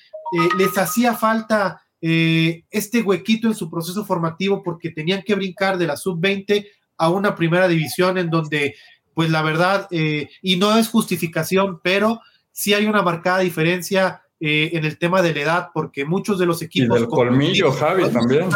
les 0.56 0.76
hacía 0.78 1.14
falta 1.14 1.82
eh, 2.00 2.64
este 2.70 3.02
huequito 3.02 3.48
en 3.48 3.54
su 3.54 3.68
proceso 3.68 4.06
formativo 4.06 4.62
porque 4.62 4.90
tenían 4.90 5.22
que 5.22 5.34
brincar 5.34 5.76
de 5.76 5.86
la 5.86 5.96
sub-20 5.96 6.66
a 6.96 7.10
una 7.10 7.34
primera 7.34 7.68
división 7.68 8.16
en 8.16 8.30
donde 8.30 8.74
pues 9.12 9.28
la 9.28 9.42
verdad, 9.42 9.88
y 9.90 10.56
no 10.56 10.78
es 10.78 10.88
justificación, 10.88 11.80
pero 11.82 12.20
sí 12.52 12.74
hay 12.74 12.86
una 12.86 13.02
marcada 13.02 13.40
diferencia 13.40 14.22
eh, 14.38 14.70
en 14.72 14.84
el 14.84 14.98
tema 14.98 15.22
de 15.22 15.34
la 15.34 15.40
edad, 15.40 15.68
porque 15.74 16.04
muchos 16.04 16.38
de 16.38 16.46
los 16.46 16.62
equipos... 16.62 16.96
Y 16.96 17.00
del 17.00 17.08
colmillo, 17.08 17.72
Javi, 17.72 18.08
también. 18.10 18.48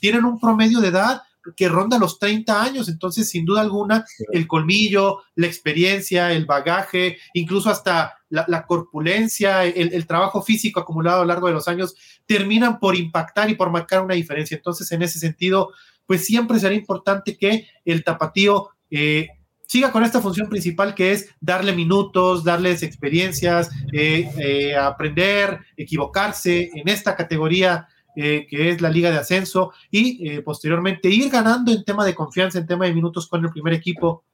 tienen 0.00 0.24
un 0.24 0.40
promedio 0.40 0.80
de 0.80 0.88
edad 0.88 1.22
que 1.56 1.68
ronda 1.68 1.98
los 1.98 2.18
30 2.18 2.62
años, 2.62 2.88
entonces 2.88 3.30
sin 3.30 3.44
duda 3.44 3.62
alguna 3.62 4.04
el 4.32 4.46
colmillo, 4.46 5.22
la 5.36 5.46
experiencia, 5.46 6.32
el 6.32 6.44
bagaje, 6.44 7.18
incluso 7.32 7.70
hasta 7.70 8.14
la, 8.28 8.66
corpulencia, 8.66 9.64
el, 9.64 9.92
el, 9.92 10.06
trabajo 10.06 10.42
físico 10.42 10.80
acumulado 10.80 11.18
a 11.18 11.20
lo 11.20 11.28
largo 11.28 11.46
de 11.46 11.54
los 11.54 11.66
años, 11.66 11.94
terminan 12.26 12.78
por 12.78 12.94
impactar 12.94 13.50
y 13.50 13.54
por 13.54 13.70
marcar 13.70 14.04
una 14.04 14.14
diferencia. 14.14 14.56
Entonces, 14.56 14.92
en 14.92 15.02
ese 15.02 15.18
sentido, 15.18 15.72
pues 16.06 16.26
siempre 16.26 16.60
será 16.60 16.74
importante 16.74 17.36
que 17.36 17.68
el 17.84 18.04
tapatío 18.04 18.70
eh, 18.90 19.28
siga 19.70 19.92
con 19.92 20.02
esta 20.02 20.20
función 20.20 20.48
principal 20.48 20.96
que 20.96 21.12
es 21.12 21.32
darle 21.40 21.72
minutos, 21.72 22.42
darles 22.42 22.82
experiencias, 22.82 23.70
eh, 23.92 24.28
eh, 24.36 24.74
aprender, 24.74 25.60
equivocarse 25.76 26.70
en 26.74 26.88
esta 26.88 27.14
categoría 27.14 27.86
eh, 28.16 28.48
que 28.50 28.70
es 28.70 28.80
la 28.80 28.90
liga 28.90 29.12
de 29.12 29.18
ascenso 29.18 29.72
y 29.88 30.40
posteriormente 30.40 31.08
ir 31.08 31.30
ganando 31.30 31.70
en 31.70 31.84
tema 31.84 32.04
de 32.04 32.16
confianza, 32.16 32.58
en 32.58 32.66
tema 32.66 32.86
de 32.86 32.94
minutos 32.94 33.28
con 33.28 33.44
el 33.44 33.52
primer 33.52 33.72
equipo. 33.72 34.24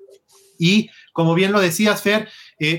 Y 0.59 0.89
como 1.12 1.34
bien 1.34 1.53
lo 1.53 1.61
decías, 1.61 2.01
Fer, 2.01 2.30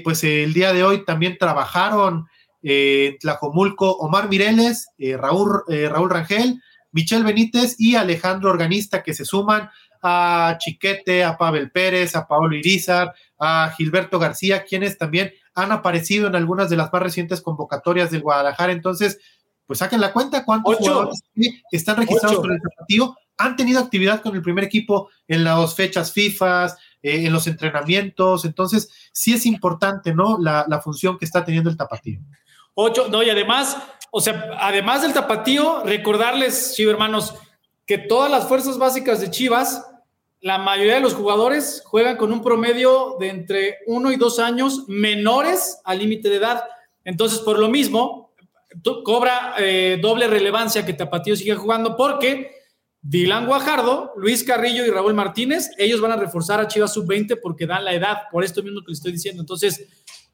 pues 0.04 0.24
el 0.24 0.52
día 0.52 0.74
de 0.74 0.84
hoy 0.84 1.06
también 1.06 1.38
trabajaron 1.38 2.26
eh, 2.64 3.18
Tlajomulco, 3.20 3.92
Omar 3.98 4.30
Mireles, 4.30 4.88
Raúl, 4.98 5.62
Raúl 5.68 6.10
Rangel, 6.10 6.60
Michel 6.92 7.24
Benítez 7.24 7.76
y 7.78 7.94
Alejandro 7.94 8.50
Organista, 8.50 9.04
que 9.04 9.14
se 9.14 9.26
suman 9.26 9.70
a 10.02 10.58
Chiquete, 10.60 11.24
a 11.24 11.38
Pavel 11.38 11.72
Pérez, 11.72 12.16
a 12.16 12.28
Paolo 12.28 12.56
Irizar, 12.56 13.14
a 13.40 13.74
Gilberto 13.78 14.20
García, 14.20 14.64
quienes 14.64 14.98
también 14.98 15.34
han 15.56 15.72
aparecido 15.72 16.28
en 16.28 16.36
algunas 16.36 16.70
de 16.70 16.78
las 16.78 16.92
más 16.92 17.02
recientes 17.02 17.42
convocatorias 17.42 18.12
del 18.12 18.22
Guadalajara. 18.22 18.72
Entonces, 18.72 19.20
pues 19.66 19.80
saquen 19.80 20.02
la 20.02 20.14
cuenta 20.14 20.46
cuántos 20.46 20.76
Ocho. 20.76 20.92
jugadores 20.92 21.24
están 21.72 21.98
registrados 21.98 22.38
Ocho. 22.38 22.42
con 22.42 22.52
el 22.52 22.62
tapatío 22.62 23.18
han 23.38 23.56
tenido 23.56 23.80
actividad 23.80 24.22
con 24.22 24.36
el 24.36 24.42
primer 24.42 24.64
equipo 24.64 25.10
en 25.28 25.44
las 25.44 25.76
fechas 25.76 26.12
FIFA, 26.12 26.66
eh, 27.04 27.26
en 27.26 27.32
los 27.34 27.46
entrenamientos. 27.48 28.46
Entonces, 28.46 28.90
sí 29.12 29.34
es 29.34 29.46
importante, 29.46 30.14
¿no? 30.14 30.38
La, 30.40 30.66
la 30.68 30.82
función 30.82 31.18
que 31.18 31.26
está 31.26 31.46
teniendo 31.46 31.70
el 31.70 31.78
tapatío. 31.78 32.20
Ocho, 32.74 33.08
no, 33.10 33.24
y 33.24 33.30
además, 33.30 33.78
o 34.12 34.22
sea, 34.22 34.52
además 34.60 35.02
del 35.02 35.14
tapatío, 35.14 35.84
recordarles, 35.84 36.74
Chivo 36.76 36.92
hermanos, 36.92 37.36
que 37.88 37.98
todas 37.98 38.30
las 38.30 38.48
fuerzas 38.48 38.78
básicas 38.78 39.22
de 39.22 39.32
Chivas, 39.32 39.90
la 40.42 40.58
mayoría 40.60 40.96
de 40.96 41.02
los 41.02 41.16
jugadores 41.16 41.82
juegan 41.86 42.18
con 42.18 42.32
un 42.32 42.44
promedio 42.44 43.16
de 43.20 43.30
entre 43.30 43.78
uno 43.88 44.12
y 44.12 44.18
dos 44.18 44.40
años 44.40 44.84
menores 44.88 45.80
al 45.86 46.00
límite 46.00 46.30
de 46.30 46.36
edad. 46.36 46.64
Entonces, 47.06 47.40
por 47.40 47.58
lo 47.58 47.70
mismo, 47.70 48.34
cobra 49.04 49.56
eh, 49.58 49.98
doble 50.02 50.28
relevancia 50.28 50.86
que 50.86 50.94
Tapatío 50.94 51.36
siga 51.38 51.56
jugando 51.56 51.96
porque 51.96 52.52
Dylan 53.02 53.48
Guajardo, 53.48 54.12
Luis 54.18 54.44
Carrillo 54.44 54.86
y 54.86 54.90
Raúl 54.90 55.14
Martínez, 55.14 55.72
ellos 55.78 56.02
van 56.02 56.12
a 56.12 56.18
reforzar 56.18 56.60
a 56.60 56.68
Chivas 56.68 56.94
sub-20 56.94 57.40
porque 57.42 57.66
dan 57.66 57.86
la 57.86 57.94
edad, 57.94 58.24
por 58.30 58.44
esto 58.44 58.62
mismo 58.62 58.82
que 58.82 58.90
les 58.90 59.00
estoy 59.00 59.14
diciendo. 59.14 59.42
Entonces, 59.42 59.88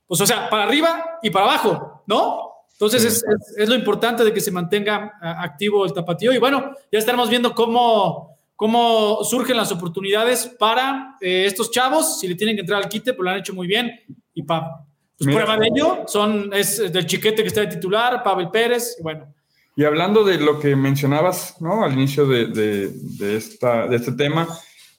pues 0.08 0.20
o 0.20 0.26
sea, 0.26 0.50
para 0.50 0.64
arriba 0.64 1.20
y 1.22 1.30
para 1.30 1.46
abajo, 1.46 2.04
¿no? 2.08 2.53
Entonces 2.86 3.06
es, 3.06 3.24
es- 3.24 3.58
es 3.58 3.70
lo 3.70 3.76
importante 3.76 4.24
de 4.24 4.34
que 4.34 4.42
se 4.42 4.52
mantenga 4.52 5.14
activo 5.22 5.86
el 5.86 5.94
tapatío 5.94 6.32
y 6.34 6.38
bueno, 6.38 6.72
ya 6.92 7.00
estaremos 7.00 7.30
viendo 7.30 7.54
cómo, 7.54 8.38
cómo 8.56 9.24
surgen 9.24 9.58
las 9.58 9.72
oportunidades 9.72 10.48
para 10.60 11.16
eh, 11.22 11.46
estos 11.46 11.72
chavos, 11.72 12.20
si 12.20 12.28
le 12.28 12.36
tienen 12.36 12.56
que 12.56 12.62
entrar 12.62 12.82
al 12.84 12.90
quite, 12.90 13.14
pues 13.14 13.24
lo 13.24 13.32
han 13.32 13.40
hecho 13.40 13.54
muy 13.54 13.68
bien 13.68 13.92
y 14.34 14.44
pa, 14.44 14.86
pues 15.18 15.28
Mira. 15.28 15.46
prueba 15.46 15.60
de 15.62 15.68
ello 15.68 16.04
son, 16.08 16.50
es 16.54 16.92
del 16.92 17.06
chiquete 17.06 17.42
que 17.42 17.48
está 17.48 17.62
de 17.62 17.68
titular, 17.68 18.22
Pavel 18.24 18.50
Pérez, 18.50 18.96
y 19.00 19.04
bueno, 19.04 19.34
Y 19.76 19.84
hablando 19.86 20.24
de 20.24 20.38
lo 20.40 20.60
que 20.60 20.76
mencionabas 20.76 21.56
¿no? 21.62 21.84
al 21.84 21.94
inicio 21.94 22.26
de, 22.28 22.48
de- 22.48 22.90
de 22.92 23.36
esta, 23.38 23.88
de 23.88 23.96
este 23.96 24.12
tema, 24.14 24.48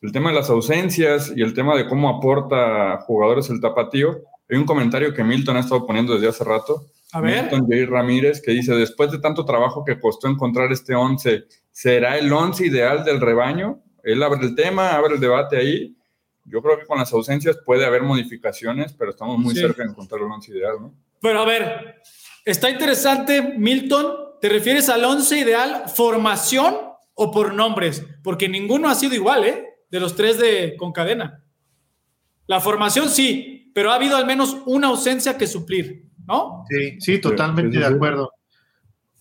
el 0.03 0.13
tema 0.13 0.31
de 0.31 0.37
las 0.37 0.51
ausencias 0.51 1.33
y 1.35 1.43
el 1.43 1.55
tema 1.55 1.77
de 1.77 1.87
cómo 1.89 2.09
aporta 2.09 2.99
jugadores 3.07 3.49
el 3.51 3.61
tapatío, 3.61 4.19
hay 4.51 4.59
un 4.59 4.67
comentario 4.67 5.15
que 5.15 5.25
Milton 5.25 5.57
ha 5.57 5.61
estado 5.61 5.87
poniendo 5.87 6.15
desde 6.15 6.29
hace 6.29 6.45
rato. 6.45 6.85
A 7.15 7.21
ver. 7.21 7.43
Milton 7.43 7.61
J. 7.67 7.87
Ramírez, 7.89 8.41
que 8.43 8.51
dice, 8.53 8.75
después 8.75 9.11
de 9.13 9.19
tanto 9.19 9.45
trabajo 9.45 9.85
que 9.85 9.99
costó 10.01 10.29
encontrar 10.29 10.73
este 10.73 10.95
11, 10.95 11.45
¿será 11.71 12.19
el 12.19 12.33
11 12.33 12.67
ideal 12.67 13.05
del 13.05 13.21
rebaño? 13.21 13.81
Él 14.03 14.23
abre 14.23 14.45
el 14.47 14.55
tema, 14.55 14.91
abre 14.95 15.15
el 15.15 15.21
debate 15.21 15.57
ahí. 15.57 15.97
Yo 16.45 16.61
creo 16.61 16.79
que 16.79 16.85
con 16.87 16.99
las 16.99 17.13
ausencias 17.13 17.57
puede 17.65 17.87
haber 17.87 18.03
modificaciones, 18.03 18.93
pero 18.93 19.11
estamos 19.13 19.39
muy 19.39 19.55
Sí. 19.55 19.61
cerca 19.61 19.83
de 19.83 19.91
encontrar 19.91 20.21
el 20.21 20.27
11 20.31 20.53
ideal, 20.53 20.77
¿no? 20.81 20.95
Pero 21.23 21.41
a 21.41 21.45
ver, 21.47 22.03
está 22.45 22.69
interesante, 22.69 23.41
Milton. 23.57 24.07
¿Te 24.43 24.51
refieres 24.51 24.91
al 24.91 25.03
11 25.05 25.39
ideal, 25.39 25.85
formación 25.89 26.77
o 27.15 27.31
por 27.31 27.55
nombres? 27.55 28.05
Porque 28.23 28.47
ninguno 28.49 28.91
ha 28.91 28.95
sido 28.95 29.15
igual, 29.15 29.45
¿eh? 29.45 29.69
De 29.91 30.01
los 30.01 30.17
tres 30.17 30.37
de 30.39 30.77
con 30.77 30.93
cadena. 30.93 31.43
La 32.47 32.61
formación 32.61 33.09
sí, 33.09 33.71
pero 33.75 33.91
ha 33.91 33.95
habido 33.95 34.19
al 34.19 34.27
menos 34.27 34.59
una 34.67 34.89
ausencia 34.89 35.39
que 35.39 35.47
suplir, 35.47 36.11
¿no? 36.27 36.65
Sí, 36.69 37.01
sí, 37.01 37.19
totalmente 37.19 37.77
sí, 37.77 37.83
sí, 37.83 37.89
de 37.89 37.95
acuerdo. 37.95 38.31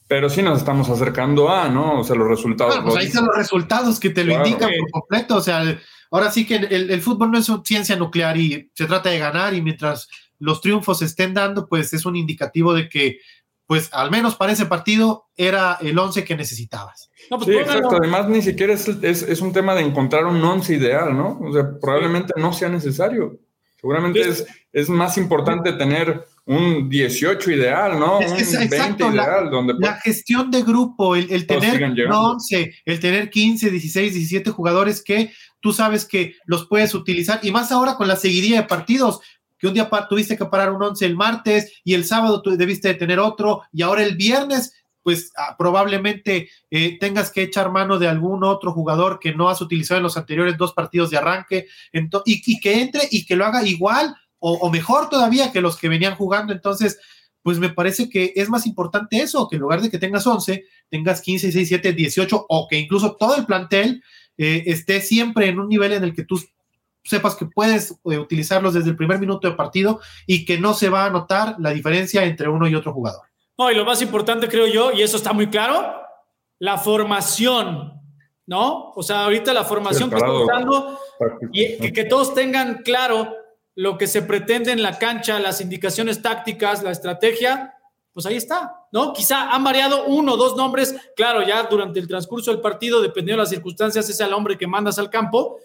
Pero 0.08 0.30
sí 0.30 0.42
nos 0.42 0.60
estamos 0.60 0.90
acercando 0.90 1.50
a, 1.50 1.70
¿no? 1.70 2.00
O 2.00 2.04
sea, 2.04 2.16
los 2.16 2.28
resultados. 2.28 2.76
Ah, 2.78 2.84
pues 2.84 2.96
ahí 2.98 3.06
están 3.08 3.26
los 3.26 3.36
resultados 3.36 4.00
que 4.00 4.10
te 4.10 4.24
lo 4.24 4.34
Claro. 4.34 4.48
indican 4.48 4.70
Sí. 4.70 4.76
por 4.80 4.92
completo. 5.02 5.38
O 5.38 5.42
sea, 5.42 5.64
ahora 6.12 6.30
sí 6.32 6.46
que 6.46 6.56
el, 6.58 6.92
el 6.92 7.02
fútbol 7.02 7.32
no 7.32 7.38
es 7.38 7.50
una 7.50 7.64
ciencia 7.66 7.96
nuclear 7.96 8.38
y 8.38 8.70
se 8.76 8.86
trata 8.86 9.10
de 9.10 9.20
ganar 9.20 9.54
y 9.54 9.62
mientras 9.62 10.10
los 10.40 10.62
triunfos 10.62 11.00
se 11.00 11.06
estén 11.06 11.34
dando, 11.34 11.68
pues 11.68 11.94
es 11.94 12.06
un 12.06 12.16
indicativo 12.16 12.74
de 12.74 12.90
que, 12.90 13.20
pues 13.66 13.90
al 13.94 14.12
menos 14.12 14.36
para 14.36 14.52
ese 14.52 14.66
partido 14.66 15.28
era 15.38 15.78
el 15.82 15.98
11 15.98 16.26
que 16.26 16.36
necesitabas. 16.36 17.10
No, 17.32 17.38
pues 17.38 17.50
Sí, 17.50 17.56
exacto. 17.56 17.96
Además, 17.96 18.28
ni 18.28 18.42
siquiera 18.42 18.74
es, 18.74 18.88
es, 18.90 19.24
es 19.24 19.42
un 19.42 19.54
tema 19.54 19.74
de 19.74 19.82
encontrar 19.82 20.26
un 20.26 20.44
once 20.44 20.76
ideal, 20.76 21.16
¿no? 21.16 21.40
O 21.42 21.54
sea, 21.54 21.80
probablemente 21.82 22.34
no 22.38 22.52
sea 22.52 22.68
necesario. 22.68 23.40
Seguramente 23.84 24.24
Sí. 24.24 24.30
es, 24.30 24.46
es 24.72 24.88
más 24.90 25.18
importante 25.18 25.74
tener 25.74 26.24
un 26.46 26.88
18 26.90 27.52
ideal, 27.52 28.00
¿no? 28.00 28.22
Es 28.22 28.32
que 28.32 28.42
es- 28.44 28.54
un 28.54 28.60
20 28.60 28.76
exacto, 28.78 29.10
la- 29.12 29.24
ideal, 29.24 29.50
donde 29.50 29.74
La 29.78 29.96
gestión 30.00 30.50
de 30.52 30.64
grupo, 30.64 31.18
el, 31.18 31.30
el 31.30 31.46
tener 31.46 31.74
sigan 31.74 31.94
llegando. 31.94 32.16
no 32.18 32.32
11, 32.32 32.74
el 32.86 33.00
tener 33.02 33.30
15, 33.30 33.70
16, 33.70 34.14
17 34.14 34.52
jugadores 34.52 35.04
que 35.04 35.34
tú 35.60 35.74
sabes 35.74 36.06
que 36.06 36.36
los 36.46 36.66
puedes 36.68 36.96
utilizar, 36.96 37.42
y 37.44 37.52
más 37.52 37.74
ahora 37.74 37.96
con 37.96 38.08
la 38.08 38.16
seguidilla 38.16 38.62
de 38.62 38.68
partidos, 38.68 39.20
que 39.60 39.68
un 39.68 39.74
día 39.74 39.90
tuviste 40.10 40.38
que 40.38 40.46
parar 40.46 40.72
un 40.72 40.82
11 40.82 41.06
el 41.06 41.16
martes 41.18 41.74
y 41.84 41.94
el 41.94 42.06
sábado 42.06 42.42
tú 42.42 42.56
debiste 42.56 42.88
de 42.88 42.94
tener 42.96 43.20
otro, 43.20 43.64
y 43.74 43.82
ahora 43.82 44.04
el 44.04 44.16
viernes, 44.16 44.74
pues 45.04 45.32
ah, 45.38 45.56
probablemente 45.58 46.50
eh, 46.72 46.98
tengas 46.98 47.30
que 47.32 47.44
echar 47.44 47.72
mano 47.72 48.00
de 48.00 48.08
algún 48.08 48.44
otro 48.44 48.72
jugador 48.72 49.20
que 49.20 49.36
no 49.36 49.50
has 49.50 49.62
utilizado 49.62 49.98
en 49.98 50.04
los 50.04 50.18
anteriores 50.18 50.58
dos 50.58 50.74
partidos 50.74 51.12
de 51.12 51.18
arranque, 51.18 51.68
y, 52.26 52.60
que 52.60 52.82
entre 52.82 53.08
y 53.12 53.26
que 53.26 53.36
lo 53.36 53.46
haga 53.46 53.64
igual 53.64 54.16
o, 54.40 54.70
mejor 54.70 55.10
todavía 55.10 55.54
que 55.54 55.62
los 55.62 55.78
que 55.78 55.88
venían 55.88 56.16
jugando. 56.16 56.52
Entonces, 56.52 57.00
pues 57.42 57.60
me 57.60 57.70
parece 57.70 58.10
que 58.10 58.34
es 58.36 58.50
más 58.50 58.66
importante 58.66 59.22
eso, 59.22 59.48
que 59.48 59.56
en 59.56 59.62
lugar 59.62 59.82
de 59.82 59.90
que 59.90 60.00
tengas 60.00 60.28
11, 60.28 60.66
tengas 60.90 61.22
15, 61.22 61.48
16, 61.48 61.70
17, 61.70 61.94
18 61.94 62.46
o 62.50 62.68
que 62.68 62.78
incluso 62.78 63.16
todo 63.16 63.38
el 63.38 63.46
plantel 63.46 64.04
eh, 64.38 64.64
esté 64.66 65.00
siempre 65.00 65.48
en 65.48 65.60
un 65.60 65.70
nivel 65.70 65.94
en 65.94 66.04
el 66.04 66.14
que 66.14 66.24
tú 66.24 66.42
sepas 67.04 67.36
que 67.36 67.46
puedes 67.46 67.92
eh, 68.06 68.18
utilizarlos 68.18 68.74
desde 68.74 68.90
el 68.90 68.96
primer 68.96 69.20
minuto 69.20 69.50
de 69.50 69.56
partido 69.56 70.02
y 70.26 70.46
que 70.46 70.58
no 70.58 70.74
se 70.74 70.90
va 70.90 71.06
a 71.06 71.10
notar 71.10 71.56
la 71.60 71.72
diferencia 71.72 72.24
entre 72.24 72.50
uno 72.50 72.68
y 72.68 72.76
otro 72.76 72.94
jugador. 72.94 73.33
No, 73.58 73.72
y 73.72 73.76
lo 73.76 73.86
más 73.86 74.02
importante, 74.02 74.48
creo 74.48 74.68
yo, 74.68 74.92
y 74.92 75.02
eso 75.02 75.18
está 75.18 75.34
muy 75.34 75.48
claro, 75.50 76.02
la 76.60 76.78
formación, 76.78 78.02
¿no? 78.46 78.92
O 78.96 79.04
sea, 79.04 79.26
ahorita 79.26 79.54
la 79.54 79.64
formación 79.64 80.10
que 80.10 80.16
estamos 80.16 80.48
dando 80.48 81.00
y 81.52 81.78
que, 81.78 81.94
que 81.94 82.04
todos 82.06 82.34
tengan 82.34 82.82
claro 82.84 83.36
lo 83.76 83.98
que 83.98 84.08
se 84.08 84.22
pretende 84.22 84.72
en 84.72 84.82
la 84.82 84.98
cancha, 84.98 85.40
las 85.40 85.62
indicaciones 85.62 86.22
tácticas, 86.22 86.84
la 86.84 86.92
estrategia, 86.92 87.76
pues 88.14 88.26
ahí 88.28 88.36
está, 88.36 88.86
¿no? 88.92 89.12
Quizá 89.14 89.52
han 89.52 89.64
variado 89.64 90.06
uno 90.06 90.34
o 90.34 90.38
dos 90.38 90.56
nombres, 90.56 90.96
claro, 91.16 91.42
ya 91.42 91.64
durante 91.64 92.00
el 92.00 92.08
transcurso 92.08 92.52
del 92.52 92.62
partido, 92.62 93.02
dependiendo 93.02 93.42
de 93.42 93.44
las 93.44 93.50
circunstancias, 93.50 94.08
es 94.10 94.20
el 94.20 94.34
hombre 94.34 94.58
que 94.58 94.68
mandas 94.68 95.00
al 95.00 95.10
campo, 95.10 95.58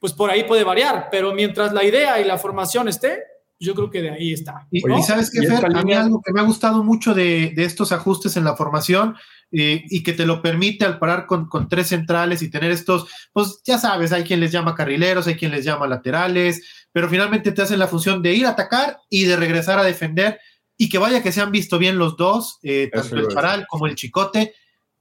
pues 0.00 0.12
por 0.12 0.30
ahí 0.30 0.44
puede 0.44 0.64
variar, 0.64 1.08
pero 1.10 1.32
mientras 1.32 1.72
la 1.72 1.84
idea 1.84 2.20
y 2.20 2.24
la 2.24 2.38
formación 2.38 2.88
esté, 2.88 3.22
yo 3.60 3.74
creo 3.74 3.90
que 3.90 4.00
de 4.00 4.10
ahí 4.10 4.32
está. 4.32 4.66
Y, 4.70 4.80
¿no? 4.80 4.98
y 4.98 5.02
sabes 5.02 5.30
qué, 5.30 5.46
Fer, 5.46 5.66
a 5.66 5.82
mí 5.82 5.92
algo 5.92 6.22
que 6.24 6.32
me 6.32 6.40
ha 6.40 6.44
gustado 6.44 6.82
mucho 6.82 7.12
de, 7.12 7.52
de 7.54 7.64
estos 7.64 7.92
ajustes 7.92 8.38
en 8.38 8.44
la 8.44 8.56
formación 8.56 9.16
eh, 9.52 9.84
y 9.90 10.02
que 10.02 10.14
te 10.14 10.24
lo 10.24 10.40
permite 10.40 10.86
al 10.86 10.98
parar 10.98 11.26
con, 11.26 11.46
con 11.46 11.68
tres 11.68 11.88
centrales 11.88 12.40
y 12.40 12.50
tener 12.50 12.70
estos, 12.70 13.08
pues 13.34 13.60
ya 13.64 13.78
sabes, 13.78 14.12
hay 14.12 14.24
quien 14.24 14.40
les 14.40 14.50
llama 14.50 14.74
carrileros, 14.74 15.26
hay 15.26 15.34
quien 15.34 15.50
les 15.50 15.64
llama 15.64 15.86
laterales, 15.86 16.86
pero 16.90 17.08
finalmente 17.10 17.52
te 17.52 17.60
hacen 17.60 17.78
la 17.78 17.86
función 17.86 18.22
de 18.22 18.32
ir 18.32 18.46
a 18.46 18.50
atacar 18.50 18.98
y 19.10 19.24
de 19.24 19.36
regresar 19.36 19.78
a 19.78 19.84
defender 19.84 20.40
y 20.78 20.88
que 20.88 20.96
vaya 20.96 21.22
que 21.22 21.30
se 21.30 21.42
han 21.42 21.52
visto 21.52 21.78
bien 21.78 21.98
los 21.98 22.16
dos, 22.16 22.58
eh, 22.62 22.88
tanto 22.90 23.16
el. 23.16 23.28
Charal 23.28 23.66
como 23.68 23.86
el 23.86 23.94
Chicote, 23.94 24.54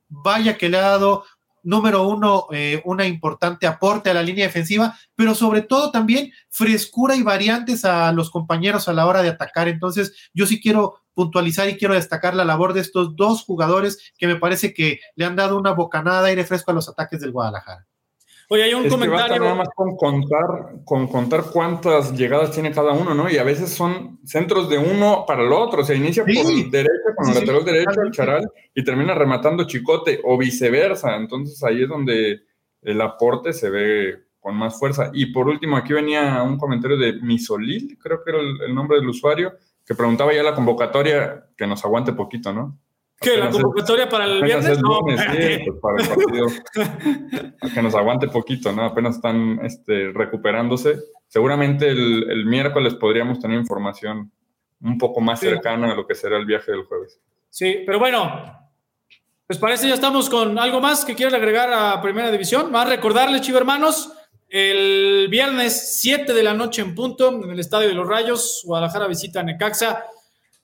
vaya 0.10 0.58
que 0.58 0.68
le 0.68 0.78
ha 0.78 0.82
dado 0.82 1.24
número 1.64 2.08
uno, 2.08 2.48
eh, 2.52 2.82
una 2.86 3.06
importante 3.06 3.68
aporte 3.68 4.10
a 4.10 4.14
la 4.14 4.24
línea 4.24 4.46
defensiva, 4.46 4.98
pero 5.16 5.36
sobre 5.36 5.62
todo 5.62 5.92
también 5.92 6.32
frescura 6.50 7.16
y 7.16 7.24
variantes 7.24 7.86
a 7.86 8.12
los 8.12 8.30
compañeros 8.30 8.88
a 8.88 8.94
la 8.94 9.06
hora 9.06 9.22
de 9.22 9.30
atacar. 9.30 9.68
Entonces, 9.68 10.14
yo 10.34 10.46
sí 10.46 10.62
quiero 10.62 11.02
puntualizar 11.14 11.68
y 11.68 11.78
quiero 11.78 11.96
destacar 11.96 12.34
la 12.34 12.46
labor 12.46 12.74
de 12.74 12.82
estos 12.82 13.16
dos 13.16 13.44
jugadores 13.44 14.14
que 14.18 14.28
me 14.28 14.38
parece 14.38 14.74
que 14.74 15.00
le 15.16 15.26
han 15.26 15.36
dado 15.36 15.58
una 15.58 15.72
bocanada 15.72 16.24
de 16.24 16.30
aire 16.30 16.46
fresco 16.46 16.72
a 16.72 16.74
los 16.74 16.88
ataques 16.88 17.20
del 17.20 17.32
Guadalajara. 17.32 17.86
Oye, 18.52 18.64
hay 18.64 18.74
un 18.74 18.80
Es 18.86 18.86
que 18.86 19.00
comentario. 19.00 19.40
nada 19.44 19.54
más 19.56 19.70
con 19.76 19.96
contar, 19.96 20.82
con 20.84 21.08
contar 21.08 21.44
cuántas 21.54 22.12
llegadas 22.18 22.52
tiene 22.52 22.72
cada 22.72 22.94
uno, 22.94 23.14
¿no? 23.14 23.30
Y 23.30 23.38
a 23.38 23.44
veces 23.44 23.70
son 23.70 24.20
centros 24.26 24.68
de 24.70 24.80
uno 24.80 25.24
para 25.28 25.44
el 25.44 25.54
otro. 25.54 25.82
O 25.82 25.86
sea, 25.86 25.96
inicia 25.96 26.24
Sí. 26.26 26.34
por 26.36 26.52
el 26.52 26.72
derecho, 26.72 26.92
con 27.16 27.26
Sí, 27.26 27.32
el 27.32 27.38
sí, 27.38 27.42
lateral 27.46 27.66
derecho, 27.66 28.02
el 28.02 28.12
charal, 28.12 28.52
y 28.74 28.84
termina 28.84 29.14
rematando 29.14 29.66
chicote, 29.66 30.20
o 30.24 30.36
viceversa. 30.38 31.16
Entonces 31.16 31.64
ahí 31.64 31.84
es 31.84 31.90
donde 31.90 32.42
el 32.82 33.02
aporte 33.02 33.54
se 33.54 33.70
ve 33.70 34.24
con 34.40 34.56
más 34.56 34.80
fuerza. 34.80 35.12
Y 35.14 35.28
por 35.28 35.48
último, 35.48 35.78
aquí 35.78 35.94
venía 35.94 36.42
un 36.42 36.58
comentario 36.58 36.98
de 36.98 37.14
Misolil, 37.22 38.00
creo 38.02 38.24
que 38.24 38.32
era 38.32 38.40
el, 38.40 38.62
el 38.64 38.74
nombre 38.74 38.98
del 38.98 39.10
usuario, 39.10 39.54
que 39.86 39.94
preguntaba 39.94 40.34
ya 40.34 40.42
la 40.42 40.56
convocatoria, 40.56 41.46
que 41.56 41.68
nos 41.68 41.86
aguante 41.86 42.14
poquito, 42.14 42.52
¿no? 42.52 42.80
¿Qué? 43.22 43.38
¿La 43.38 43.50
convocatoria 43.50 44.08
para 44.08 44.26
el 44.26 44.42
viernes? 44.42 44.70
es 44.70 44.82
No, 44.82 45.00
lunes, 45.00 45.20
sí, 45.20 45.66
pues 45.66 45.80
para 45.82 46.02
el 46.02 46.08
partido. 46.08 46.48
A 47.62 47.74
que 47.74 47.82
nos 47.82 47.96
aguante 47.96 48.28
poquito, 48.28 48.72
¿no? 48.72 48.86
Apenas 48.86 49.16
están 49.16 49.60
este, 49.64 50.12
recuperándose. 50.14 51.00
Seguramente 51.28 51.90
el, 51.90 52.30
el 52.30 52.46
miércoles 52.46 52.96
podríamos 52.96 53.40
tener 53.40 53.60
información 53.60 54.32
un 54.82 54.98
poco 54.98 55.22
más 55.22 55.40
cercana 55.40 55.92
a 55.92 55.96
lo 55.96 56.08
que 56.08 56.16
será 56.16 56.38
el 56.38 56.46
viaje 56.46 56.72
del 56.72 56.84
jueves. 56.86 57.20
Sí, 57.50 57.84
pero 57.86 58.00
bueno, 58.00 58.70
¿les 59.48 59.58
parece? 59.58 59.88
Ya 59.88 59.96
estamos 59.96 60.30
con 60.30 60.58
algo 60.58 60.80
más 60.80 61.04
que 61.04 61.16
quieran 61.16 61.36
agregar 61.36 61.72
a 61.74 62.02
Primera 62.02 62.32
División. 62.32 62.72
Más 62.72 62.88
recordarles, 62.88 63.42
chivo 63.42 63.58
hermanos, 63.58 64.14
el 64.48 65.28
viernes 65.30 66.00
7 66.02 66.34
de 66.34 66.44
la 66.44 66.54
noche 66.54 66.82
en 66.82 66.96
punto, 66.96 67.30
en 67.30 67.50
el 67.50 67.60
Estadio 67.60 67.90
de 67.90 67.96
los 67.96 68.08
Rayos, 68.08 68.62
Guadalajara 68.66 69.08
visita 69.08 69.42
a 69.42 69.44
Necaxa. 69.44 70.06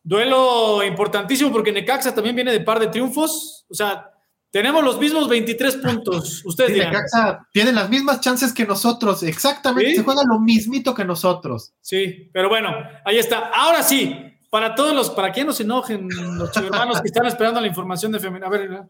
Duelo 0.06 0.84
importantísimo 0.84 1.52
porque 1.52 1.72
Necaxa 1.72 2.14
también 2.14 2.36
viene 2.36 2.52
de 2.52 2.60
par 2.60 2.80
de 2.80 2.88
triunfos. 2.88 3.66
O 3.68 3.74
sea, 3.74 4.12
tenemos 4.52 4.84
los 4.84 5.00
mismos 5.00 5.28
23 5.28 5.78
puntos. 5.78 6.42
Ustedes 6.46 6.74
sí, 6.74 6.80
Necaxa 6.80 7.48
tiene 7.52 7.74
las 7.74 7.90
mismas 7.90 8.22
chances 8.22 8.54
que 8.54 8.68
nosotros. 8.68 9.24
Exactamente, 9.24 9.96
se 9.96 10.04
juega 10.04 10.22
lo 10.24 10.40
mismito 10.40 10.94
que 10.94 11.04
nosotros. 11.04 11.74
Sí, 11.82 12.30
pero 12.32 12.50
bueno, 12.50 12.70
ahí 13.04 13.18
está. 13.18 13.50
Ahora 13.52 13.82
sí, 13.82 14.16
para 14.52 14.76
todos 14.76 14.94
los, 14.94 15.10
para 15.10 15.32
que 15.32 15.44
no 15.44 15.52
se 15.52 15.64
enojen 15.64 16.08
los 16.38 16.56
hermanos 16.58 17.02
que 17.02 17.08
están 17.08 17.26
esperando 17.26 17.60
la 17.60 17.66
información 17.66 18.12
de 18.12 18.20
Femenina. 18.20 18.46
A 18.46 18.52
ver, 18.52 18.84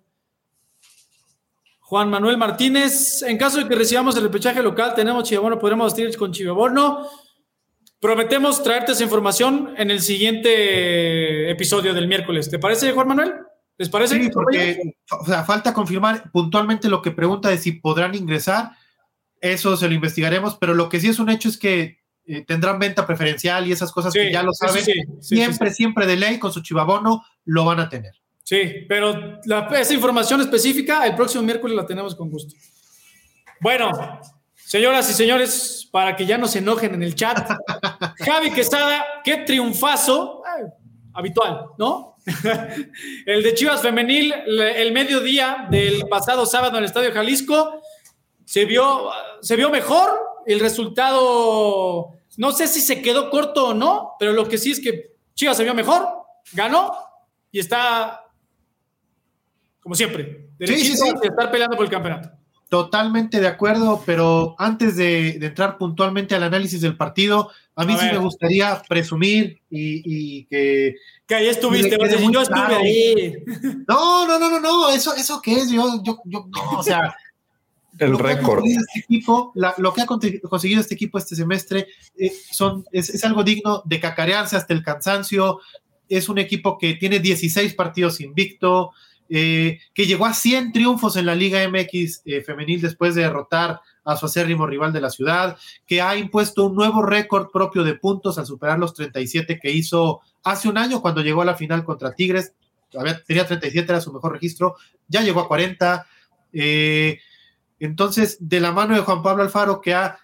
Juan 1.79 2.09
Manuel 2.09 2.37
Martínez, 2.37 3.21
en 3.21 3.37
caso 3.37 3.59
de 3.59 3.69
que 3.69 3.75
recibamos 3.75 4.17
el 4.17 4.23
repechaje 4.23 4.61
local, 4.61 4.93
tenemos 4.93 5.23
Chivaborno, 5.23 5.57
podremos 5.57 5.97
ir 5.97 6.17
con 6.17 6.33
Chivaborno. 6.33 7.07
Prometemos 7.99 8.61
traerte 8.61 8.91
esa 8.91 9.03
información 9.03 9.73
en 9.77 9.89
el 9.89 10.01
siguiente 10.01 11.49
episodio 11.49 11.93
del 11.93 12.07
miércoles. 12.07 12.49
¿Te 12.49 12.59
parece, 12.59 12.91
Juan 12.91 13.07
Manuel? 13.07 13.33
¿Les 13.77 13.89
parece? 13.89 14.21
Sí, 14.21 14.29
porque 14.31 14.95
o 15.11 15.25
sea, 15.25 15.43
falta 15.43 15.73
confirmar 15.73 16.31
puntualmente 16.31 16.87
lo 16.87 17.01
que 17.01 17.11
pregunta 17.11 17.49
de 17.49 17.57
si 17.57 17.73
podrán 17.73 18.15
ingresar. 18.15 18.71
Eso 19.41 19.75
se 19.75 19.87
lo 19.87 19.93
investigaremos, 19.93 20.57
pero 20.57 20.73
lo 20.73 20.87
que 20.89 20.99
sí 20.99 21.09
es 21.09 21.19
un 21.19 21.29
hecho 21.29 21.49
es 21.49 21.57
que 21.57 21.99
eh, 22.25 22.43
tendrán 22.45 22.79
venta 22.79 23.05
preferencial 23.05 23.67
y 23.67 23.71
esas 23.71 23.91
cosas 23.91 24.13
que 24.13 24.31
ya 24.31 24.41
lo 24.43 24.53
saben, 24.53 24.83
siempre, 25.21 25.71
siempre 25.71 26.07
de 26.07 26.15
ley 26.15 26.39
con 26.39 26.51
su 26.51 26.61
chivabono 26.61 27.23
lo 27.43 27.65
van 27.65 27.79
a 27.79 27.89
tener. 27.89 28.13
Sí, 28.43 28.85
pero 28.87 29.39
esa 29.73 29.93
información 29.93 30.41
específica 30.41 31.05
el 31.05 31.15
próximo 31.15 31.43
miércoles 31.43 31.75
la 31.75 31.85
tenemos 31.85 32.15
con 32.15 32.29
gusto. 32.29 32.55
Bueno, 33.59 34.19
señoras 34.65 35.09
y 35.09 35.13
señores, 35.13 35.87
para 35.91 36.15
que 36.15 36.25
ya 36.25 36.37
no 36.37 36.47
se 36.47 36.59
enojen 36.59 36.93
en 36.95 37.03
el 37.03 37.15
chat, 37.15 37.47
Javi 38.25 38.51
Quesada, 38.51 39.05
qué 39.23 39.37
triunfazo, 39.37 40.43
eh, 40.59 40.65
habitual, 41.13 41.67
¿no? 41.77 42.17
el 43.25 43.43
de 43.43 43.53
Chivas 43.53 43.81
Femenil, 43.81 44.33
el 44.33 44.91
mediodía 44.91 45.67
del 45.69 46.07
pasado 46.09 46.45
sábado 46.45 46.73
en 46.73 46.79
el 46.79 46.85
Estadio 46.85 47.13
Jalisco, 47.13 47.81
se 48.43 48.65
vio, 48.65 49.11
se 49.41 49.55
vio 49.55 49.69
mejor, 49.69 50.09
el 50.45 50.59
resultado, 50.59 52.13
no 52.37 52.51
sé 52.51 52.67
si 52.67 52.81
se 52.81 53.01
quedó 53.01 53.29
corto 53.29 53.69
o 53.69 53.73
no, 53.73 54.13
pero 54.19 54.33
lo 54.33 54.47
que 54.47 54.57
sí 54.57 54.71
es 54.71 54.79
que 54.79 55.15
Chivas 55.35 55.57
se 55.57 55.63
vio 55.63 55.75
mejor, 55.75 56.07
ganó 56.53 56.91
y 57.51 57.59
está, 57.59 58.25
como 59.79 59.93
siempre, 59.93 60.49
derechito 60.57 61.05
sí, 61.05 61.13
estar 61.21 61.51
peleando 61.51 61.77
por 61.77 61.85
el 61.85 61.91
campeonato. 61.91 62.34
Totalmente 62.75 63.39
de 63.39 63.47
acuerdo, 63.47 64.03
pero 64.05 64.53
antes 64.59 64.97
de, 64.97 65.29
entrar 65.37 65.77
puntualmente 65.77 66.35
al 66.35 66.43
análisis 66.43 66.81
del 66.81 66.97
partido, 66.97 67.49
a 67.73 67.85
mí 67.85 67.95
sí 67.97 68.05
me 68.11 68.17
gustaría 68.17 68.81
presumir 68.89 69.61
y, 69.69 70.43
que... 70.47 70.95
Que 71.25 71.35
ahí 71.35 71.47
estuviste, 71.47 71.97
yo 71.97 72.41
estuve 72.41 72.75
ahí. 72.75 73.33
No, 73.87 74.27
no, 74.27 74.37
no, 74.37 74.49
no, 74.49 74.59
no, 74.59 74.89
eso, 74.89 75.15
eso 75.15 75.41
qué 75.41 75.53
es, 75.53 75.71
yo, 75.71 76.03
yo, 76.03 76.19
yo, 76.25 76.49
no, 76.49 76.79
o 76.79 76.83
sea, 76.83 77.15
el 77.99 78.19
récord. 78.19 78.65
Este 78.65 78.99
equipo, 78.99 79.53
lo 79.55 79.93
que 79.93 80.01
ha 80.01 80.05
conseguido 80.05 80.81
este 80.81 80.95
equipo 80.95 81.17
este 81.17 81.37
semestre 81.37 81.87
eh, 82.17 82.29
son, 82.51 82.83
es, 82.91 83.23
algo 83.23 83.45
digno 83.45 83.83
de 83.85 84.01
cacarearse 84.01 84.57
hasta 84.57 84.73
el 84.73 84.83
cansancio. 84.83 85.61
Es 86.09 86.27
un 86.27 86.39
equipo 86.39 86.77
que 86.77 86.95
tiene 86.95 87.19
16 87.19 87.73
partidos 87.73 88.19
invicto, 88.19 88.91
eh, 89.27 89.79
que 89.93 90.05
llegó 90.05 90.27
a 90.27 90.33
100 90.33 90.71
triunfos 90.71 91.15
en 91.15 91.25
la 91.25 91.33
Liga 91.33 91.67
MX 91.67 92.21
eh, 92.25 92.41
femenil 92.41 92.81
después 92.81 93.15
de 93.15 93.23
derrotar 93.23 93.81
a 94.03 94.15
su 94.15 94.27
acérrimo 94.27 94.67
rival 94.67 94.93
de 94.93 95.01
la 95.01 95.09
ciudad, 95.09 95.57
que 95.87 96.01
ha 96.01 96.15
impuesto 96.15 96.65
un 96.65 96.75
nuevo 96.75 97.01
récord 97.01 97.49
propio 97.51 97.83
de 97.83 97.95
puntos 97.95 98.37
al 98.37 98.45
superar 98.45 98.77
los 98.77 98.93
37 98.93 99.59
que 99.59 99.71
hizo 99.71 100.21
hace 100.43 100.69
un 100.69 100.77
año 100.77 101.01
cuando 101.01 101.21
llegó 101.21 101.41
a 101.41 101.45
la 101.45 101.55
final 101.55 101.83
contra 101.83 102.13
Tigres. 102.13 102.53
tenía 103.25 103.47
37, 103.47 103.91
era 103.91 103.99
su 103.99 104.13
mejor 104.13 104.33
registro, 104.33 104.75
ya 105.07 105.21
llegó 105.21 105.39
a 105.39 105.47
40. 105.47 106.05
Eh, 106.53 107.19
entonces, 107.79 108.37
de 108.39 108.59
la 108.59 108.71
mano 108.71 108.93
de 108.93 109.01
Juan 109.01 109.23
Pablo 109.23 109.41
Alfaro, 109.41 109.81
que 109.81 109.95
ha 109.95 110.19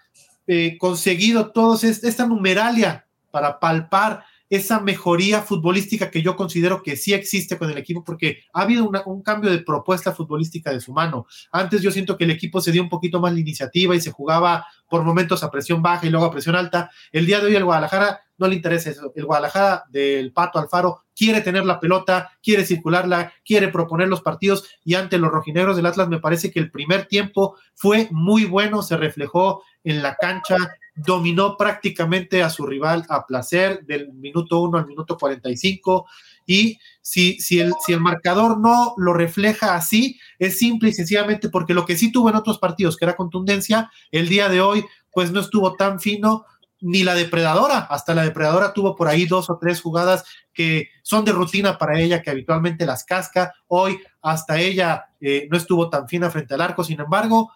conseguido 0.78 1.50
todos 1.50 1.82
esta 1.84 2.26
numeralia 2.26 3.06
para 3.30 3.58
palpar 3.58 4.24
esa 4.52 4.80
mejoría 4.80 5.40
futbolística 5.40 6.10
que 6.10 6.20
yo 6.20 6.36
considero 6.36 6.82
que 6.82 6.94
sí 6.94 7.14
existe 7.14 7.56
con 7.56 7.70
el 7.70 7.78
equipo, 7.78 8.04
porque 8.04 8.44
ha 8.52 8.60
habido 8.60 8.90
un 9.06 9.22
cambio 9.22 9.50
de 9.50 9.60
propuesta 9.60 10.12
futbolística 10.12 10.70
de 10.70 10.82
su 10.82 10.92
mano. 10.92 11.26
Antes 11.50 11.80
yo 11.80 11.90
siento 11.90 12.18
que 12.18 12.24
el 12.24 12.32
equipo 12.32 12.60
se 12.60 12.70
dio 12.70 12.82
un 12.82 12.90
poquito 12.90 13.18
más 13.18 13.32
la 13.32 13.40
iniciativa 13.40 13.96
y 13.96 14.00
se 14.02 14.10
jugaba 14.10 14.66
por 14.90 15.04
momentos 15.04 15.42
a 15.42 15.50
presión 15.50 15.80
baja 15.80 16.06
y 16.06 16.10
luego 16.10 16.26
a 16.26 16.30
presión 16.30 16.54
alta. 16.54 16.90
El 17.12 17.24
día 17.24 17.40
de 17.40 17.46
hoy 17.46 17.56
el 17.56 17.64
Guadalajara 17.64 18.20
no 18.36 18.46
le 18.46 18.56
interesa 18.56 18.90
eso. 18.90 19.10
El 19.16 19.24
Guadalajara 19.24 19.84
del 19.88 20.34
Pato 20.34 20.58
Alfaro 20.58 21.04
quiere 21.16 21.40
tener 21.40 21.64
la 21.64 21.80
pelota, 21.80 22.32
quiere 22.42 22.66
circularla, 22.66 23.32
quiere 23.46 23.68
proponer 23.68 24.08
los 24.08 24.20
partidos 24.20 24.68
y 24.84 24.96
ante 24.96 25.16
los 25.16 25.30
rojinegros 25.30 25.76
del 25.76 25.86
Atlas 25.86 26.08
me 26.08 26.20
parece 26.20 26.50
que 26.50 26.60
el 26.60 26.70
primer 26.70 27.06
tiempo 27.06 27.56
fue 27.74 28.08
muy 28.10 28.44
bueno, 28.44 28.82
se 28.82 28.98
reflejó 28.98 29.62
en 29.82 30.02
la 30.02 30.14
cancha, 30.16 30.56
dominó 30.94 31.56
prácticamente 31.56 32.42
a 32.42 32.50
su 32.50 32.66
rival 32.66 33.04
a 33.08 33.26
placer 33.26 33.84
del 33.86 34.12
minuto 34.12 34.60
1 34.60 34.78
al 34.78 34.86
minuto 34.86 35.16
45 35.16 36.06
y 36.46 36.78
si, 37.00 37.40
si, 37.40 37.60
el, 37.60 37.72
si 37.84 37.92
el 37.92 38.00
marcador 38.00 38.58
no 38.58 38.94
lo 38.96 39.14
refleja 39.14 39.74
así, 39.74 40.18
es 40.38 40.58
simple 40.58 40.90
y 40.90 40.92
sencillamente 40.92 41.48
porque 41.48 41.74
lo 41.74 41.86
que 41.86 41.96
sí 41.96 42.12
tuvo 42.12 42.28
en 42.30 42.36
otros 42.36 42.58
partidos, 42.58 42.96
que 42.96 43.04
era 43.04 43.16
contundencia, 43.16 43.90
el 44.10 44.28
día 44.28 44.48
de 44.48 44.60
hoy 44.60 44.84
pues 45.12 45.30
no 45.30 45.40
estuvo 45.40 45.74
tan 45.74 46.00
fino, 46.00 46.44
ni 46.82 47.04
la 47.04 47.14
depredadora, 47.14 47.78
hasta 47.78 48.12
la 48.12 48.24
depredadora 48.24 48.72
tuvo 48.72 48.96
por 48.96 49.06
ahí 49.06 49.24
dos 49.24 49.48
o 49.50 49.56
tres 49.58 49.80
jugadas 49.80 50.24
que 50.52 50.88
son 51.02 51.24
de 51.24 51.30
rutina 51.30 51.78
para 51.78 52.00
ella, 52.00 52.22
que 52.22 52.30
habitualmente 52.30 52.84
las 52.84 53.04
casca. 53.04 53.54
Hoy 53.68 54.00
hasta 54.20 54.58
ella 54.58 55.06
eh, 55.20 55.46
no 55.48 55.56
estuvo 55.56 55.88
tan 55.88 56.08
fina 56.08 56.28
frente 56.28 56.54
al 56.54 56.60
arco, 56.60 56.82
sin 56.82 57.00
embargo, 57.00 57.52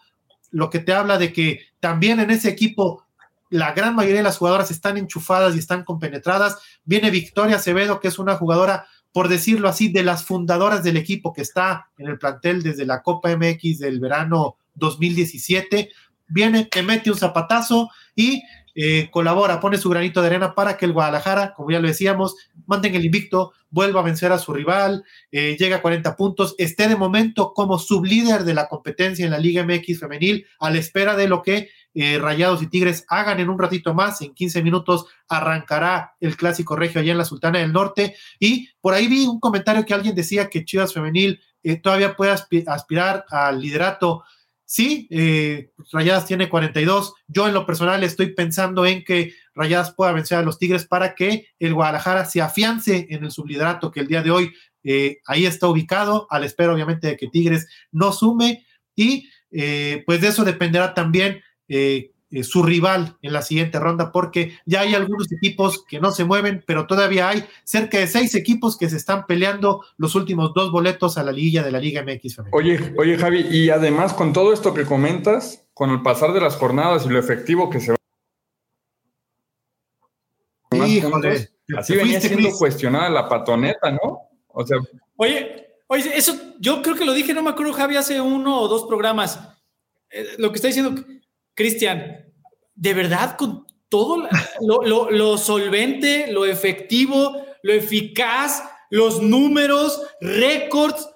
lo 0.52 0.70
que 0.70 0.78
te 0.78 0.92
habla 0.92 1.18
de 1.18 1.32
que 1.32 1.60
también 1.80 2.20
en 2.20 2.30
ese 2.30 2.48
equipo 2.48 3.05
la 3.50 3.72
gran 3.72 3.94
mayoría 3.94 4.18
de 4.18 4.24
las 4.24 4.38
jugadoras 4.38 4.70
están 4.70 4.96
enchufadas 4.96 5.54
y 5.54 5.58
están 5.58 5.84
compenetradas. 5.84 6.58
Viene 6.84 7.10
Victoria 7.10 7.56
Acevedo, 7.56 8.00
que 8.00 8.08
es 8.08 8.18
una 8.18 8.36
jugadora, 8.36 8.86
por 9.12 9.28
decirlo 9.28 9.68
así, 9.68 9.88
de 9.88 10.02
las 10.02 10.24
fundadoras 10.24 10.82
del 10.82 10.96
equipo 10.96 11.32
que 11.32 11.42
está 11.42 11.88
en 11.98 12.08
el 12.08 12.18
plantel 12.18 12.62
desde 12.62 12.86
la 12.86 13.02
Copa 13.02 13.34
MX 13.36 13.78
del 13.78 14.00
verano 14.00 14.56
2017. 14.74 15.90
Viene, 16.28 16.64
te 16.64 16.82
mete 16.82 17.10
un 17.10 17.16
zapatazo 17.16 17.90
y 18.14 18.42
eh, 18.78 19.08
colabora, 19.10 19.58
pone 19.58 19.78
su 19.78 19.88
granito 19.88 20.20
de 20.20 20.26
arena 20.26 20.54
para 20.54 20.76
que 20.76 20.84
el 20.84 20.92
Guadalajara, 20.92 21.54
como 21.54 21.70
ya 21.70 21.80
lo 21.80 21.88
decíamos, 21.88 22.36
mantenga 22.66 22.98
el 22.98 23.06
invicto, 23.06 23.52
vuelva 23.70 24.00
a 24.00 24.04
vencer 24.04 24.32
a 24.32 24.38
su 24.38 24.52
rival, 24.52 25.02
eh, 25.32 25.56
llega 25.58 25.76
a 25.76 25.82
40 25.82 26.14
puntos, 26.14 26.54
esté 26.58 26.86
de 26.86 26.94
momento 26.94 27.54
como 27.54 27.78
sublíder 27.78 28.44
de 28.44 28.52
la 28.52 28.68
competencia 28.68 29.24
en 29.24 29.30
la 29.30 29.38
Liga 29.38 29.64
MX 29.64 30.00
femenil, 30.00 30.46
a 30.60 30.68
la 30.68 30.78
espera 30.78 31.16
de 31.16 31.26
lo 31.26 31.42
que 31.42 31.70
eh, 31.98 32.18
Rayados 32.18 32.62
y 32.62 32.66
Tigres 32.66 33.06
hagan 33.08 33.40
en 33.40 33.48
un 33.48 33.58
ratito 33.58 33.94
más, 33.94 34.20
en 34.20 34.34
15 34.34 34.62
minutos 34.62 35.06
arrancará 35.28 36.14
el 36.20 36.36
clásico 36.36 36.76
regio 36.76 37.00
allá 37.00 37.12
en 37.12 37.18
la 37.18 37.24
Sultana 37.24 37.58
del 37.58 37.72
Norte, 37.72 38.14
y 38.38 38.68
por 38.82 38.92
ahí 38.92 39.08
vi 39.08 39.26
un 39.26 39.40
comentario 39.40 39.84
que 39.86 39.94
alguien 39.94 40.14
decía 40.14 40.50
que 40.50 40.64
Chivas 40.64 40.92
femenil 40.92 41.40
todavía 41.82 42.14
puede 42.14 42.34
aspirar 42.66 43.24
al 43.28 43.60
liderato. 43.60 44.22
Sí, 44.68 45.06
eh, 45.10 45.70
Rayadas 45.92 46.26
tiene 46.26 46.48
42. 46.48 47.14
Yo 47.28 47.46
en 47.46 47.54
lo 47.54 47.64
personal 47.64 48.02
estoy 48.04 48.34
pensando 48.34 48.84
en 48.84 49.04
que 49.04 49.32
Rayadas 49.54 49.94
pueda 49.94 50.12
vencer 50.12 50.38
a 50.38 50.42
los 50.42 50.58
Tigres 50.58 50.86
para 50.86 51.14
que 51.14 51.48
el 51.58 51.72
Guadalajara 51.72 52.24
se 52.24 52.42
afiance 52.42 53.06
en 53.10 53.24
el 53.24 53.30
subliderato 53.30 53.90
que 53.90 54.00
el 54.00 54.08
día 54.08 54.22
de 54.22 54.30
hoy 54.30 54.52
eh, 54.84 55.18
ahí 55.26 55.46
está 55.46 55.66
ubicado, 55.68 56.26
a 56.30 56.38
la 56.38 56.46
espera 56.46 56.72
obviamente 56.72 57.06
de 57.06 57.16
que 57.16 57.28
Tigres 57.28 57.68
no 57.90 58.12
sume. 58.12 58.66
Y 58.94 59.28
eh, 59.50 60.02
pues 60.04 60.20
de 60.20 60.28
eso 60.28 60.44
dependerá 60.44 60.94
también 60.94 61.42
eh, 61.68 62.10
su 62.42 62.62
rival 62.62 63.16
en 63.22 63.32
la 63.32 63.42
siguiente 63.42 63.78
ronda, 63.78 64.10
porque 64.12 64.58
ya 64.66 64.80
hay 64.80 64.94
algunos 64.94 65.30
equipos 65.30 65.84
que 65.86 66.00
no 66.00 66.10
se 66.10 66.24
mueven, 66.24 66.62
pero 66.66 66.86
todavía 66.86 67.28
hay 67.28 67.44
cerca 67.64 67.98
de 67.98 68.06
seis 68.06 68.34
equipos 68.34 68.76
que 68.76 68.90
se 68.90 68.96
están 68.96 69.26
peleando 69.26 69.84
los 69.96 70.14
últimos 70.14 70.52
dos 70.54 70.72
boletos 70.72 71.18
a 71.18 71.22
la 71.22 71.32
liguilla 71.32 71.62
de 71.62 71.70
la 71.70 71.80
Liga 71.80 72.02
MX. 72.02 72.42
Oye, 72.52 72.94
oye 72.98 73.16
Javi, 73.16 73.46
y 73.50 73.70
además 73.70 74.12
con 74.12 74.32
todo 74.32 74.52
esto 74.52 74.74
que 74.74 74.84
comentas, 74.84 75.66
con 75.72 75.90
el 75.90 76.02
pasar 76.02 76.32
de 76.32 76.40
las 76.40 76.56
jornadas 76.56 77.06
y 77.06 77.10
lo 77.10 77.18
efectivo 77.18 77.70
que 77.70 77.80
se 77.80 77.92
va 77.92 77.96
Híjole, 80.86 81.48
así 81.76 81.96
venía 81.96 82.20
siendo 82.20 82.50
cuestionada 82.50 83.08
la 83.08 83.28
patoneta, 83.28 83.90
¿no? 83.90 84.20
O 84.48 84.66
sea. 84.66 84.78
Oye, 85.16 85.68
oye, 85.86 86.16
eso 86.16 86.34
yo 86.58 86.82
creo 86.82 86.96
que 86.96 87.04
lo 87.04 87.14
dije, 87.14 87.32
no 87.32 87.42
me 87.42 87.50
acuerdo, 87.50 87.72
Javi, 87.72 87.96
hace 87.96 88.20
uno 88.20 88.60
o 88.60 88.68
dos 88.68 88.84
programas. 88.86 89.40
Eh, 90.10 90.34
lo 90.38 90.50
que 90.50 90.56
está 90.56 90.68
diciendo 90.68 91.02
Cristian, 91.56 92.32
¿de 92.74 92.94
verdad 92.94 93.36
con 93.36 93.66
todo 93.88 94.28
lo, 95.10 95.38
solvente, 95.38 96.30
lo 96.30 96.44
efectivo, 96.44 97.44
lo 97.62 97.72
eficaz, 97.72 98.62
los 98.90 99.22
números, 99.22 100.00
récords. 100.20 101.08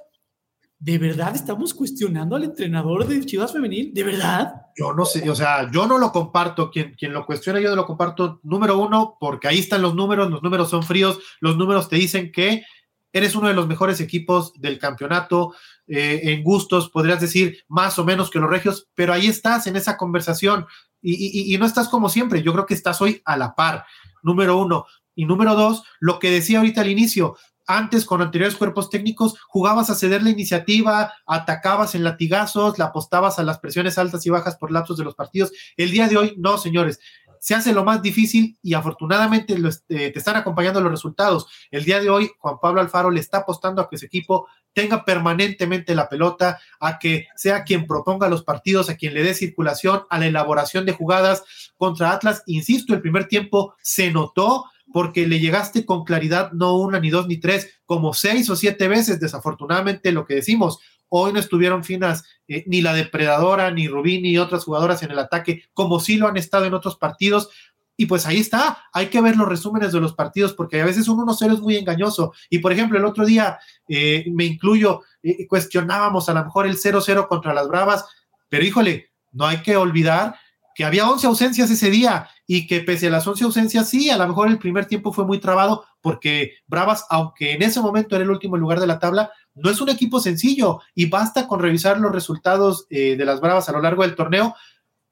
¿De 0.78 0.96
verdad 0.96 1.34
estamos 1.34 1.74
cuestionando 1.74 2.36
al 2.36 2.44
entrenador 2.44 3.06
de 3.06 3.24
Chivas 3.26 3.52
Femenil? 3.52 3.92
¿De 3.92 4.02
verdad? 4.02 4.54
Yo 4.74 4.94
no 4.94 5.04
sé, 5.04 5.28
o 5.28 5.34
sea, 5.34 5.70
yo 5.70 5.86
no 5.86 5.98
lo 5.98 6.10
comparto. 6.10 6.70
Quien, 6.70 6.94
quien 6.94 7.12
lo 7.12 7.26
cuestiona, 7.26 7.60
yo 7.60 7.68
no 7.68 7.76
lo 7.76 7.84
comparto. 7.84 8.40
Número 8.42 8.78
uno, 8.78 9.18
porque 9.20 9.46
ahí 9.46 9.58
están 9.58 9.82
los 9.82 9.94
números, 9.94 10.30
los 10.30 10.42
números 10.42 10.70
son 10.70 10.82
fríos, 10.82 11.18
los 11.40 11.58
números 11.58 11.90
te 11.90 11.96
dicen 11.96 12.32
que 12.32 12.64
eres 13.12 13.34
uno 13.34 13.48
de 13.48 13.54
los 13.54 13.66
mejores 13.66 14.00
equipos 14.00 14.52
del 14.60 14.78
campeonato. 14.78 15.54
Eh, 15.86 16.20
en 16.24 16.42
gustos, 16.42 16.88
podrías 16.90 17.20
decir 17.20 17.64
más 17.68 17.98
o 17.98 18.04
menos 18.04 18.30
que 18.30 18.38
los 18.38 18.50
regios, 18.50 18.88
pero 18.94 19.12
ahí 19.12 19.26
estás 19.26 19.66
en 19.66 19.76
esa 19.76 19.96
conversación 19.96 20.66
y, 21.02 21.54
y 21.54 21.58
no 21.58 21.66
estás 21.66 21.88
como 21.88 22.08
siempre. 22.08 22.42
Yo 22.42 22.52
creo 22.52 22.66
que 22.66 22.74
estás 22.74 23.00
hoy 23.00 23.22
a 23.24 23.36
la 23.36 23.54
par, 23.54 23.84
número 24.22 24.56
uno. 24.56 24.86
Y 25.16 25.24
número 25.24 25.54
dos, 25.54 25.82
lo 25.98 26.18
que 26.18 26.30
decía 26.30 26.58
ahorita 26.58 26.80
al 26.82 26.88
inicio, 26.88 27.36
antes, 27.70 28.04
con 28.04 28.20
anteriores 28.20 28.56
cuerpos 28.56 28.90
técnicos, 28.90 29.38
jugabas 29.46 29.90
a 29.90 29.94
ceder 29.94 30.24
la 30.24 30.30
iniciativa, 30.30 31.12
atacabas 31.24 31.94
en 31.94 32.02
latigazos, 32.02 32.78
la 32.78 32.86
apostabas 32.86 33.38
a 33.38 33.44
las 33.44 33.60
presiones 33.60 33.96
altas 33.96 34.26
y 34.26 34.30
bajas 34.30 34.56
por 34.56 34.72
lapsos 34.72 34.96
de 34.96 35.04
los 35.04 35.14
partidos. 35.14 35.52
El 35.76 35.92
día 35.92 36.08
de 36.08 36.16
hoy, 36.16 36.34
no, 36.36 36.58
señores. 36.58 36.98
Se 37.40 37.54
hace 37.54 37.72
lo 37.72 37.84
más 37.84 38.02
difícil 38.02 38.58
y 38.62 38.74
afortunadamente 38.74 39.54
eh, 39.88 40.10
te 40.10 40.18
están 40.18 40.36
acompañando 40.36 40.80
los 40.80 40.92
resultados. 40.92 41.48
El 41.70 41.84
día 41.84 41.98
de 41.98 42.10
hoy, 42.10 42.30
Juan 42.38 42.56
Pablo 42.60 42.82
Alfaro 42.82 43.10
le 43.10 43.18
está 43.18 43.38
apostando 43.38 43.80
a 43.80 43.88
que 43.88 43.96
su 43.96 44.04
equipo 44.04 44.46
tenga 44.74 45.04
permanentemente 45.04 45.94
la 45.94 46.08
pelota, 46.08 46.60
a 46.78 46.98
que 46.98 47.26
sea 47.34 47.64
quien 47.64 47.86
proponga 47.86 48.28
los 48.28 48.44
partidos, 48.44 48.90
a 48.90 48.96
quien 48.96 49.14
le 49.14 49.22
dé 49.22 49.34
circulación, 49.34 50.02
a 50.10 50.18
la 50.18 50.26
elaboración 50.26 50.84
de 50.84 50.92
jugadas 50.92 51.42
contra 51.76 52.12
Atlas. 52.12 52.42
Insisto, 52.46 52.94
el 52.94 53.00
primer 53.00 53.26
tiempo 53.26 53.74
se 53.82 54.10
notó 54.10 54.66
porque 54.92 55.26
le 55.26 55.40
llegaste 55.40 55.86
con 55.86 56.04
claridad 56.04 56.52
no 56.52 56.76
una, 56.76 57.00
ni 57.00 57.10
dos, 57.10 57.26
ni 57.26 57.38
tres, 57.38 57.80
como 57.86 58.12
seis 58.12 58.50
o 58.50 58.56
siete 58.56 58.86
veces, 58.86 59.18
desafortunadamente 59.18 60.12
lo 60.12 60.26
que 60.26 60.34
decimos. 60.34 60.80
Hoy 61.10 61.32
no 61.32 61.40
estuvieron 61.40 61.84
finas 61.84 62.24
eh, 62.48 62.64
ni 62.66 62.80
la 62.80 62.94
depredadora, 62.94 63.70
ni 63.70 63.88
Rubí, 63.88 64.22
ni 64.22 64.38
otras 64.38 64.64
jugadoras 64.64 65.02
en 65.02 65.10
el 65.10 65.18
ataque, 65.18 65.64
como 65.74 66.00
sí 66.00 66.16
lo 66.16 66.28
han 66.28 66.36
estado 66.36 66.64
en 66.64 66.74
otros 66.74 66.96
partidos. 66.96 67.50
Y 67.96 68.06
pues 68.06 68.24
ahí 68.24 68.38
está, 68.38 68.78
hay 68.94 69.08
que 69.08 69.20
ver 69.20 69.36
los 69.36 69.46
resúmenes 69.46 69.92
de 69.92 70.00
los 70.00 70.14
partidos, 70.14 70.54
porque 70.54 70.80
a 70.80 70.86
veces 70.86 71.06
un 71.08 71.18
1-0 71.18 71.52
es 71.52 71.60
muy 71.60 71.76
engañoso. 71.76 72.32
Y 72.48 72.60
por 72.60 72.72
ejemplo, 72.72 72.96
el 72.96 73.04
otro 73.04 73.26
día, 73.26 73.58
eh, 73.88 74.24
me 74.32 74.46
incluyo, 74.46 75.02
eh, 75.22 75.46
cuestionábamos 75.46 76.28
a 76.28 76.32
lo 76.32 76.42
mejor 76.42 76.66
el 76.66 76.78
0-0 76.78 77.28
contra 77.28 77.52
las 77.52 77.68
Bravas, 77.68 78.06
pero 78.48 78.64
híjole, 78.64 79.10
no 79.32 79.46
hay 79.46 79.58
que 79.58 79.76
olvidar 79.76 80.36
que 80.74 80.84
había 80.84 81.10
11 81.10 81.26
ausencias 81.26 81.70
ese 81.70 81.90
día 81.90 82.28
y 82.46 82.66
que 82.66 82.80
pese 82.80 83.08
a 83.08 83.10
las 83.10 83.26
11 83.26 83.44
ausencias, 83.44 83.88
sí, 83.88 84.08
a 84.08 84.16
lo 84.16 84.26
mejor 84.26 84.48
el 84.48 84.58
primer 84.58 84.86
tiempo 84.86 85.12
fue 85.12 85.26
muy 85.26 85.38
trabado 85.38 85.84
porque 86.00 86.54
Bravas, 86.66 87.04
aunque 87.10 87.52
en 87.52 87.62
ese 87.62 87.80
momento 87.80 88.16
era 88.16 88.24
el 88.24 88.30
último 88.30 88.56
lugar 88.56 88.80
de 88.80 88.86
la 88.86 88.98
tabla, 88.98 89.30
no 89.54 89.70
es 89.70 89.80
un 89.80 89.88
equipo 89.88 90.20
sencillo 90.20 90.80
y 90.94 91.06
basta 91.06 91.46
con 91.46 91.60
revisar 91.60 91.98
los 91.98 92.12
resultados 92.12 92.86
eh, 92.90 93.16
de 93.16 93.24
las 93.24 93.40
Bravas 93.40 93.68
a 93.68 93.72
lo 93.72 93.80
largo 93.80 94.02
del 94.02 94.14
torneo. 94.14 94.54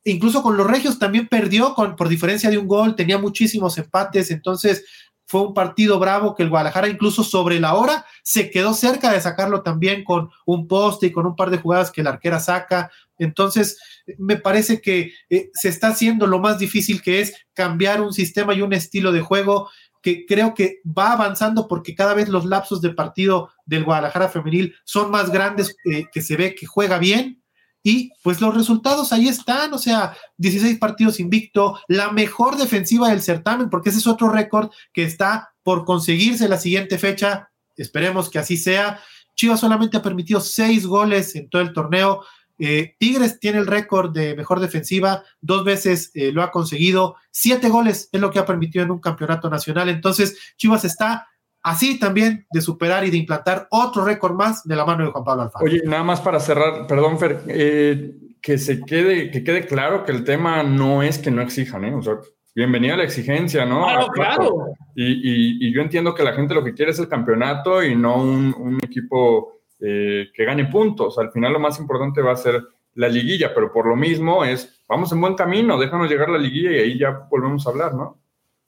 Incluso 0.05 0.43
con 0.43 0.57
los 0.57 0.67
Regios 0.67 0.99
también 0.99 1.29
perdió 1.29 1.75
con, 1.75 1.97
por 1.97 2.09
diferencia 2.09 2.51
de 2.51 2.59
un 2.59 2.67
gol, 2.67 2.97
tenía 2.97 3.19
muchísimos 3.19 3.77
empates, 3.79 4.31
entonces 4.31 4.85
fue 5.29 5.43
un 5.43 5.53
partido 5.53 5.99
bravo 5.99 6.35
que 6.35 6.43
el 6.43 6.49
Guadalajara 6.49 6.89
incluso 6.89 7.23
sobre 7.23 7.61
la 7.61 7.75
hora 7.75 8.07
se 8.23 8.51
quedó 8.51 8.73
cerca 8.73 9.13
de 9.13 9.21
sacarlo 9.21 9.63
también 9.63 10.03
con 10.03 10.31
un 10.47 10.67
poste 10.67 11.09
y 11.09 11.13
con 11.13 11.27
un 11.27 11.37
par 11.37 11.51
de 11.51 11.59
jugadas 11.59 11.91
que 11.91 12.03
la 12.03 12.11
arquera 12.11 12.41
saca. 12.41 12.91
Entonces, 13.19 13.79
me 14.17 14.37
parece 14.37 14.81
que 14.81 15.13
eh, 15.29 15.51
se 15.53 15.69
está 15.69 15.89
haciendo 15.89 16.27
lo 16.27 16.39
más 16.39 16.59
difícil 16.59 17.03
que 17.03 17.21
es 17.21 17.35
cambiar 17.53 18.01
un 18.01 18.15
sistema 18.15 18.55
y 18.55 18.63
un 18.63 18.73
estilo 18.73 19.13
de 19.13 19.21
juego 19.21 19.69
que 20.03 20.27
creo 20.27 20.55
que 20.55 20.81
va 20.87 21.13
avanzando 21.13 21.69
porque 21.69 21.95
cada 21.95 22.15
vez 22.15 22.29
los 22.29 22.45
lapsos 22.45 22.81
de 22.81 22.91
partido 22.91 23.51
del 23.67 23.85
Guadalajara 23.85 24.29
femenil 24.29 24.75
son 24.85 25.11
más 25.11 25.31
grandes, 25.31 25.77
eh, 25.85 26.07
que 26.13 26.23
se 26.23 26.37
ve 26.37 26.55
que 26.55 26.67
juega 26.67 26.99
bien, 26.99 27.43
y 27.83 28.11
pues 28.23 28.41
los 28.41 28.55
resultados 28.55 29.13
ahí 29.13 29.29
están, 29.29 29.73
o 29.73 29.79
sea, 29.79 30.17
16 30.37 30.79
partidos 30.79 31.21
invicto, 31.21 31.79
la 31.89 32.11
mejor 32.13 32.57
defensiva 32.57 33.09
del 33.09 33.23
certamen, 33.23 33.71
porque 33.71 33.91
ese 33.91 33.99
es 33.99 34.07
otro 34.07 34.29
récord 34.29 34.71
que 34.93 35.05
está 35.05 35.55
por 35.63 35.85
conseguirse 35.85 36.49
la 36.49 36.59
siguiente 36.59 36.99
fecha. 36.99 37.51
Esperemos 37.77 38.29
que 38.29 38.39
así 38.39 38.57
sea. 38.57 39.01
Chivas 39.37 39.61
solamente 39.61 39.97
ha 39.97 40.03
permitido 40.03 40.41
seis 40.41 40.87
goles 40.87 41.35
en 41.37 41.49
todo 41.49 41.63
el 41.63 41.73
torneo. 41.73 42.25
Eh, 42.59 42.97
Tigres 42.99 43.39
tiene 43.39 43.59
el 43.59 43.67
récord 43.67 44.13
de 44.13 44.35
mejor 44.35 44.61
defensiva, 44.61 45.23
dos 45.41 45.65
veces 45.65 46.11
eh, 46.15 46.33
lo 46.33 46.43
ha 46.43 46.51
conseguido, 46.51 47.17
siete 47.31 47.69
goles 47.69 48.09
es 48.13 48.21
lo 48.21 48.31
que 48.31 48.39
ha 48.39 48.47
permitido 48.47 48.85
en 48.85 48.91
un 48.91 49.01
campeonato 49.01 49.49
nacional. 49.49 49.89
Entonces, 49.89 50.55
Chivas 50.57 50.85
está 50.85 51.29
así 51.63 51.99
también 51.99 52.47
de 52.51 52.61
superar 52.61 53.05
y 53.05 53.11
de 53.11 53.19
implantar 53.19 53.69
otro 53.71 54.05
récord 54.05 54.35
más 54.35 54.67
de 54.67 54.77
la 54.77 54.85
mano 54.85 55.05
de 55.05 55.11
Juan 55.11 55.25
Pablo 55.25 55.43
Alfaro. 55.43 55.65
Oye, 55.65 55.83
nada 55.85 56.03
más 56.03 56.21
para 56.21 56.41
cerrar, 56.41 56.87
perdón, 56.87 57.19
Fer, 57.19 57.43
eh, 57.49 58.15
que 58.41 58.59
se 58.59 58.81
quede, 58.83 59.31
que 59.31 59.45
quede 59.45 59.67
claro 59.67 60.05
que 60.05 60.13
el 60.13 60.25
tema 60.25 60.63
no 60.63 61.03
es 61.03 61.19
que 61.19 61.31
no 61.31 61.43
exijan, 61.43 61.85
¿eh? 61.85 61.95
O 61.95 62.03
sea, 62.03 62.15
bienvenida 62.55 62.95
a 62.95 62.97
la 62.99 63.05
exigencia, 63.05 63.65
¿no? 63.65 63.85
Claro, 63.85 64.07
claro. 64.09 64.67
Y, 64.95 65.73
yo 65.73 65.81
entiendo 65.81 66.15
que 66.15 66.25
la 66.25 66.33
gente 66.33 66.55
lo 66.55 66.65
que 66.65 66.75
quiere 66.75 66.91
es 66.91 66.99
el 66.99 67.09
campeonato 67.09 67.83
y 67.85 67.95
no 67.95 68.17
un, 68.17 68.79
equipo 68.83 69.58
eh, 69.81 70.29
que 70.35 70.45
gane 70.45 70.67
puntos. 70.67 71.19
Al 71.19 71.31
final 71.31 71.53
lo 71.53 71.61
más 71.61 71.79
importante 71.79 72.21
va 72.21 72.33
a 72.33 72.37
ser 72.37 72.63
la 72.95 73.09
liguilla, 73.09 73.55
pero 73.55 73.73
por 73.73 73.87
lo 73.87 73.97
mismo 73.97 74.45
es, 74.45 74.83
vamos 74.89 75.13
en 75.13 75.21
buen 75.21 75.35
camino, 75.35 75.79
déjanos 75.79 76.11
llegar 76.11 76.29
a 76.29 76.33
la 76.33 76.39
liguilla 76.39 76.73
y 76.73 76.79
ahí 76.79 76.99
ya 76.99 77.27
volvemos 77.31 77.67
a 77.67 77.71
hablar, 77.71 77.95
¿no? 77.95 78.21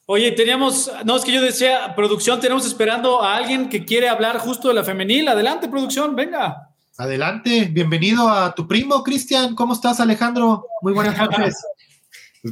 Oye, 0.06 0.32
teníamos, 0.32 0.90
no, 1.04 1.16
es 1.16 1.24
que 1.24 1.32
yo 1.32 1.40
decía, 1.40 1.94
producción, 1.94 2.40
tenemos 2.40 2.66
esperando 2.66 3.22
a 3.22 3.36
alguien 3.36 3.68
que 3.68 3.84
quiere 3.84 4.08
hablar 4.08 4.38
justo 4.38 4.68
de 4.68 4.74
la 4.74 4.82
femenil. 4.82 5.28
Adelante, 5.28 5.68
producción, 5.68 6.16
venga. 6.16 6.70
Adelante, 6.96 7.68
bienvenido 7.70 8.28
a 8.28 8.54
tu 8.54 8.66
primo, 8.66 9.02
Cristian. 9.02 9.54
¿Cómo 9.54 9.72
estás, 9.72 10.00
Alejandro? 10.00 10.66
Muy 10.82 10.92
buenas 10.92 11.16
noches. 11.30 11.54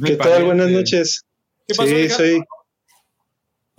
¿Qué 0.03 0.15
tal? 0.15 0.45
Buenas 0.45 0.69
noches. 0.69 1.25
¿Qué 1.67 1.75
pasó, 1.75 1.89
sí, 1.89 2.09
soy. 2.09 2.43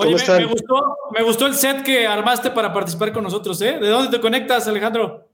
Oye, 0.00 0.16
me, 0.16 0.38
me, 0.38 0.44
gustó, 0.46 0.96
me 1.12 1.22
gustó 1.22 1.46
el 1.46 1.54
set 1.54 1.82
que 1.82 2.06
armaste 2.06 2.50
para 2.50 2.72
participar 2.72 3.12
con 3.12 3.22
nosotros, 3.22 3.60
¿eh? 3.60 3.78
¿De 3.78 3.88
dónde 3.88 4.10
te 4.10 4.20
conectas, 4.20 4.66
Alejandro? 4.66 5.28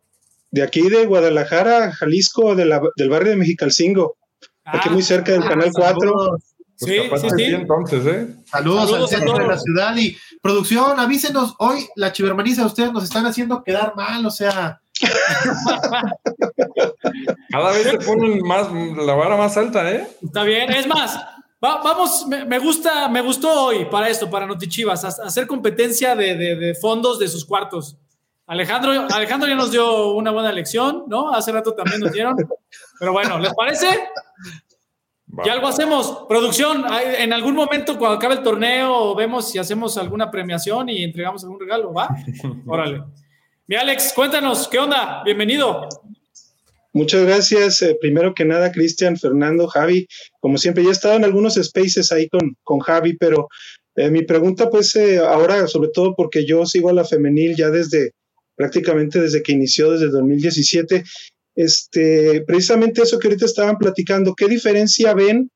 De 0.50 0.62
aquí, 0.62 0.88
de 0.88 1.06
Guadalajara, 1.06 1.92
Jalisco, 1.92 2.56
del 2.56 2.70
barrio 3.08 3.30
de 3.30 3.36
Mexicalcingo. 3.36 4.16
aquí 4.64 4.90
muy 4.90 5.02
cerca 5.02 5.32
del 5.32 5.42
ah, 5.44 5.48
Canal 5.48 5.70
4. 5.72 6.38
Pues 6.78 6.92
sí, 6.92 6.98
sí, 7.20 7.28
sí. 7.36 7.44
Entonces, 7.44 8.06
¿eh? 8.06 8.26
Saludos, 8.44 8.92
al 8.92 9.08
centro 9.08 9.38
de 9.38 9.46
la 9.46 9.58
ciudad 9.58 9.96
y 9.96 10.16
producción, 10.42 10.98
avísenos, 10.98 11.54
hoy 11.58 11.86
la 11.94 12.12
chivermaniza 12.12 12.66
ustedes 12.66 12.92
nos 12.92 13.04
están 13.04 13.24
haciendo 13.26 13.62
quedar 13.62 13.94
mal, 13.96 14.26
o 14.26 14.30
sea. 14.30 14.80
Cada 17.50 17.72
vez 17.72 17.82
se 17.84 17.98
ponen 17.98 18.40
más, 18.42 18.68
la 18.72 19.14
vara 19.14 19.36
más 19.36 19.56
alta, 19.56 19.90
¿eh? 19.90 20.06
Está 20.22 20.42
bien, 20.42 20.72
es 20.72 20.86
más, 20.86 21.18
vamos, 21.82 22.26
me, 22.26 22.58
gusta, 22.58 23.08
me 23.08 23.20
gustó 23.20 23.66
hoy 23.66 23.86
para 23.86 24.08
esto, 24.08 24.28
para 24.30 24.46
Notichivas, 24.46 25.04
hacer 25.04 25.46
competencia 25.46 26.14
de, 26.14 26.36
de, 26.36 26.74
fondos 26.74 27.18
de 27.18 27.28
sus 27.28 27.44
cuartos. 27.44 27.96
Alejandro, 28.46 29.06
Alejandro 29.12 29.48
ya 29.48 29.56
nos 29.56 29.72
dio 29.72 30.12
una 30.12 30.30
buena 30.30 30.52
lección, 30.52 31.04
¿no? 31.08 31.32
Hace 31.32 31.52
rato 31.52 31.74
también 31.74 32.00
nos 32.00 32.12
dieron. 32.12 32.36
Pero 32.98 33.12
bueno, 33.12 33.38
¿les 33.38 33.52
parece? 33.54 33.88
Y 35.44 35.48
algo 35.48 35.66
hacemos, 35.66 36.24
producción, 36.28 36.84
en 37.18 37.32
algún 37.32 37.54
momento 37.54 37.98
cuando 37.98 38.16
acabe 38.16 38.34
el 38.34 38.42
torneo 38.42 39.14
vemos 39.14 39.50
si 39.50 39.58
hacemos 39.58 39.98
alguna 39.98 40.30
premiación 40.30 40.88
y 40.88 41.02
entregamos 41.02 41.42
algún 41.42 41.60
regalo, 41.60 41.92
¿va? 41.92 42.08
Órale. 42.66 43.02
Mi 43.66 43.74
Alex, 43.74 44.12
cuéntanos, 44.14 44.68
¿qué 44.68 44.78
onda? 44.78 45.22
Bienvenido. 45.24 45.88
Muchas 46.96 47.26
gracias. 47.26 47.82
Eh, 47.82 47.94
primero 48.00 48.32
que 48.34 48.46
nada, 48.46 48.72
Cristian, 48.72 49.18
Fernando, 49.18 49.66
Javi. 49.66 50.06
Como 50.40 50.56
siempre, 50.56 50.82
ya 50.82 50.88
he 50.88 50.92
estado 50.92 51.14
en 51.16 51.24
algunos 51.24 51.56
spaces 51.56 52.10
ahí 52.10 52.26
con, 52.26 52.56
con 52.62 52.78
Javi, 52.78 53.18
pero 53.18 53.48
eh, 53.96 54.10
mi 54.10 54.22
pregunta, 54.22 54.70
pues, 54.70 54.96
eh, 54.96 55.18
ahora, 55.18 55.66
sobre 55.66 55.90
todo 55.92 56.14
porque 56.16 56.46
yo 56.46 56.64
sigo 56.64 56.88
a 56.88 56.94
la 56.94 57.04
femenil 57.04 57.54
ya 57.54 57.68
desde 57.68 58.12
prácticamente 58.56 59.20
desde 59.20 59.42
que 59.42 59.52
inició, 59.52 59.90
desde 59.90 60.08
2017, 60.08 61.04
este, 61.54 62.40
precisamente 62.46 63.02
eso 63.02 63.18
que 63.18 63.28
ahorita 63.28 63.44
estaban 63.44 63.76
platicando, 63.76 64.34
¿qué 64.34 64.48
diferencia 64.48 65.12
ven 65.12 65.50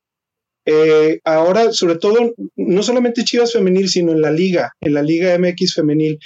eh, 0.67 1.21
ahora, 1.23 1.71
sobre 1.71 1.95
todo, 1.95 2.35
no 2.55 2.83
solamente 2.83 3.23
Chivas 3.23 3.53
femenil, 3.53 3.89
sino 3.89 4.11
en 4.11 4.21
la 4.21 4.29
liga, 4.29 4.73
en 4.79 4.93
la 4.93 5.01
liga 5.01 5.35
MX 5.39 5.73
femenil, 5.73 6.19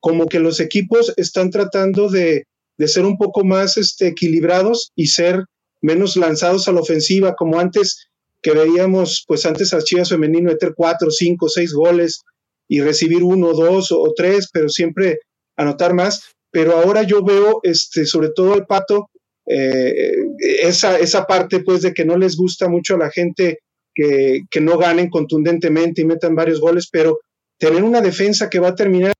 como 0.00 0.26
que 0.26 0.40
los 0.40 0.58
equipos 0.58 1.14
están 1.16 1.50
tratando 1.52 2.08
de, 2.08 2.46
ser 2.84 3.04
un 3.04 3.16
poco 3.16 3.44
más 3.44 3.76
este, 3.76 4.08
equilibrados 4.08 4.92
y 4.94 5.06
ser 5.06 5.44
menos 5.80 6.16
lanzados 6.16 6.68
a 6.68 6.72
la 6.72 6.80
ofensiva, 6.80 7.34
como 7.34 7.58
antes 7.58 8.08
que 8.42 8.52
veíamos, 8.52 9.24
pues 9.26 9.46
antes 9.46 9.72
a 9.72 9.82
Chivas 9.82 10.10
femenil 10.10 10.44
meter 10.44 10.74
cuatro, 10.76 11.10
cinco, 11.10 11.48
seis 11.48 11.72
goles 11.72 12.22
y 12.68 12.80
recibir 12.80 13.22
uno, 13.22 13.52
dos 13.52 13.90
o 13.92 14.12
tres, 14.14 14.48
pero 14.52 14.68
siempre 14.68 15.18
anotar 15.56 15.94
más. 15.94 16.22
Pero 16.50 16.76
ahora 16.76 17.02
yo 17.02 17.24
veo, 17.24 17.60
este, 17.62 18.06
sobre 18.06 18.30
todo 18.30 18.54
el 18.54 18.66
pato, 18.66 19.10
eh, 19.46 20.12
esa, 20.38 20.98
esa 20.98 21.24
parte 21.24 21.60
pues 21.60 21.82
de 21.82 21.94
que 21.94 22.04
no 22.04 22.16
les 22.16 22.36
gusta 22.36 22.68
mucho 22.68 22.94
a 22.94 22.98
la 22.98 23.10
gente 23.10 23.60
que, 23.94 24.40
que 24.50 24.60
no 24.60 24.76
ganen 24.76 25.08
contundentemente 25.08 26.02
y 26.02 26.04
metan 26.04 26.34
varios 26.34 26.60
goles, 26.60 26.88
pero 26.90 27.18
tener 27.58 27.82
una 27.82 28.00
defensa 28.00 28.50
que 28.50 28.58
va 28.58 28.68
a 28.68 28.74
terminar 28.74 29.14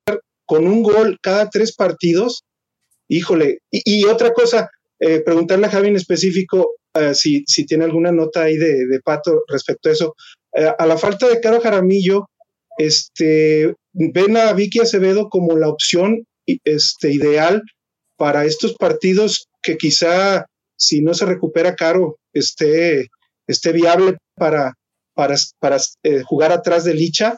con 0.44 0.66
un 0.66 0.82
gol 0.82 1.18
cada 1.22 1.50
tres 1.50 1.74
partidos, 1.74 2.44
híjole. 3.08 3.58
Y, 3.70 4.04
otra 4.04 4.32
cosa, 4.32 4.70
eh, 5.00 5.20
preguntarle 5.20 5.66
a 5.66 5.70
Javi 5.70 5.88
en 5.88 5.96
específico 5.96 6.76
eh, 6.94 7.14
si, 7.14 7.44
si, 7.46 7.66
tiene 7.66 7.84
alguna 7.84 8.12
nota 8.12 8.42
ahí 8.42 8.56
de, 8.56 9.00
Pato 9.04 9.42
respecto 9.48 9.88
a 9.88 9.92
eso. 9.92 10.14
Eh, 10.54 10.70
a 10.78 10.86
la 10.86 10.96
falta 10.96 11.28
de 11.28 11.40
Caro 11.40 11.60
Jaramillo, 11.60 12.28
este, 12.78 13.74
ven 13.92 14.36
a 14.36 14.52
Vicky 14.52 14.80
Acevedo 14.80 15.28
como 15.28 15.56
la 15.56 15.68
opción 15.68 16.24
este, 16.64 17.12
ideal 17.12 17.62
para 18.16 18.44
estos 18.44 18.74
partidos 18.74 19.48
que 19.62 19.76
quizá 19.76 20.46
si 20.78 21.00
no 21.02 21.14
se 21.14 21.26
recupera 21.26 21.74
Caro 21.74 22.18
esté, 22.32 23.08
esté 23.46 23.72
viable 23.72 24.16
para, 24.34 24.74
para, 25.14 25.36
para 25.58 25.78
jugar 26.26 26.52
atrás 26.52 26.84
de 26.84 26.94
Licha 26.94 27.36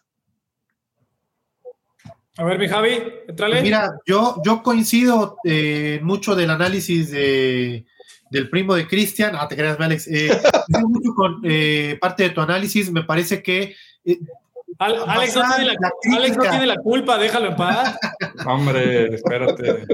a 2.38 2.44
ver, 2.44 2.58
mi 2.58 2.68
Javi, 2.68 3.02
entrale. 3.26 3.62
Mira, 3.62 3.98
yo, 4.06 4.40
yo 4.44 4.62
coincido 4.62 5.38
eh, 5.44 5.98
mucho 6.02 6.36
del 6.36 6.50
análisis 6.50 7.10
de, 7.10 7.84
del 8.30 8.48
primo 8.48 8.74
de 8.74 8.86
Cristian. 8.86 9.34
Ah, 9.34 9.48
te 9.48 9.56
creas, 9.56 9.78
Alex. 9.80 10.06
Eh, 10.06 10.30
mucho 10.86 11.14
con 11.14 11.40
eh, 11.42 11.98
parte 12.00 12.22
de 12.22 12.30
tu 12.30 12.40
análisis. 12.40 12.92
Me 12.92 13.02
parece 13.02 13.42
que. 13.42 13.74
Eh, 14.04 14.20
Alex, 14.78 15.34
no 15.34 15.42
tiene 15.56 15.64
la, 15.64 15.90
Alex, 16.16 16.36
no 16.36 16.42
tiene 16.44 16.66
la, 16.66 16.76
culpa, 16.76 17.18
déjalo 17.18 17.48
en 17.48 17.56
paz. 17.56 17.98
Hombre, 18.46 19.14
espérate. 19.16 19.86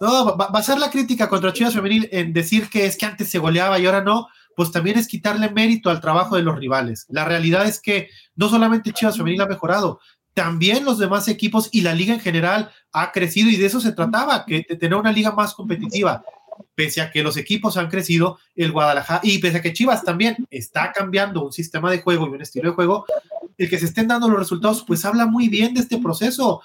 No, 0.00 0.36
basar 0.36 0.78
la 0.78 0.90
crítica 0.90 1.28
contra 1.28 1.52
Chivas 1.52 1.74
Femenil 1.74 2.08
en 2.10 2.32
decir 2.32 2.68
que 2.68 2.86
es 2.86 2.96
que 2.96 3.06
antes 3.06 3.30
se 3.30 3.38
goleaba 3.38 3.78
y 3.78 3.86
ahora 3.86 4.02
no, 4.02 4.28
pues 4.56 4.72
también 4.72 4.98
es 4.98 5.06
quitarle 5.06 5.50
mérito 5.50 5.90
al 5.90 6.00
trabajo 6.00 6.34
de 6.34 6.42
los 6.42 6.58
rivales. 6.58 7.06
La 7.08 7.24
realidad 7.24 7.66
es 7.66 7.80
que 7.80 8.08
no 8.34 8.48
solamente 8.48 8.92
Chivas 8.92 9.16
Femenil 9.16 9.40
ha 9.42 9.46
mejorado, 9.46 10.00
también 10.38 10.84
los 10.84 11.00
demás 11.00 11.26
equipos 11.26 11.68
y 11.72 11.80
la 11.80 11.92
liga 11.92 12.14
en 12.14 12.20
general 12.20 12.70
ha 12.92 13.10
crecido 13.10 13.50
y 13.50 13.56
de 13.56 13.66
eso 13.66 13.80
se 13.80 13.90
trataba, 13.90 14.46
que 14.46 14.62
tener 14.62 14.94
una 14.94 15.10
liga 15.10 15.32
más 15.32 15.52
competitiva. 15.52 16.22
Pese 16.76 17.00
a 17.00 17.10
que 17.10 17.24
los 17.24 17.36
equipos 17.36 17.76
han 17.76 17.88
crecido, 17.88 18.38
el 18.54 18.70
Guadalajara, 18.70 19.18
y 19.24 19.38
pese 19.38 19.56
a 19.56 19.62
que 19.62 19.72
Chivas 19.72 20.04
también 20.04 20.46
está 20.48 20.92
cambiando 20.92 21.44
un 21.44 21.52
sistema 21.52 21.90
de 21.90 22.02
juego 22.02 22.28
y 22.28 22.30
un 22.30 22.40
estilo 22.40 22.70
de 22.70 22.76
juego, 22.76 23.04
el 23.56 23.68
que 23.68 23.80
se 23.80 23.86
estén 23.86 24.06
dando 24.06 24.28
los 24.28 24.38
resultados, 24.38 24.84
pues 24.86 25.04
habla 25.04 25.26
muy 25.26 25.48
bien 25.48 25.74
de 25.74 25.80
este 25.80 25.98
proceso. 25.98 26.62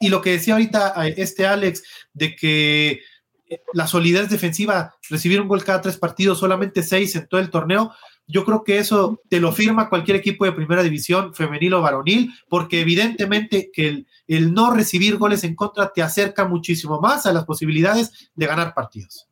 Y 0.00 0.08
lo 0.08 0.22
que 0.22 0.30
decía 0.30 0.54
ahorita 0.54 1.06
eh, 1.06 1.14
este 1.18 1.46
Alex, 1.46 1.82
de 2.14 2.34
que 2.34 3.02
eh, 3.50 3.60
la 3.74 3.86
solidez 3.86 4.30
defensiva, 4.30 4.94
recibir 5.10 5.42
un 5.42 5.48
gol 5.48 5.62
cada 5.62 5.82
tres 5.82 5.98
partidos, 5.98 6.38
solamente 6.38 6.82
seis 6.82 7.14
en 7.16 7.28
todo 7.28 7.42
el 7.42 7.50
torneo, 7.50 7.92
yo 8.26 8.44
creo 8.44 8.64
que 8.64 8.78
eso 8.78 9.20
te 9.28 9.40
lo 9.40 9.52
firma 9.52 9.88
cualquier 9.88 10.16
equipo 10.16 10.44
de 10.44 10.52
primera 10.52 10.82
división, 10.82 11.34
femenil 11.34 11.74
o 11.74 11.82
varonil, 11.82 12.32
porque 12.48 12.80
evidentemente 12.80 13.70
que 13.72 14.04
el, 14.26 14.54
no 14.54 14.72
recibir 14.72 15.16
goles 15.16 15.44
en 15.44 15.54
contra 15.54 15.92
te 15.92 16.02
acerca 16.02 16.46
muchísimo 16.46 17.00
más 17.00 17.26
a 17.26 17.32
las 17.32 17.44
posibilidades 17.44 18.30
de 18.34 18.46
ganar 18.46 18.74
partidos. 18.74 19.28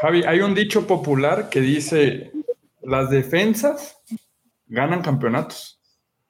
Javi, 0.00 0.22
hay 0.24 0.40
un 0.40 0.54
dicho 0.54 0.86
popular 0.86 1.48
que 1.50 1.60
dice, 1.60 2.32
las 2.82 3.10
defensas 3.10 3.98
ganan 4.66 5.02
campeonatos. 5.02 5.78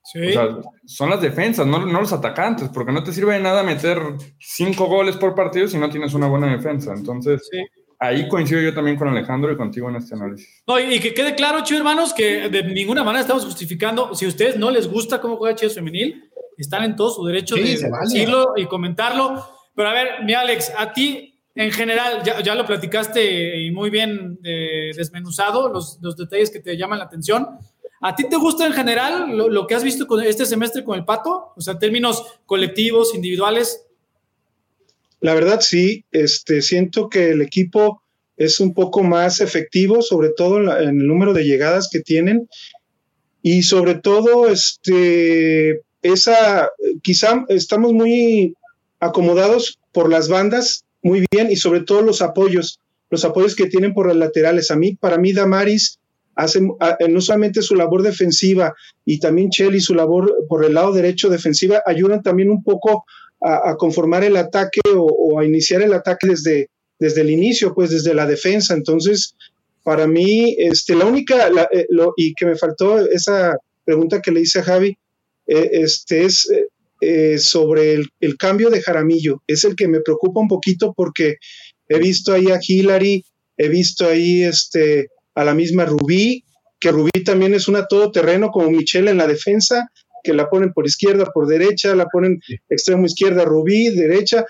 O 0.02 0.32
sea, 0.32 0.58
son 0.86 1.08
las 1.08 1.20
defensas, 1.20 1.66
no, 1.68 1.86
no, 1.86 2.00
los 2.00 2.12
atacantes, 2.12 2.68
porque 2.70 2.90
no 2.90 3.04
te 3.04 3.12
sirve 3.12 3.34
de 3.34 3.40
nada 3.40 3.62
meter 3.62 3.98
cinco 4.40 4.86
goles 4.86 5.16
por 5.16 5.36
partido 5.36 5.68
si 5.68 5.78
no 5.78 5.88
tienes 5.88 6.14
una 6.14 6.26
buena 6.26 6.50
defensa. 6.50 6.92
Entonces, 6.92 7.48
sí 7.48 7.58
ahí 8.00 8.26
coincido 8.28 8.60
yo 8.60 8.74
también 8.74 8.96
con 8.96 9.08
Alejandro 9.08 9.52
y 9.52 9.56
contigo 9.56 9.88
en 9.90 9.96
este 9.96 10.14
análisis. 10.14 10.62
No, 10.66 10.80
y 10.80 10.98
que 10.98 11.14
quede 11.14 11.34
claro, 11.34 11.58
chicos 11.58 11.80
hermanos, 11.80 12.14
que 12.14 12.48
de 12.48 12.64
ninguna 12.64 13.04
manera 13.04 13.20
estamos 13.20 13.44
justificando. 13.44 14.14
Si 14.14 14.24
a 14.24 14.28
ustedes 14.28 14.56
no 14.56 14.70
les 14.70 14.88
gusta 14.88 15.20
cómo 15.20 15.36
juega 15.36 15.54
Chivas 15.54 15.74
Femenil, 15.74 16.30
están 16.56 16.82
en 16.84 16.96
todo 16.96 17.10
su 17.10 17.24
derecho 17.24 17.54
de 17.54 17.78
decirlo 18.02 18.54
y 18.56 18.66
comentarlo. 18.66 19.44
Pero 19.74 19.88
a 19.88 19.92
ver, 19.92 20.24
mi 20.24 20.34
Alex, 20.34 20.72
a 20.76 20.92
ti 20.92 21.38
en 21.54 21.70
general, 21.70 22.22
ya, 22.22 22.54
lo 22.54 22.64
platicaste 22.64 23.60
y 23.60 23.70
muy 23.70 23.90
bien 23.90 24.38
eh, 24.44 24.92
desmenuzado, 24.96 25.68
los, 25.68 25.98
los, 26.00 26.16
detalles 26.16 26.50
que 26.50 26.60
te 26.60 26.76
llaman 26.76 26.98
la 26.98 27.04
atención. 27.04 27.48
¿A 28.00 28.14
ti 28.14 28.28
te 28.28 28.36
gusta 28.36 28.66
en 28.66 28.72
general 28.72 29.36
lo, 29.36 29.48
lo 29.48 29.66
que 29.66 29.74
has 29.74 29.84
visto 29.84 30.06
con 30.06 30.22
este 30.22 30.46
semestre 30.46 30.84
con 30.84 30.98
el 30.98 31.04
Pato? 31.04 31.52
O 31.54 31.60
sea, 31.60 31.78
términos 31.78 32.24
colectivos, 32.46 33.14
individuales, 33.14 33.89
la 35.20 35.34
verdad 35.34 35.60
sí, 35.60 36.04
este, 36.12 36.62
siento 36.62 37.08
que 37.08 37.30
el 37.30 37.42
equipo 37.42 38.02
es 38.36 38.58
un 38.58 38.72
poco 38.72 39.02
más 39.02 39.40
efectivo, 39.40 40.00
sobre 40.00 40.30
todo 40.30 40.78
en, 40.78 40.88
el 41.00 41.06
número 41.06 41.34
de 41.34 41.44
llegadas 41.44 41.88
que 41.92 42.00
tienen 42.00 42.48
y 43.42 43.62
sobre 43.62 43.96
todo 43.96 44.48
este, 44.48 45.82
esa, 46.02 46.70
quizá 47.02 47.44
estamos 47.48 47.92
muy 47.92 48.54
acomodados 48.98 49.78
por 49.92 50.10
las 50.10 50.28
bandas, 50.28 50.84
muy 51.02 51.26
bien, 51.30 51.50
y 51.50 51.56
sobre 51.56 51.80
todo 51.80 52.02
los 52.02 52.22
apoyos, 52.22 52.80
los 53.10 53.24
apoyos 53.24 53.54
que 53.54 53.66
tienen 53.66 53.92
por 53.92 54.06
las 54.08 54.16
laterales. 54.16 54.70
A 54.70 54.76
mí, 54.76 54.94
para 54.94 55.18
mí, 55.18 55.32
Damaris 55.32 55.98
hace 56.34 56.60
no 56.62 57.20
solamente 57.20 57.60
su 57.60 57.74
labor 57.74 58.02
defensiva 58.02 58.72
y 59.04 59.18
también 59.18 59.50
Chelly 59.50 59.80
su 59.80 59.94
labor 59.94 60.32
por 60.48 60.64
el 60.64 60.74
lado 60.74 60.92
derecho 60.92 61.28
defensiva, 61.28 61.82
ayudan 61.84 62.22
también 62.22 62.50
un 62.50 62.62
poco 62.62 63.04
a, 63.40 63.76
conformar 63.76 64.24
el 64.24 64.36
ataque 64.36 64.80
o, 64.94 65.38
a 65.38 65.44
iniciar 65.44 65.82
el 65.82 65.92
ataque 65.92 66.28
desde, 66.28 66.68
desde 66.98 67.22
el 67.22 67.30
inicio, 67.30 67.74
pues 67.74 67.90
desde 67.90 68.14
la 68.14 68.26
defensa. 68.26 68.74
Entonces, 68.74 69.34
para 69.82 70.06
mí, 70.06 70.56
este, 70.58 70.94
la 70.94 71.06
única, 71.06 71.48
eh, 71.72 71.86
y 72.16 72.34
que 72.34 72.46
me 72.46 72.56
faltó 72.56 72.98
esa 72.98 73.56
pregunta 73.84 74.20
que 74.20 74.30
le 74.30 74.40
hice 74.40 74.60
a 74.60 74.64
Javi, 74.64 74.96
eh, 75.46 75.70
este, 75.72 76.24
es 76.24 76.48
eh, 77.00 77.38
sobre 77.38 77.94
el, 77.94 78.08
el, 78.20 78.36
cambio 78.36 78.68
de 78.70 78.82
Jaramillo. 78.82 79.42
Es 79.46 79.64
el 79.64 79.74
que 79.74 79.88
me 79.88 80.00
preocupa 80.00 80.40
un 80.40 80.48
poquito 80.48 80.92
porque 80.94 81.36
he 81.88 81.98
visto 81.98 82.32
ahí 82.32 82.50
a 82.50 82.60
Hillary, 82.60 83.24
he 83.56 83.68
visto 83.68 84.06
ahí 84.06 84.42
este, 84.42 85.08
a 85.34 85.44
la 85.44 85.54
misma 85.54 85.86
Rubí, 85.86 86.44
que 86.78 86.92
Rubí 86.92 87.24
también 87.24 87.54
es 87.54 87.68
una 87.68 87.86
todoterreno 87.86 88.50
como 88.50 88.70
Michelle 88.70 89.10
en 89.10 89.18
la 89.18 89.26
defensa, 89.26 89.90
que 90.22 90.34
la 90.34 90.48
ponen 90.48 90.72
por 90.72 90.86
izquierda, 90.86 91.26
por 91.26 91.46
derecha, 91.46 91.94
la 91.94 92.06
ponen 92.06 92.40
extremo 92.68 93.06
izquierda, 93.06 93.44
Rubí, 93.44 93.90
derecha, 93.90 94.44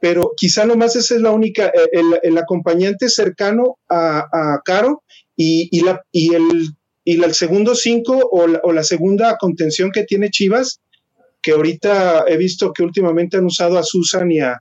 pero 0.00 0.32
quizá 0.36 0.66
nomás 0.66 0.96
esa 0.96 1.14
es 1.14 1.22
la 1.22 1.30
única, 1.30 1.68
eh, 1.68 2.02
el, 2.22 2.36
acompañante 2.36 3.08
cercano 3.08 3.78
a, 3.88 4.60
Caro 4.64 5.02
y, 5.34 5.80
la, 5.80 6.02
y, 6.12 6.34
el, 6.34 6.68
y 7.04 7.22
el 7.22 7.34
segundo 7.34 7.74
cinco 7.74 8.18
o 8.30 8.72
la, 8.72 8.84
segunda 8.84 9.36
contención 9.38 9.90
que 9.92 10.04
tiene 10.04 10.28
Chivas, 10.28 10.80
que 11.40 11.52
ahorita 11.52 12.24
he 12.28 12.36
visto 12.36 12.72
que 12.72 12.82
últimamente 12.82 13.38
han 13.38 13.46
usado 13.46 13.78
a 13.78 13.82
Susan 13.82 14.30
y 14.30 14.40
a, 14.40 14.60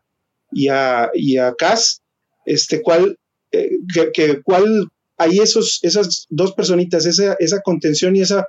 y 0.52 0.70
a, 0.70 1.10
y 1.14 1.38
a 1.38 1.54
Cass, 1.58 2.02
este, 2.46 2.82
cuál, 2.82 3.18
eh, 3.52 3.70
que, 4.14 4.42
cuál, 4.44 4.88
hay 5.18 5.40
esos, 5.40 5.80
esas 5.84 6.26
dos 6.30 6.54
personitas, 6.54 7.06
esa, 7.06 7.36
esa 7.40 7.62
contención 7.62 8.16
y 8.16 8.22
esa 8.22 8.48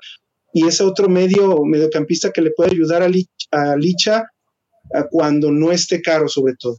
y 0.55 0.67
ese 0.67 0.85
otro 0.85 1.09
medio 1.09 1.63
mediocampista 1.65 2.31
que 2.31 2.41
le 2.41 2.53
puede 2.53 2.71
ayudar 2.71 3.03
a, 3.03 3.77
Licha 3.77 4.23
cuando 5.11 5.51
no 5.51 5.73
esté 5.73 6.01
caro 6.01 6.29
sobre 6.29 6.55
todo. 6.55 6.79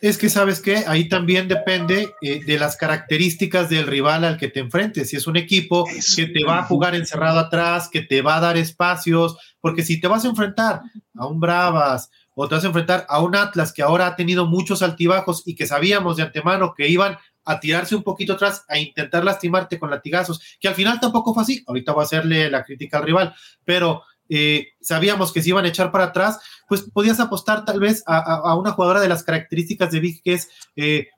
Es 0.00 0.18
que 0.18 0.28
sabes 0.28 0.60
que 0.60 0.84
ahí 0.86 1.08
también 1.08 1.48
depende 1.48 2.14
eh, 2.22 2.44
de 2.44 2.58
las 2.58 2.76
características 2.76 3.68
del 3.68 3.86
rival 3.86 4.24
al 4.24 4.36
que 4.36 4.48
te 4.48 4.60
enfrentes. 4.60 5.10
Si 5.10 5.16
es 5.16 5.26
un 5.26 5.36
equipo 5.36 5.84
que 6.14 6.26
te 6.26 6.44
va 6.44 6.60
a 6.60 6.64
jugar 6.64 6.94
encerrado 6.94 7.40
atrás, 7.40 7.88
que 7.90 8.02
te 8.02 8.22
va 8.22 8.36
a 8.36 8.40
dar 8.40 8.56
espacios, 8.56 9.36
porque 9.60 9.82
si 9.82 10.00
te 10.00 10.06
vas 10.06 10.24
a 10.24 10.28
enfrentar 10.28 10.82
a 11.14 11.26
un 11.26 11.40
Bravas 11.40 12.10
o 12.34 12.46
te 12.48 12.54
vas 12.54 12.64
a 12.64 12.68
enfrentar 12.68 13.06
a 13.08 13.20
un 13.20 13.34
Atlas 13.34 13.72
que 13.72 13.82
ahora 13.82 14.06
ha 14.06 14.14
tenido 14.14 14.46
muchos 14.46 14.82
altibajos 14.82 15.42
y 15.46 15.56
que 15.56 15.66
sabíamos 15.66 16.16
de 16.16 16.22
antemano 16.22 16.74
que 16.76 16.88
iban 16.88 17.16
a 17.48 17.58
tirarse 17.58 17.96
un 17.96 18.02
poquito 18.02 18.34
atrás, 18.34 18.64
a 18.68 18.78
intentar 18.78 19.24
lastimarte 19.24 19.78
con 19.78 19.90
latigazos, 19.90 20.40
que 20.60 20.68
al 20.68 20.74
final 20.74 21.00
tampoco 21.00 21.32
fue 21.32 21.42
así. 21.42 21.64
Ahorita 21.66 21.92
voy 21.92 22.02
a 22.02 22.04
hacerle 22.04 22.50
la 22.50 22.62
crítica 22.62 22.98
al 22.98 23.04
rival, 23.04 23.34
pero 23.64 24.02
eh, 24.28 24.68
sabíamos 24.82 25.32
que 25.32 25.40
se 25.40 25.48
iban 25.48 25.64
a 25.64 25.68
echar 25.68 25.90
para 25.90 26.04
atrás, 26.04 26.38
pues 26.68 26.82
podías 26.82 27.20
apostar 27.20 27.64
tal 27.64 27.80
vez 27.80 28.04
a, 28.06 28.54
una 28.54 28.72
jugadora 28.72 29.00
de 29.00 29.08
las 29.08 29.22
características 29.22 29.90
de 29.90 30.00
Vic, 30.00 30.22
que 30.22 30.34
es, 30.34 30.50
eh, 30.76 31.08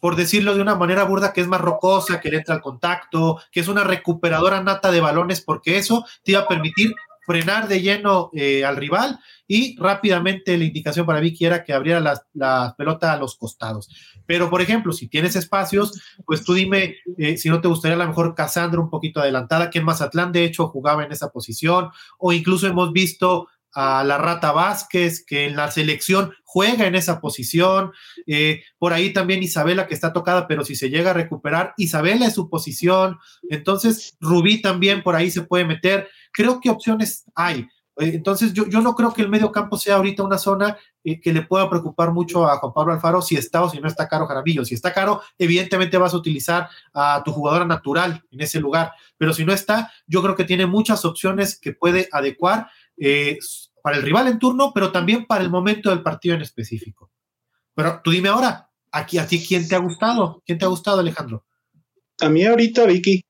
por 0.00 0.16
decirlo 0.16 0.54
de 0.54 0.62
una 0.62 0.76
manera 0.76 1.04
burda, 1.04 1.34
que 1.34 1.42
es 1.42 1.46
más 1.46 1.60
rocosa, 1.60 2.20
que 2.20 2.30
le 2.30 2.38
entra 2.38 2.54
al 2.54 2.62
contacto, 2.62 3.38
que 3.52 3.60
es 3.60 3.68
una 3.68 3.84
recuperadora 3.84 4.62
nata 4.62 4.90
de 4.90 5.02
balones, 5.02 5.42
porque 5.42 5.76
eso 5.76 6.06
te 6.24 6.32
iba 6.32 6.40
a 6.40 6.48
permitir 6.48 6.94
frenar 7.26 7.68
de 7.68 7.82
lleno 7.82 8.30
eh, 8.32 8.64
al 8.64 8.76
rival 8.76 9.20
y 9.52 9.76
rápidamente 9.76 10.56
la 10.56 10.62
indicación 10.62 11.04
para 11.04 11.18
Vicky 11.18 11.44
era 11.44 11.64
que 11.64 11.72
abriera 11.72 11.98
la, 11.98 12.22
la, 12.34 12.72
pelota 12.78 13.12
a 13.12 13.16
los 13.16 13.34
costados. 13.34 13.88
Pero, 14.24 14.48
por 14.48 14.62
ejemplo, 14.62 14.92
si 14.92 15.08
tienes 15.08 15.34
espacios, 15.34 16.00
pues 16.24 16.44
tú 16.44 16.54
dime 16.54 16.98
eh, 17.18 17.36
si 17.36 17.48
no 17.48 17.60
te 17.60 17.66
gustaría 17.66 17.96
a 17.96 17.98
lo 17.98 18.06
mejor 18.06 18.36
Casandra 18.36 18.80
un 18.80 18.90
poquito 18.90 19.18
adelantada, 19.18 19.68
que 19.68 19.80
Mazatlán 19.80 20.30
de 20.30 20.44
hecho 20.44 20.68
jugaba 20.68 21.04
en 21.04 21.10
esa 21.10 21.32
posición, 21.32 21.90
o 22.16 22.32
incluso 22.32 22.68
hemos 22.68 22.92
visto 22.92 23.48
a 23.74 24.04
la 24.04 24.18
Rata 24.18 24.52
Vázquez, 24.52 25.24
que 25.26 25.46
en 25.46 25.56
la 25.56 25.68
selección 25.72 26.32
juega 26.44 26.86
en 26.86 26.94
esa 26.94 27.20
posición. 27.20 27.90
Eh, 28.28 28.62
por 28.78 28.92
ahí 28.92 29.12
también 29.12 29.42
Isabela, 29.42 29.88
que 29.88 29.94
está 29.94 30.12
tocada, 30.12 30.46
pero 30.46 30.64
si 30.64 30.76
se 30.76 30.90
llega 30.90 31.10
a 31.10 31.14
recuperar, 31.14 31.74
Isabela 31.76 32.26
es 32.26 32.34
su 32.34 32.48
posición. 32.48 33.18
Entonces, 33.48 34.16
Rubí 34.20 34.62
también 34.62 35.02
por 35.02 35.16
ahí 35.16 35.28
se 35.32 35.42
puede 35.42 35.64
meter. 35.64 36.08
Creo 36.32 36.60
que 36.60 36.70
opciones 36.70 37.24
hay. 37.34 37.66
Eh, 38.00 38.12
entonces, 38.14 38.52
yo, 38.52 38.66
yo 38.66 38.80
no 38.80 38.94
creo 38.94 39.12
que 39.12 39.22
el 39.22 39.28
medio 39.28 39.52
campo 39.52 39.76
sea 39.76 39.96
ahorita 39.96 40.22
una 40.22 40.38
zona 40.38 40.78
eh, 41.04 41.20
que 41.20 41.32
le 41.32 41.42
pueda 41.42 41.68
preocupar 41.68 42.12
mucho 42.12 42.46
a 42.46 42.56
Juan 42.58 42.72
Pablo 42.72 42.92
Alfaro 42.94 43.20
si 43.20 43.36
está 43.36 43.62
o 43.62 43.70
si 43.70 43.80
no 43.80 43.88
está 43.88 44.08
caro 44.08 44.26
Jaramillo. 44.26 44.64
Si 44.64 44.74
está 44.74 44.92
caro, 44.92 45.22
evidentemente 45.38 45.98
vas 45.98 46.14
a 46.14 46.16
utilizar 46.16 46.68
a 46.94 47.22
tu 47.24 47.32
jugadora 47.32 47.64
natural 47.64 48.24
en 48.30 48.40
ese 48.40 48.58
lugar, 48.58 48.92
pero 49.18 49.32
si 49.32 49.44
no 49.44 49.52
está, 49.52 49.92
yo 50.06 50.22
creo 50.22 50.34
que 50.34 50.44
tiene 50.44 50.66
muchas 50.66 51.04
opciones 51.04 51.58
que 51.58 51.72
puede 51.72 52.08
adecuar 52.10 52.68
eh, 52.96 53.38
para 53.82 53.96
el 53.96 54.02
rival 54.02 54.28
en 54.28 54.38
turno, 54.38 54.72
pero 54.74 54.92
también 54.92 55.26
para 55.26 55.42
el 55.42 55.50
momento 55.50 55.90
del 55.90 56.02
partido 56.02 56.34
en 56.34 56.42
específico. 56.42 57.10
Pero 57.74 58.00
tú 58.02 58.10
dime 58.10 58.28
ahora, 58.28 58.70
aquí 58.92 59.18
a 59.18 59.26
ti, 59.26 59.44
¿quién 59.46 59.68
te 59.68 59.74
ha 59.74 59.78
gustado? 59.78 60.42
¿Quién 60.44 60.58
te 60.58 60.64
ha 60.64 60.68
gustado, 60.68 61.00
Alejandro? 61.00 61.44
A 62.20 62.28
mí 62.28 62.44
ahorita 62.44 62.84
Vicky, 62.86 63.24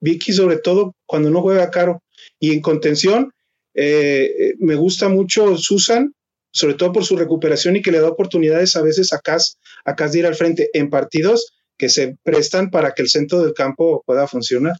Vicky 0.00 0.32
sobre 0.32 0.58
todo 0.58 0.96
cuando 1.06 1.30
no 1.30 1.40
juega 1.42 1.70
caro 1.70 2.02
y 2.40 2.52
en 2.52 2.60
contención, 2.60 3.32
eh, 3.74 4.54
me 4.58 4.74
gusta 4.74 5.08
mucho 5.08 5.56
Susan, 5.56 6.12
sobre 6.52 6.74
todo 6.74 6.92
por 6.92 7.04
su 7.04 7.16
recuperación 7.16 7.76
y 7.76 7.82
que 7.82 7.92
le 7.92 8.00
da 8.00 8.08
oportunidades 8.08 8.76
a 8.76 8.82
veces 8.82 9.12
a 9.12 9.20
Cas, 9.20 9.56
a 9.84 9.94
Cas 9.94 10.12
de 10.12 10.20
ir 10.20 10.26
al 10.26 10.34
frente 10.34 10.68
en 10.74 10.90
partidos 10.90 11.52
que 11.78 11.88
se 11.88 12.16
prestan 12.22 12.70
para 12.70 12.92
que 12.92 13.02
el 13.02 13.08
centro 13.08 13.42
del 13.42 13.54
campo 13.54 14.02
pueda 14.06 14.28
funcionar. 14.28 14.76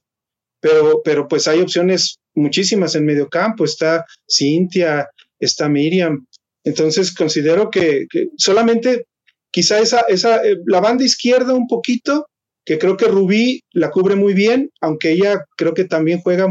Pero, 0.60 1.02
pero 1.04 1.26
pues 1.26 1.48
hay 1.48 1.60
opciones 1.60 2.18
muchísimas 2.34 2.94
en 2.94 3.04
medio 3.04 3.28
campo, 3.28 3.64
está 3.64 4.04
Cintia, 4.30 5.08
está 5.40 5.68
Miriam. 5.68 6.26
Entonces 6.64 7.12
considero 7.14 7.70
que, 7.70 8.06
solamente 8.36 9.06
quizá 9.50 9.80
esa, 9.80 10.02
esa, 10.02 10.36
eh, 10.44 10.56
la 10.66 10.80
banda 10.80 11.04
izquierda 11.04 11.54
un 11.54 11.66
poquito, 11.66 12.26
que 12.64 12.78
creo 12.78 12.96
que 12.96 13.08
Rubí 13.08 13.62
la 13.72 13.90
cubre 13.90 14.14
muy 14.14 14.34
bien, 14.34 14.70
aunque 14.80 15.10
ella 15.10 15.44
creo 15.56 15.74
que 15.74 15.84
también 15.84 16.20
juega, 16.20 16.46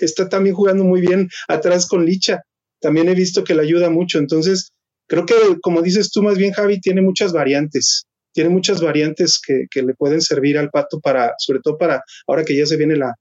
está 0.00 0.28
también 0.28 0.54
jugando 0.54 0.84
muy 0.84 1.00
bien 1.00 1.28
atrás 1.48 1.86
con 1.86 2.04
Licha. 2.04 2.42
También 2.80 3.08
he 3.08 3.14
visto 3.14 3.44
que 3.44 3.54
le 3.54 3.62
ayuda 3.62 3.90
mucho. 3.90 4.18
Entonces, 4.18 4.72
creo 5.08 5.26
que, 5.26 5.34
como 5.62 5.82
dices 5.82 6.10
tú, 6.10 6.22
más 6.22 6.38
bien 6.38 6.52
Javi 6.52 6.80
tiene 6.80 7.02
muchas 7.02 7.32
variantes. 7.32 8.04
Tiene 8.32 8.50
muchas 8.50 8.80
variantes 8.80 9.40
que, 9.44 9.66
que 9.70 9.82
le 9.82 9.94
pueden 9.94 10.20
servir 10.20 10.58
al 10.58 10.70
pato 10.70 11.00
para, 11.00 11.34
sobre 11.38 11.60
todo 11.60 11.78
para 11.78 12.02
ahora 12.26 12.44
que 12.44 12.56
ya 12.56 12.66
se 12.66 12.76
viene 12.76 12.96
la, 12.96 13.14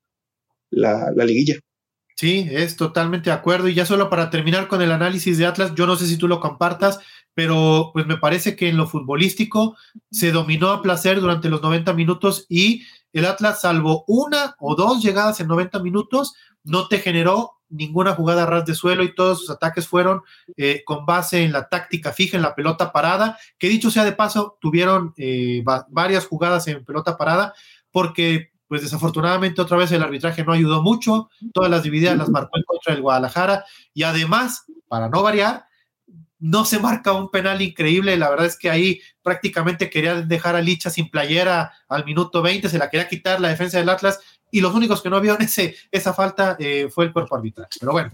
la, 0.71 1.11
la 1.15 1.25
liguilla. 1.25 1.59
Sí, 2.15 2.47
es 2.51 2.75
totalmente 2.75 3.29
de 3.29 3.35
acuerdo. 3.35 3.67
Y 3.67 3.73
ya 3.73 3.85
solo 3.85 4.09
para 4.09 4.29
terminar 4.29 4.67
con 4.67 4.81
el 4.81 4.91
análisis 4.91 5.37
de 5.37 5.45
Atlas, 5.45 5.73
yo 5.75 5.85
no 5.87 5.95
sé 5.95 6.07
si 6.07 6.17
tú 6.17 6.27
lo 6.27 6.39
compartas, 6.39 6.99
pero 7.33 7.91
pues 7.93 8.05
me 8.05 8.17
parece 8.17 8.55
que 8.55 8.69
en 8.69 8.77
lo 8.77 8.87
futbolístico 8.87 9.75
se 10.11 10.31
dominó 10.31 10.69
a 10.69 10.81
placer 10.81 11.19
durante 11.19 11.49
los 11.49 11.61
90 11.61 11.93
minutos 11.93 12.45
y 12.49 12.83
el 13.13 13.25
Atlas, 13.25 13.61
salvo 13.61 14.03
una 14.07 14.55
o 14.59 14.75
dos 14.75 15.03
llegadas 15.03 15.39
en 15.39 15.47
90 15.47 15.79
minutos, 15.79 16.33
no 16.63 16.87
te 16.87 16.99
generó 16.99 17.59
ninguna 17.69 18.13
jugada 18.13 18.45
ras 18.45 18.65
de 18.65 18.75
suelo 18.75 19.03
y 19.03 19.15
todos 19.15 19.39
sus 19.39 19.49
ataques 19.49 19.87
fueron 19.87 20.21
eh, 20.57 20.83
con 20.85 21.05
base 21.05 21.43
en 21.43 21.51
la 21.51 21.67
táctica 21.67 22.13
fija, 22.13 22.37
en 22.37 22.43
la 22.43 22.55
pelota 22.55 22.91
parada, 22.91 23.37
que 23.57 23.67
dicho 23.67 23.89
sea 23.89 24.05
de 24.05 24.11
paso, 24.11 24.57
tuvieron 24.61 25.13
eh, 25.17 25.63
varias 25.89 26.27
jugadas 26.27 26.67
en 26.67 26.85
pelota 26.85 27.17
parada, 27.17 27.53
porque 27.91 28.51
pues 28.67 28.81
desafortunadamente 28.81 29.61
otra 29.61 29.77
vez 29.77 29.91
el 29.91 30.03
arbitraje 30.03 30.43
no 30.43 30.53
ayudó 30.53 30.81
mucho, 30.81 31.29
todas 31.53 31.69
las 31.69 31.83
divididas 31.83 32.17
las 32.17 32.29
marcó 32.29 32.57
en 32.57 32.63
contra 32.63 32.93
del 32.93 33.01
Guadalajara 33.01 33.65
y 33.93 34.03
además, 34.03 34.65
para 34.87 35.09
no 35.09 35.21
variar, 35.21 35.65
no 36.39 36.65
se 36.65 36.79
marca 36.79 37.13
un 37.13 37.31
penal 37.31 37.61
increíble, 37.61 38.17
la 38.17 38.29
verdad 38.29 38.47
es 38.47 38.57
que 38.57 38.69
ahí 38.69 38.99
prácticamente 39.21 39.89
quería 39.89 40.15
dejar 40.21 40.55
a 40.55 40.61
Licha 40.61 40.89
sin 40.89 41.09
playera 41.09 41.71
al 41.87 42.03
minuto 42.03 42.41
20, 42.41 42.67
se 42.67 42.77
la 42.77 42.89
quería 42.89 43.07
quitar 43.07 43.39
la 43.39 43.49
defensa 43.49 43.77
del 43.77 43.89
Atlas 43.89 44.19
y 44.53 44.61
los 44.61 44.73
únicos 44.75 45.01
que 45.01 45.09
no 45.09 45.19
vieron 45.19 45.41
ese, 45.41 45.75
esa 45.91 46.13
falta 46.13 46.55
eh, 46.59 46.87
fue 46.89 47.05
el 47.05 47.11
cuerpo 47.11 47.35
arbitral, 47.35 47.67
pero 47.79 47.91
bueno. 47.91 48.11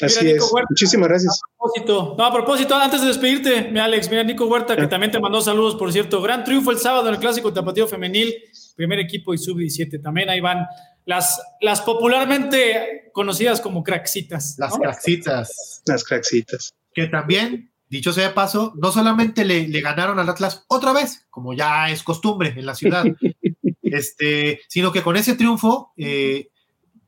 Así 0.00 0.30
es. 0.30 0.52
Muchísimas 0.70 1.08
gracias. 1.08 1.38
A 1.42 1.58
propósito, 1.58 2.14
no, 2.16 2.24
a 2.24 2.32
propósito, 2.32 2.74
antes 2.76 3.02
de 3.02 3.08
despedirte, 3.08 3.70
mi 3.70 3.78
Alex, 3.78 4.10
mira 4.10 4.24
Nico 4.24 4.46
Huerta, 4.46 4.74
que 4.74 4.86
también 4.86 5.12
te 5.12 5.20
mandó 5.20 5.42
saludos, 5.42 5.76
por 5.76 5.92
cierto. 5.92 6.22
Gran 6.22 6.44
triunfo 6.44 6.70
el 6.70 6.78
sábado 6.78 7.08
en 7.08 7.14
el 7.14 7.20
Clásico 7.20 7.52
Tapatío 7.52 7.86
Femenil, 7.86 8.34
primer 8.74 8.98
equipo 9.00 9.34
y 9.34 9.38
sub-17. 9.38 10.02
También 10.02 10.30
ahí 10.30 10.40
van 10.40 10.66
las, 11.04 11.40
las 11.60 11.82
popularmente 11.82 13.10
conocidas 13.12 13.60
como 13.60 13.82
craxitas. 13.82 14.56
Las 14.58 14.78
craxitas. 14.78 15.82
Las 15.86 16.04
craxitas. 16.04 16.74
Que 16.94 17.06
también, 17.06 17.70
dicho 17.88 18.14
sea 18.14 18.28
de 18.28 18.34
paso, 18.34 18.72
no 18.76 18.92
solamente 18.92 19.44
le, 19.44 19.68
le 19.68 19.80
ganaron 19.82 20.18
al 20.18 20.28
Atlas 20.28 20.64
otra 20.68 20.94
vez, 20.94 21.26
como 21.28 21.52
ya 21.52 21.90
es 21.90 22.02
costumbre 22.02 22.54
en 22.56 22.64
la 22.64 22.74
ciudad, 22.74 23.04
este, 23.86 24.60
sino 24.68 24.92
que 24.92 25.02
con 25.02 25.16
ese 25.16 25.34
triunfo 25.34 25.92
eh, 25.96 26.48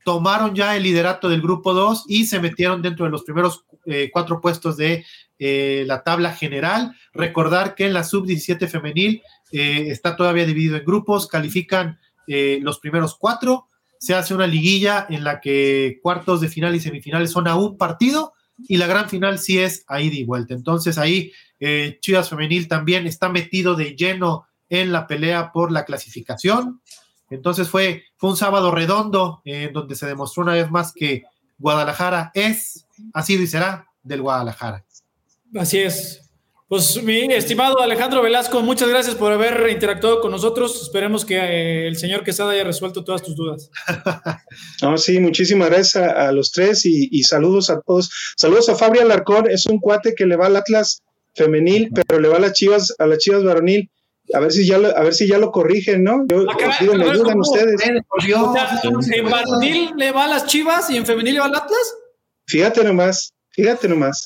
tomaron 0.03 0.55
ya 0.55 0.75
el 0.75 0.83
liderato 0.83 1.29
del 1.29 1.41
grupo 1.41 1.73
2 1.73 2.05
y 2.07 2.25
se 2.25 2.39
metieron 2.39 2.81
dentro 2.81 3.05
de 3.05 3.11
los 3.11 3.23
primeros 3.23 3.65
eh, 3.85 4.09
cuatro 4.11 4.41
puestos 4.41 4.77
de 4.77 5.05
eh, 5.37 5.83
la 5.87 6.03
tabla 6.03 6.33
general. 6.33 6.95
Recordar 7.13 7.75
que 7.75 7.85
en 7.85 7.93
la 7.93 8.03
sub-17 8.03 8.67
femenil 8.67 9.21
eh, 9.51 9.85
está 9.89 10.15
todavía 10.15 10.45
dividido 10.45 10.77
en 10.77 10.85
grupos, 10.85 11.27
califican 11.27 11.99
los 12.27 12.77
primeros 12.77 13.17
cuatro, 13.17 13.65
se 13.97 14.13
hace 14.13 14.35
una 14.35 14.45
liguilla 14.45 15.07
en 15.09 15.23
la 15.23 15.41
que 15.41 15.97
cuartos 16.03 16.41
de 16.41 16.47
final 16.47 16.75
y 16.75 16.79
semifinales 16.79 17.31
son 17.31 17.47
a 17.47 17.55
un 17.55 17.75
partido 17.75 18.33
y 18.67 18.77
la 18.77 18.85
gran 18.85 19.09
final 19.09 19.39
sí 19.39 19.57
es 19.57 19.83
a 19.87 19.99
ida 19.99 20.13
y 20.13 20.25
vuelta. 20.25 20.53
Entonces 20.53 20.99
ahí 20.99 21.31
Chivas 22.01 22.29
Femenil 22.29 22.67
también 22.67 23.07
está 23.07 23.29
metido 23.29 23.73
de 23.73 23.95
lleno 23.95 24.45
en 24.69 24.91
la 24.91 25.07
pelea 25.07 25.51
por 25.51 25.71
la 25.71 25.85
clasificación. 25.85 26.81
Entonces 27.29 27.67
fue, 27.69 28.03
fue 28.17 28.31
un 28.31 28.37
sábado 28.37 28.71
redondo 28.71 29.41
en 29.45 29.73
donde 29.73 29.95
se 29.95 30.07
demostró 30.07 30.43
una 30.43 30.53
vez 30.53 30.69
más 30.71 30.93
que 30.93 31.23
Guadalajara 31.59 32.31
es, 32.33 32.87
ha 33.13 33.21
sido 33.21 33.43
y 33.43 33.47
será 33.47 33.87
del 34.01 34.21
Guadalajara. 34.21 34.85
Así 35.55 35.79
es. 35.79 36.21
Pues 36.69 37.01
mi 37.01 37.21
estimado 37.33 37.81
Alejandro 37.81 38.21
Velasco, 38.21 38.61
muchas 38.61 38.89
gracias 38.89 39.15
por 39.15 39.31
haber 39.31 39.71
interactuado 39.71 40.21
con 40.21 40.29
nosotros. 40.29 40.79
Esperemos 40.83 41.25
que 41.25 41.35
eh, 41.35 41.87
el 41.87 41.97
señor 41.97 42.23
Quesada 42.23 42.51
haya 42.51 42.63
resuelto 42.63 43.03
todas 43.03 43.23
tus 43.23 43.35
dudas. 43.35 43.71
no, 44.83 44.95
sí, 44.99 45.19
muchísimas 45.19 45.69
gracias 45.69 45.95
a, 45.95 46.31
los 46.31 46.51
tres 46.51 46.85
y, 46.85 47.23
saludos 47.23 47.71
a 47.71 47.81
todos. 47.81 48.11
Saludos 48.37 48.69
a 48.69 48.75
Fabri 48.75 48.99
Alarcón, 48.99 49.49
es 49.49 49.65
un 49.65 49.79
cuate 49.79 50.13
que 50.15 50.27
le 50.27 50.35
va 50.35 50.45
al 50.45 50.55
Atlas 50.55 51.01
femenil, 51.33 51.89
pero 51.91 52.19
le 52.19 52.27
va 52.27 52.37
a 52.37 52.41
las 52.41 52.53
Chivas, 52.53 52.93
a 52.99 53.07
las 53.07 53.17
Chivas 53.17 53.43
varonil 53.43 53.89
a 54.33 54.39
ver 54.39 54.51
si 54.51 54.67
ya 54.67 54.77
lo, 54.77 54.95
a 54.95 55.01
ver 55.01 55.13
si 55.13 55.27
ya 55.27 55.37
lo 55.37 55.51
corrigen, 55.51 56.03
¿no? 56.03 56.25
Yo 56.27 56.45
pido 56.79 56.95
me 56.95 57.09
ayudan 57.09 57.39
ustedes. 57.39 57.81
¿En 57.87 59.29
varonil 59.29 59.93
le 59.95 60.11
va 60.11 60.25
a 60.25 60.27
las 60.27 60.45
Chivas 60.45 60.89
y 60.89 60.97
en 60.97 61.05
femenil 61.05 61.35
le 61.35 61.39
va 61.39 61.47
al 61.47 61.55
Atlas? 61.55 61.95
Fíjate 62.47 62.83
nomás, 62.83 63.33
fíjate 63.51 63.87
nomás. 63.87 64.25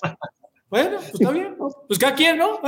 bueno, 0.70 0.98
pues 0.98 1.14
está 1.14 1.32
bien. 1.32 1.56
Pues 1.88 2.00
cada 2.00 2.16
quien, 2.16 2.38
¿no? 2.38 2.60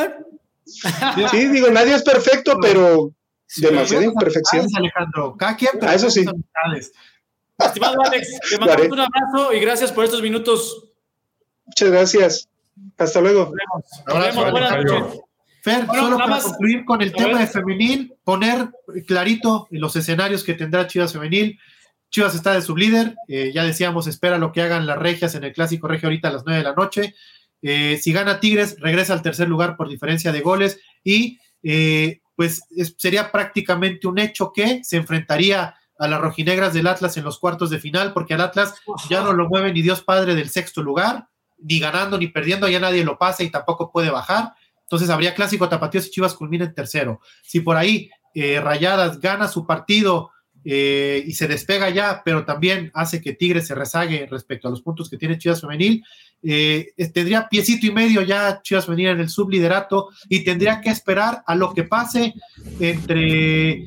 Sí, 0.65 1.47
digo, 1.49 1.69
nadie 1.69 1.95
es 1.95 2.03
perfecto, 2.03 2.57
pero 2.61 3.11
demasiada 3.57 4.05
imperfección. 4.05 4.67
Alejandro, 4.75 5.35
cada 5.37 5.55
quien. 5.55 5.71
Ah, 5.81 5.95
eso 5.95 6.09
sí. 6.09 6.25
Estimado 7.57 7.95
Alex, 8.05 8.39
te 8.49 8.57
mando 8.59 8.83
un 8.93 8.99
abrazo 8.99 9.53
y 9.53 9.59
gracias 9.59 9.91
por 9.91 10.03
estos 10.03 10.21
minutos. 10.21 10.91
Muchas 11.65 11.89
gracias. 11.89 12.49
Hasta 12.97 13.21
luego. 13.21 13.53
Nos 14.07 14.19
vemos. 14.19 14.51
Buenas 14.51 14.83
noches. 14.83 15.21
Fer, 15.65 15.87
solo 15.87 16.19
para 16.19 16.39
concluir 16.39 16.85
con 16.85 17.01
el 17.01 17.11
tema 17.11 17.39
de 17.39 17.47
femenil, 17.47 18.13
poner 18.23 18.69
clarito 19.07 19.67
los 19.71 19.95
escenarios 19.95 20.43
que 20.43 20.53
tendrá 20.53 20.85
Chivas 20.85 21.11
Femenil. 21.11 21.59
Chivas 22.11 22.35
está 22.35 22.53
de 22.53 22.61
sublíder, 22.61 23.15
eh, 23.27 23.51
ya 23.51 23.63
decíamos, 23.63 24.05
espera 24.05 24.37
lo 24.37 24.51
que 24.51 24.61
hagan 24.61 24.85
las 24.85 24.99
regias 24.99 25.33
en 25.33 25.43
el 25.43 25.53
clásico 25.53 25.87
regio 25.87 26.05
ahorita 26.05 26.27
a 26.27 26.33
las 26.33 26.43
9 26.45 26.59
de 26.59 26.63
la 26.63 26.75
noche. 26.75 27.15
Eh, 27.63 27.99
si 27.99 28.13
gana 28.13 28.39
Tigres, 28.39 28.75
regresa 28.79 29.13
al 29.13 29.23
tercer 29.23 29.49
lugar 29.49 29.75
por 29.75 29.89
diferencia 29.89 30.31
de 30.31 30.41
goles 30.41 30.79
y 31.03 31.39
eh, 31.63 32.21
pues 32.35 32.61
sería 32.99 33.31
prácticamente 33.31 34.07
un 34.07 34.19
hecho 34.19 34.51
que 34.53 34.83
se 34.83 34.97
enfrentaría 34.97 35.73
a 35.97 36.07
las 36.07 36.21
rojinegras 36.21 36.75
del 36.75 36.85
Atlas 36.85 37.17
en 37.17 37.23
los 37.23 37.39
cuartos 37.39 37.71
de 37.71 37.79
final, 37.79 38.13
porque 38.13 38.35
al 38.35 38.41
Atlas 38.41 38.75
ya 39.09 39.23
no 39.23 39.33
lo 39.33 39.49
mueve 39.49 39.73
ni 39.73 39.81
Dios 39.81 40.03
Padre 40.03 40.35
del 40.35 40.49
sexto 40.49 40.83
lugar, 40.83 41.27
ni 41.57 41.79
ganando 41.79 42.19
ni 42.19 42.27
perdiendo, 42.27 42.67
ya 42.67 42.79
nadie 42.79 43.03
lo 43.03 43.17
pasa 43.17 43.41
y 43.41 43.49
tampoco 43.49 43.91
puede 43.91 44.11
bajar. 44.11 44.53
Entonces 44.85 45.09
habría 45.09 45.33
clásico 45.33 45.67
tapatío 45.67 46.01
si 46.01 46.11
Chivas 46.11 46.35
culmina 46.35 46.65
en 46.65 46.73
tercero. 46.73 47.19
Si 47.43 47.59
por 47.59 47.75
ahí 47.75 48.09
eh, 48.33 48.59
Rayadas 48.59 49.19
gana 49.19 49.47
su 49.47 49.65
partido 49.65 50.31
eh, 50.63 51.23
y 51.25 51.33
se 51.33 51.47
despega 51.47 51.89
ya, 51.89 52.21
pero 52.23 52.45
también 52.45 52.91
hace 52.93 53.21
que 53.21 53.33
Tigres 53.33 53.67
se 53.67 53.75
rezague 53.75 54.27
respecto 54.29 54.67
a 54.67 54.71
los 54.71 54.81
puntos 54.81 55.09
que 55.09 55.17
tiene 55.17 55.37
Chivas 55.37 55.61
Femenil, 55.61 56.03
eh, 56.43 56.93
tendría 57.13 57.47
piecito 57.49 57.87
y 57.87 57.91
medio 57.91 58.21
ya 58.21 58.61
Chivas 58.61 58.85
Femenil 58.85 59.07
en 59.07 59.19
el 59.21 59.29
subliderato 59.29 60.09
y 60.29 60.43
tendría 60.43 60.81
que 60.81 60.89
esperar 60.89 61.43
a 61.47 61.55
lo 61.55 61.73
que 61.73 61.83
pase 61.83 62.33
entre 62.79 63.85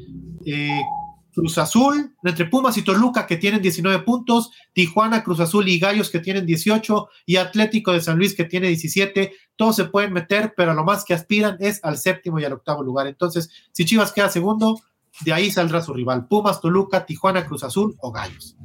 Cruz 1.39 1.57
Azul, 1.57 2.17
entre 2.25 2.47
Pumas 2.47 2.77
y 2.79 2.83
Toluca 2.83 3.25
que 3.25 3.37
tienen 3.37 3.63
19 3.63 4.01
puntos, 4.01 4.51
Tijuana, 4.73 5.23
Cruz 5.23 5.39
Azul 5.39 5.69
y 5.69 5.79
Gallos 5.79 6.11
que 6.11 6.19
tienen 6.19 6.45
18 6.45 7.09
y 7.27 7.37
Atlético 7.37 7.93
de 7.93 8.01
San 8.01 8.19
Luis 8.19 8.35
que 8.35 8.45
tiene 8.45 8.67
17. 8.67 9.33
Todos 9.55 9.77
se 9.77 9.85
pueden 9.85 10.13
meter, 10.13 10.53
pero 10.57 10.75
lo 10.75 10.83
más 10.83 11.05
que 11.05 11.15
aspiran 11.15 11.57
es 11.61 11.79
al 11.85 11.97
séptimo 11.97 12.41
y 12.41 12.45
al 12.45 12.55
octavo 12.55 12.83
lugar. 12.83 13.07
Entonces, 13.07 13.51
si 13.71 13.85
Chivas 13.85 14.11
queda 14.11 14.29
segundo, 14.29 14.81
de 15.21 15.33
ahí 15.33 15.53
saldrá 15.53 15.81
su 15.81 15.95
rival. 15.95 16.27
Pumas, 16.27 16.61
Toluca, 16.61 17.07
Tijuana, 17.07 17.47
Cruz 17.47 17.63
Azul 17.63 17.95
o 18.01 18.11
Gallos. 18.11 18.57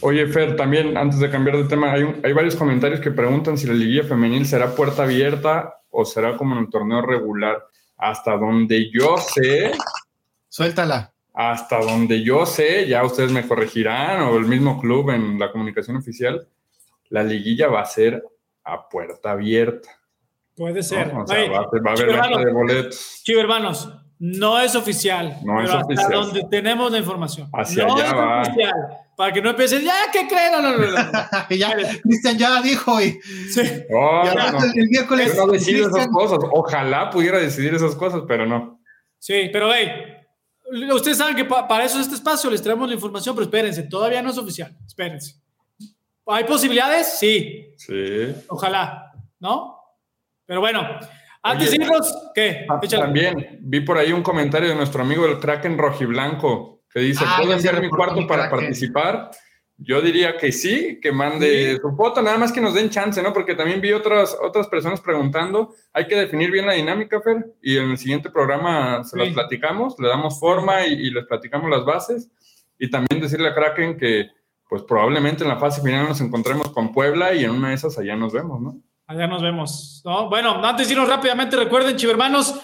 Oye, 0.00 0.26
Fer, 0.28 0.56
también 0.56 0.96
antes 0.96 1.18
de 1.18 1.30
cambiar 1.30 1.58
de 1.58 1.64
tema, 1.64 1.92
hay, 1.92 2.04
hay 2.24 2.32
varios 2.32 2.56
comentarios 2.56 3.00
que 3.00 3.10
preguntan 3.10 3.58
si 3.58 3.66
la 3.66 3.74
liguilla 3.74 4.04
femenil 4.04 4.46
será 4.46 4.74
puerta 4.74 5.02
abierta 5.02 5.74
o 5.90 6.06
será 6.06 6.38
como 6.38 6.56
en 6.56 6.62
el 6.62 6.70
torneo 6.70 7.02
regular. 7.02 7.66
Hasta 7.98 8.38
donde 8.38 8.90
yo 8.90 9.18
sé. 9.18 9.72
Suéltala. 10.48 11.12
Hasta 11.40 11.78
donde 11.78 12.24
yo 12.24 12.44
sé, 12.46 12.88
ya 12.88 13.04
ustedes 13.04 13.30
me 13.30 13.46
corregirán, 13.46 14.22
o 14.22 14.36
el 14.36 14.46
mismo 14.46 14.80
club 14.80 15.10
en 15.10 15.38
la 15.38 15.52
comunicación 15.52 15.96
oficial, 15.96 16.48
la 17.10 17.22
liguilla 17.22 17.68
va 17.68 17.82
a 17.82 17.84
ser 17.84 18.24
a 18.64 18.88
puerta 18.88 19.30
abierta. 19.30 19.88
Puede 20.56 20.82
ser. 20.82 21.14
¿no? 21.14 21.22
O 21.22 21.26
sea, 21.28 21.48
va, 21.48 21.58
a 21.58 21.92
haber 21.92 22.08
venta 22.08 22.38
de 22.44 22.52
boletos. 22.52 23.20
Chivo, 23.22 23.40
hermanos, 23.40 23.88
no 24.18 24.58
es 24.58 24.74
oficial. 24.74 25.38
No 25.44 25.62
es 25.62 25.70
pero 25.70 25.82
oficial. 25.84 26.06
Hasta 26.06 26.16
donde 26.16 26.44
tenemos 26.50 26.90
la 26.90 26.98
información. 26.98 27.48
Hacia 27.52 27.86
no 27.86 27.94
allá 27.94 28.06
es 28.06 28.14
va. 28.14 28.42
oficial. 28.42 28.74
Para 29.16 29.32
que 29.32 29.40
no 29.40 29.50
empiecen, 29.50 29.84
ya, 29.84 29.94
¿qué 30.12 30.26
creen? 30.26 30.50
No, 30.50 30.60
no, 30.60 30.76
no, 30.76 30.86
no. 30.88 31.10
ya, 31.50 31.76
Cristian 32.02 32.36
ya 32.36 32.60
dijo 32.62 33.00
y, 33.00 33.12
Sí. 33.52 33.62
Oh, 33.92 34.22
y 34.24 34.34
no, 34.34 34.42
además 34.42 34.74
no. 34.74 34.82
el 34.82 34.88
miércoles. 34.88 35.36
Yo 35.36 35.46
no 35.46 35.52
decido 35.52 35.88
esas 35.88 36.08
cosas. 36.08 36.40
Ojalá 36.50 37.10
pudiera 37.10 37.38
decidir 37.38 37.74
esas 37.74 37.94
cosas, 37.94 38.22
pero 38.26 38.44
no. 38.44 38.80
Sí, 39.20 39.50
pero 39.52 39.72
hey, 39.72 40.17
ustedes 40.94 41.18
saben 41.18 41.36
que 41.36 41.44
pa- 41.44 41.66
para 41.66 41.84
eso 41.84 41.96
es 41.98 42.04
este 42.04 42.16
espacio, 42.16 42.50
les 42.50 42.62
traemos 42.62 42.88
la 42.88 42.94
información, 42.94 43.34
pero 43.34 43.44
espérense, 43.44 43.82
todavía 43.84 44.22
no 44.22 44.30
es 44.30 44.38
oficial, 44.38 44.76
espérense. 44.86 45.34
¿Hay 46.26 46.44
posibilidades? 46.44 47.18
Sí, 47.18 47.72
Sí. 47.76 48.34
ojalá, 48.48 49.12
¿no? 49.40 49.76
Pero 50.44 50.60
bueno, 50.60 50.80
antes 51.42 51.68
Oye, 51.70 51.78
de 51.78 51.84
irnos, 51.84 52.14
¿qué? 52.34 52.66
Ah, 52.68 52.78
Échale. 52.82 53.02
También 53.04 53.58
vi 53.62 53.80
por 53.80 53.96
ahí 53.98 54.12
un 54.12 54.22
comentario 54.22 54.68
de 54.68 54.74
nuestro 54.74 55.02
amigo 55.02 55.24
el 55.26 55.38
Kraken 55.38 55.78
Rojiblanco 55.78 56.82
que 56.90 57.00
dice: 57.00 57.24
Ah, 57.26 57.36
¿Puedo 57.38 57.52
enviar 57.54 57.80
mi 57.80 57.88
cuarto 57.88 58.16
mi 58.16 58.26
para 58.26 58.50
participar? 58.50 59.30
Yo 59.80 60.00
diría 60.02 60.36
que 60.36 60.50
sí, 60.50 60.98
que 61.00 61.12
mande 61.12 61.78
su 61.80 61.96
foto, 61.96 62.20
nada 62.20 62.36
más 62.36 62.50
que 62.50 62.60
nos 62.60 62.74
den 62.74 62.90
chance, 62.90 63.22
¿no? 63.22 63.32
Porque 63.32 63.54
también 63.54 63.80
vi 63.80 63.92
otras, 63.92 64.36
otras 64.42 64.66
personas 64.66 65.00
preguntando. 65.00 65.72
Hay 65.92 66.08
que 66.08 66.16
definir 66.16 66.50
bien 66.50 66.66
la 66.66 66.72
dinámica, 66.72 67.20
Fer, 67.20 67.54
y 67.62 67.76
en 67.76 67.92
el 67.92 67.98
siguiente 67.98 68.28
programa 68.28 69.04
se 69.04 69.10
Sí. 69.16 69.24
las 69.24 69.34
platicamos, 69.34 69.94
le 70.00 70.08
damos 70.08 70.40
forma 70.40 70.84
y, 70.84 70.94
y 70.94 71.10
les 71.10 71.24
platicamos 71.26 71.70
las 71.70 71.84
bases. 71.84 72.28
Y 72.76 72.90
también 72.90 73.20
decirle 73.22 73.48
a 73.48 73.54
Kraken 73.54 73.96
que, 73.96 74.26
pues 74.68 74.82
probablemente 74.82 75.44
en 75.44 75.48
la 75.48 75.58
fase 75.58 75.80
final 75.80 76.08
nos 76.08 76.20
encontremos 76.20 76.70
con 76.72 76.92
Puebla 76.92 77.32
y 77.34 77.44
en 77.44 77.50
una 77.52 77.68
de 77.68 77.74
esas 77.76 77.96
allá 77.98 78.16
nos 78.16 78.32
vemos, 78.32 78.60
¿no? 78.60 78.76
Allá 79.06 79.26
nos 79.28 79.42
vemos. 79.42 80.02
¿no? 80.04 80.28
Bueno, 80.28 80.60
antes 80.62 80.88
de 80.88 80.94
irnos 80.94 81.08
rápidamente, 81.08 81.56
recuerden, 81.56 81.96
chivermanos, 81.96 82.60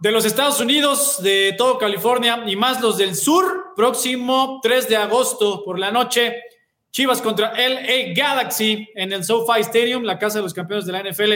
de 0.00 0.10
los 0.10 0.24
Estados 0.24 0.60
Unidos, 0.60 1.22
de 1.22 1.54
todo 1.58 1.76
California 1.76 2.42
y 2.46 2.56
más 2.56 2.80
los 2.80 2.96
del 2.96 3.14
sur, 3.14 3.74
próximo 3.76 4.58
3 4.62 4.88
de 4.88 4.96
agosto 4.96 5.62
por 5.62 5.78
la 5.78 5.90
noche, 5.90 6.42
Chivas 6.90 7.20
contra 7.20 7.52
LA 7.52 8.14
Galaxy 8.16 8.88
en 8.94 9.12
el 9.12 9.22
SoFi 9.22 9.60
Stadium, 9.60 10.02
la 10.02 10.18
casa 10.18 10.38
de 10.38 10.42
los 10.42 10.54
campeones 10.54 10.86
de 10.86 10.92
la 10.92 11.02
NFL. 11.02 11.34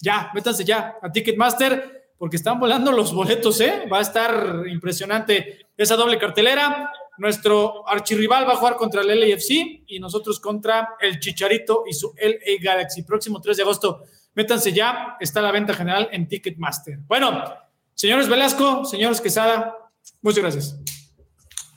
Ya, 0.00 0.30
métanse 0.32 0.64
ya 0.64 0.96
a 1.02 1.12
Ticketmaster 1.12 2.14
porque 2.16 2.36
están 2.36 2.58
volando 2.58 2.92
los 2.92 3.12
boletos, 3.12 3.60
¿eh? 3.60 3.86
Va 3.92 3.98
a 3.98 4.02
estar 4.02 4.62
impresionante 4.66 5.66
esa 5.76 5.96
doble 5.96 6.16
cartelera. 6.16 6.90
Nuestro 7.18 7.86
archirrival 7.86 8.48
va 8.48 8.52
a 8.52 8.56
jugar 8.56 8.76
contra 8.76 9.02
el 9.02 9.08
LAFC 9.08 9.82
y 9.86 9.98
nosotros 10.00 10.40
contra 10.40 10.96
el 11.00 11.18
Chicharito 11.18 11.84
y 11.86 11.92
su 11.92 12.14
LA 12.16 12.62
Galaxy. 12.62 13.02
Próximo 13.02 13.40
3 13.40 13.56
de 13.56 13.62
agosto. 13.62 14.04
Métanse 14.34 14.72
ya, 14.72 15.16
está 15.20 15.42
la 15.42 15.52
venta 15.52 15.74
general 15.74 16.08
en 16.12 16.26
Ticketmaster. 16.28 16.98
Bueno, 17.06 17.44
señores 18.04 18.28
Velasco, 18.28 18.84
señores 18.84 19.18
Quesada, 19.18 19.74
muchas 20.20 20.42
gracias. 20.42 20.76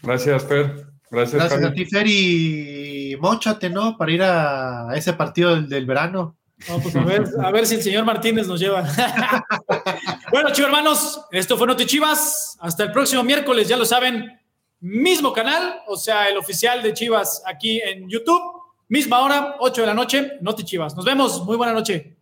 Gracias, 0.04 0.44
Fer. 0.44 0.86
Gracias, 1.10 1.36
Gracias 1.36 1.62
Javi. 1.62 1.66
a 1.66 1.74
ti, 1.74 1.86
Fer, 1.86 2.06
y 2.06 3.16
mochate, 3.18 3.70
¿no? 3.70 3.96
Para 3.96 4.12
ir 4.12 4.22
a, 4.24 4.90
ese 4.94 5.14
partido 5.14 5.56
del, 5.56 5.70
del 5.70 5.86
verano. 5.86 6.36
No, 6.68 6.80
pues 6.82 6.94
a 6.98 7.04
ver, 7.06 7.24
a 7.42 7.50
ver 7.52 7.66
si 7.66 7.76
el 7.76 7.82
señor 7.82 8.04
Martínez 8.04 8.46
nos 8.46 8.60
lleva. 8.60 8.82
bueno, 10.32 10.50
chicos 10.50 10.66
hermanos, 10.66 11.22
esto 11.32 11.58
fue 11.58 11.66
Noti 11.66 11.86
Chivas. 11.86 12.58
Hasta 12.60 12.84
el 12.84 12.92
próximo 12.92 13.24
miércoles, 13.24 13.70
ya 13.70 13.78
lo 13.78 13.86
saben, 13.86 14.38
mismo 14.82 15.32
canal, 15.32 15.80
o 15.88 15.96
sea, 15.96 16.28
el 16.28 16.36
oficial 16.36 16.84
de 16.84 16.94
Chivas 16.94 17.42
aquí 17.46 17.80
en 17.80 18.10
YouTube, 18.10 18.42
misma 18.90 19.22
hora, 19.22 19.56
8 19.60 19.80
de 19.80 19.88
la 19.88 19.94
noche, 19.94 20.34
Noti 20.42 20.66
Chivas. 20.66 20.94
Nos 20.94 21.06
vemos, 21.06 21.46
muy 21.46 21.56
buena 21.56 21.72
noche. 21.72 22.17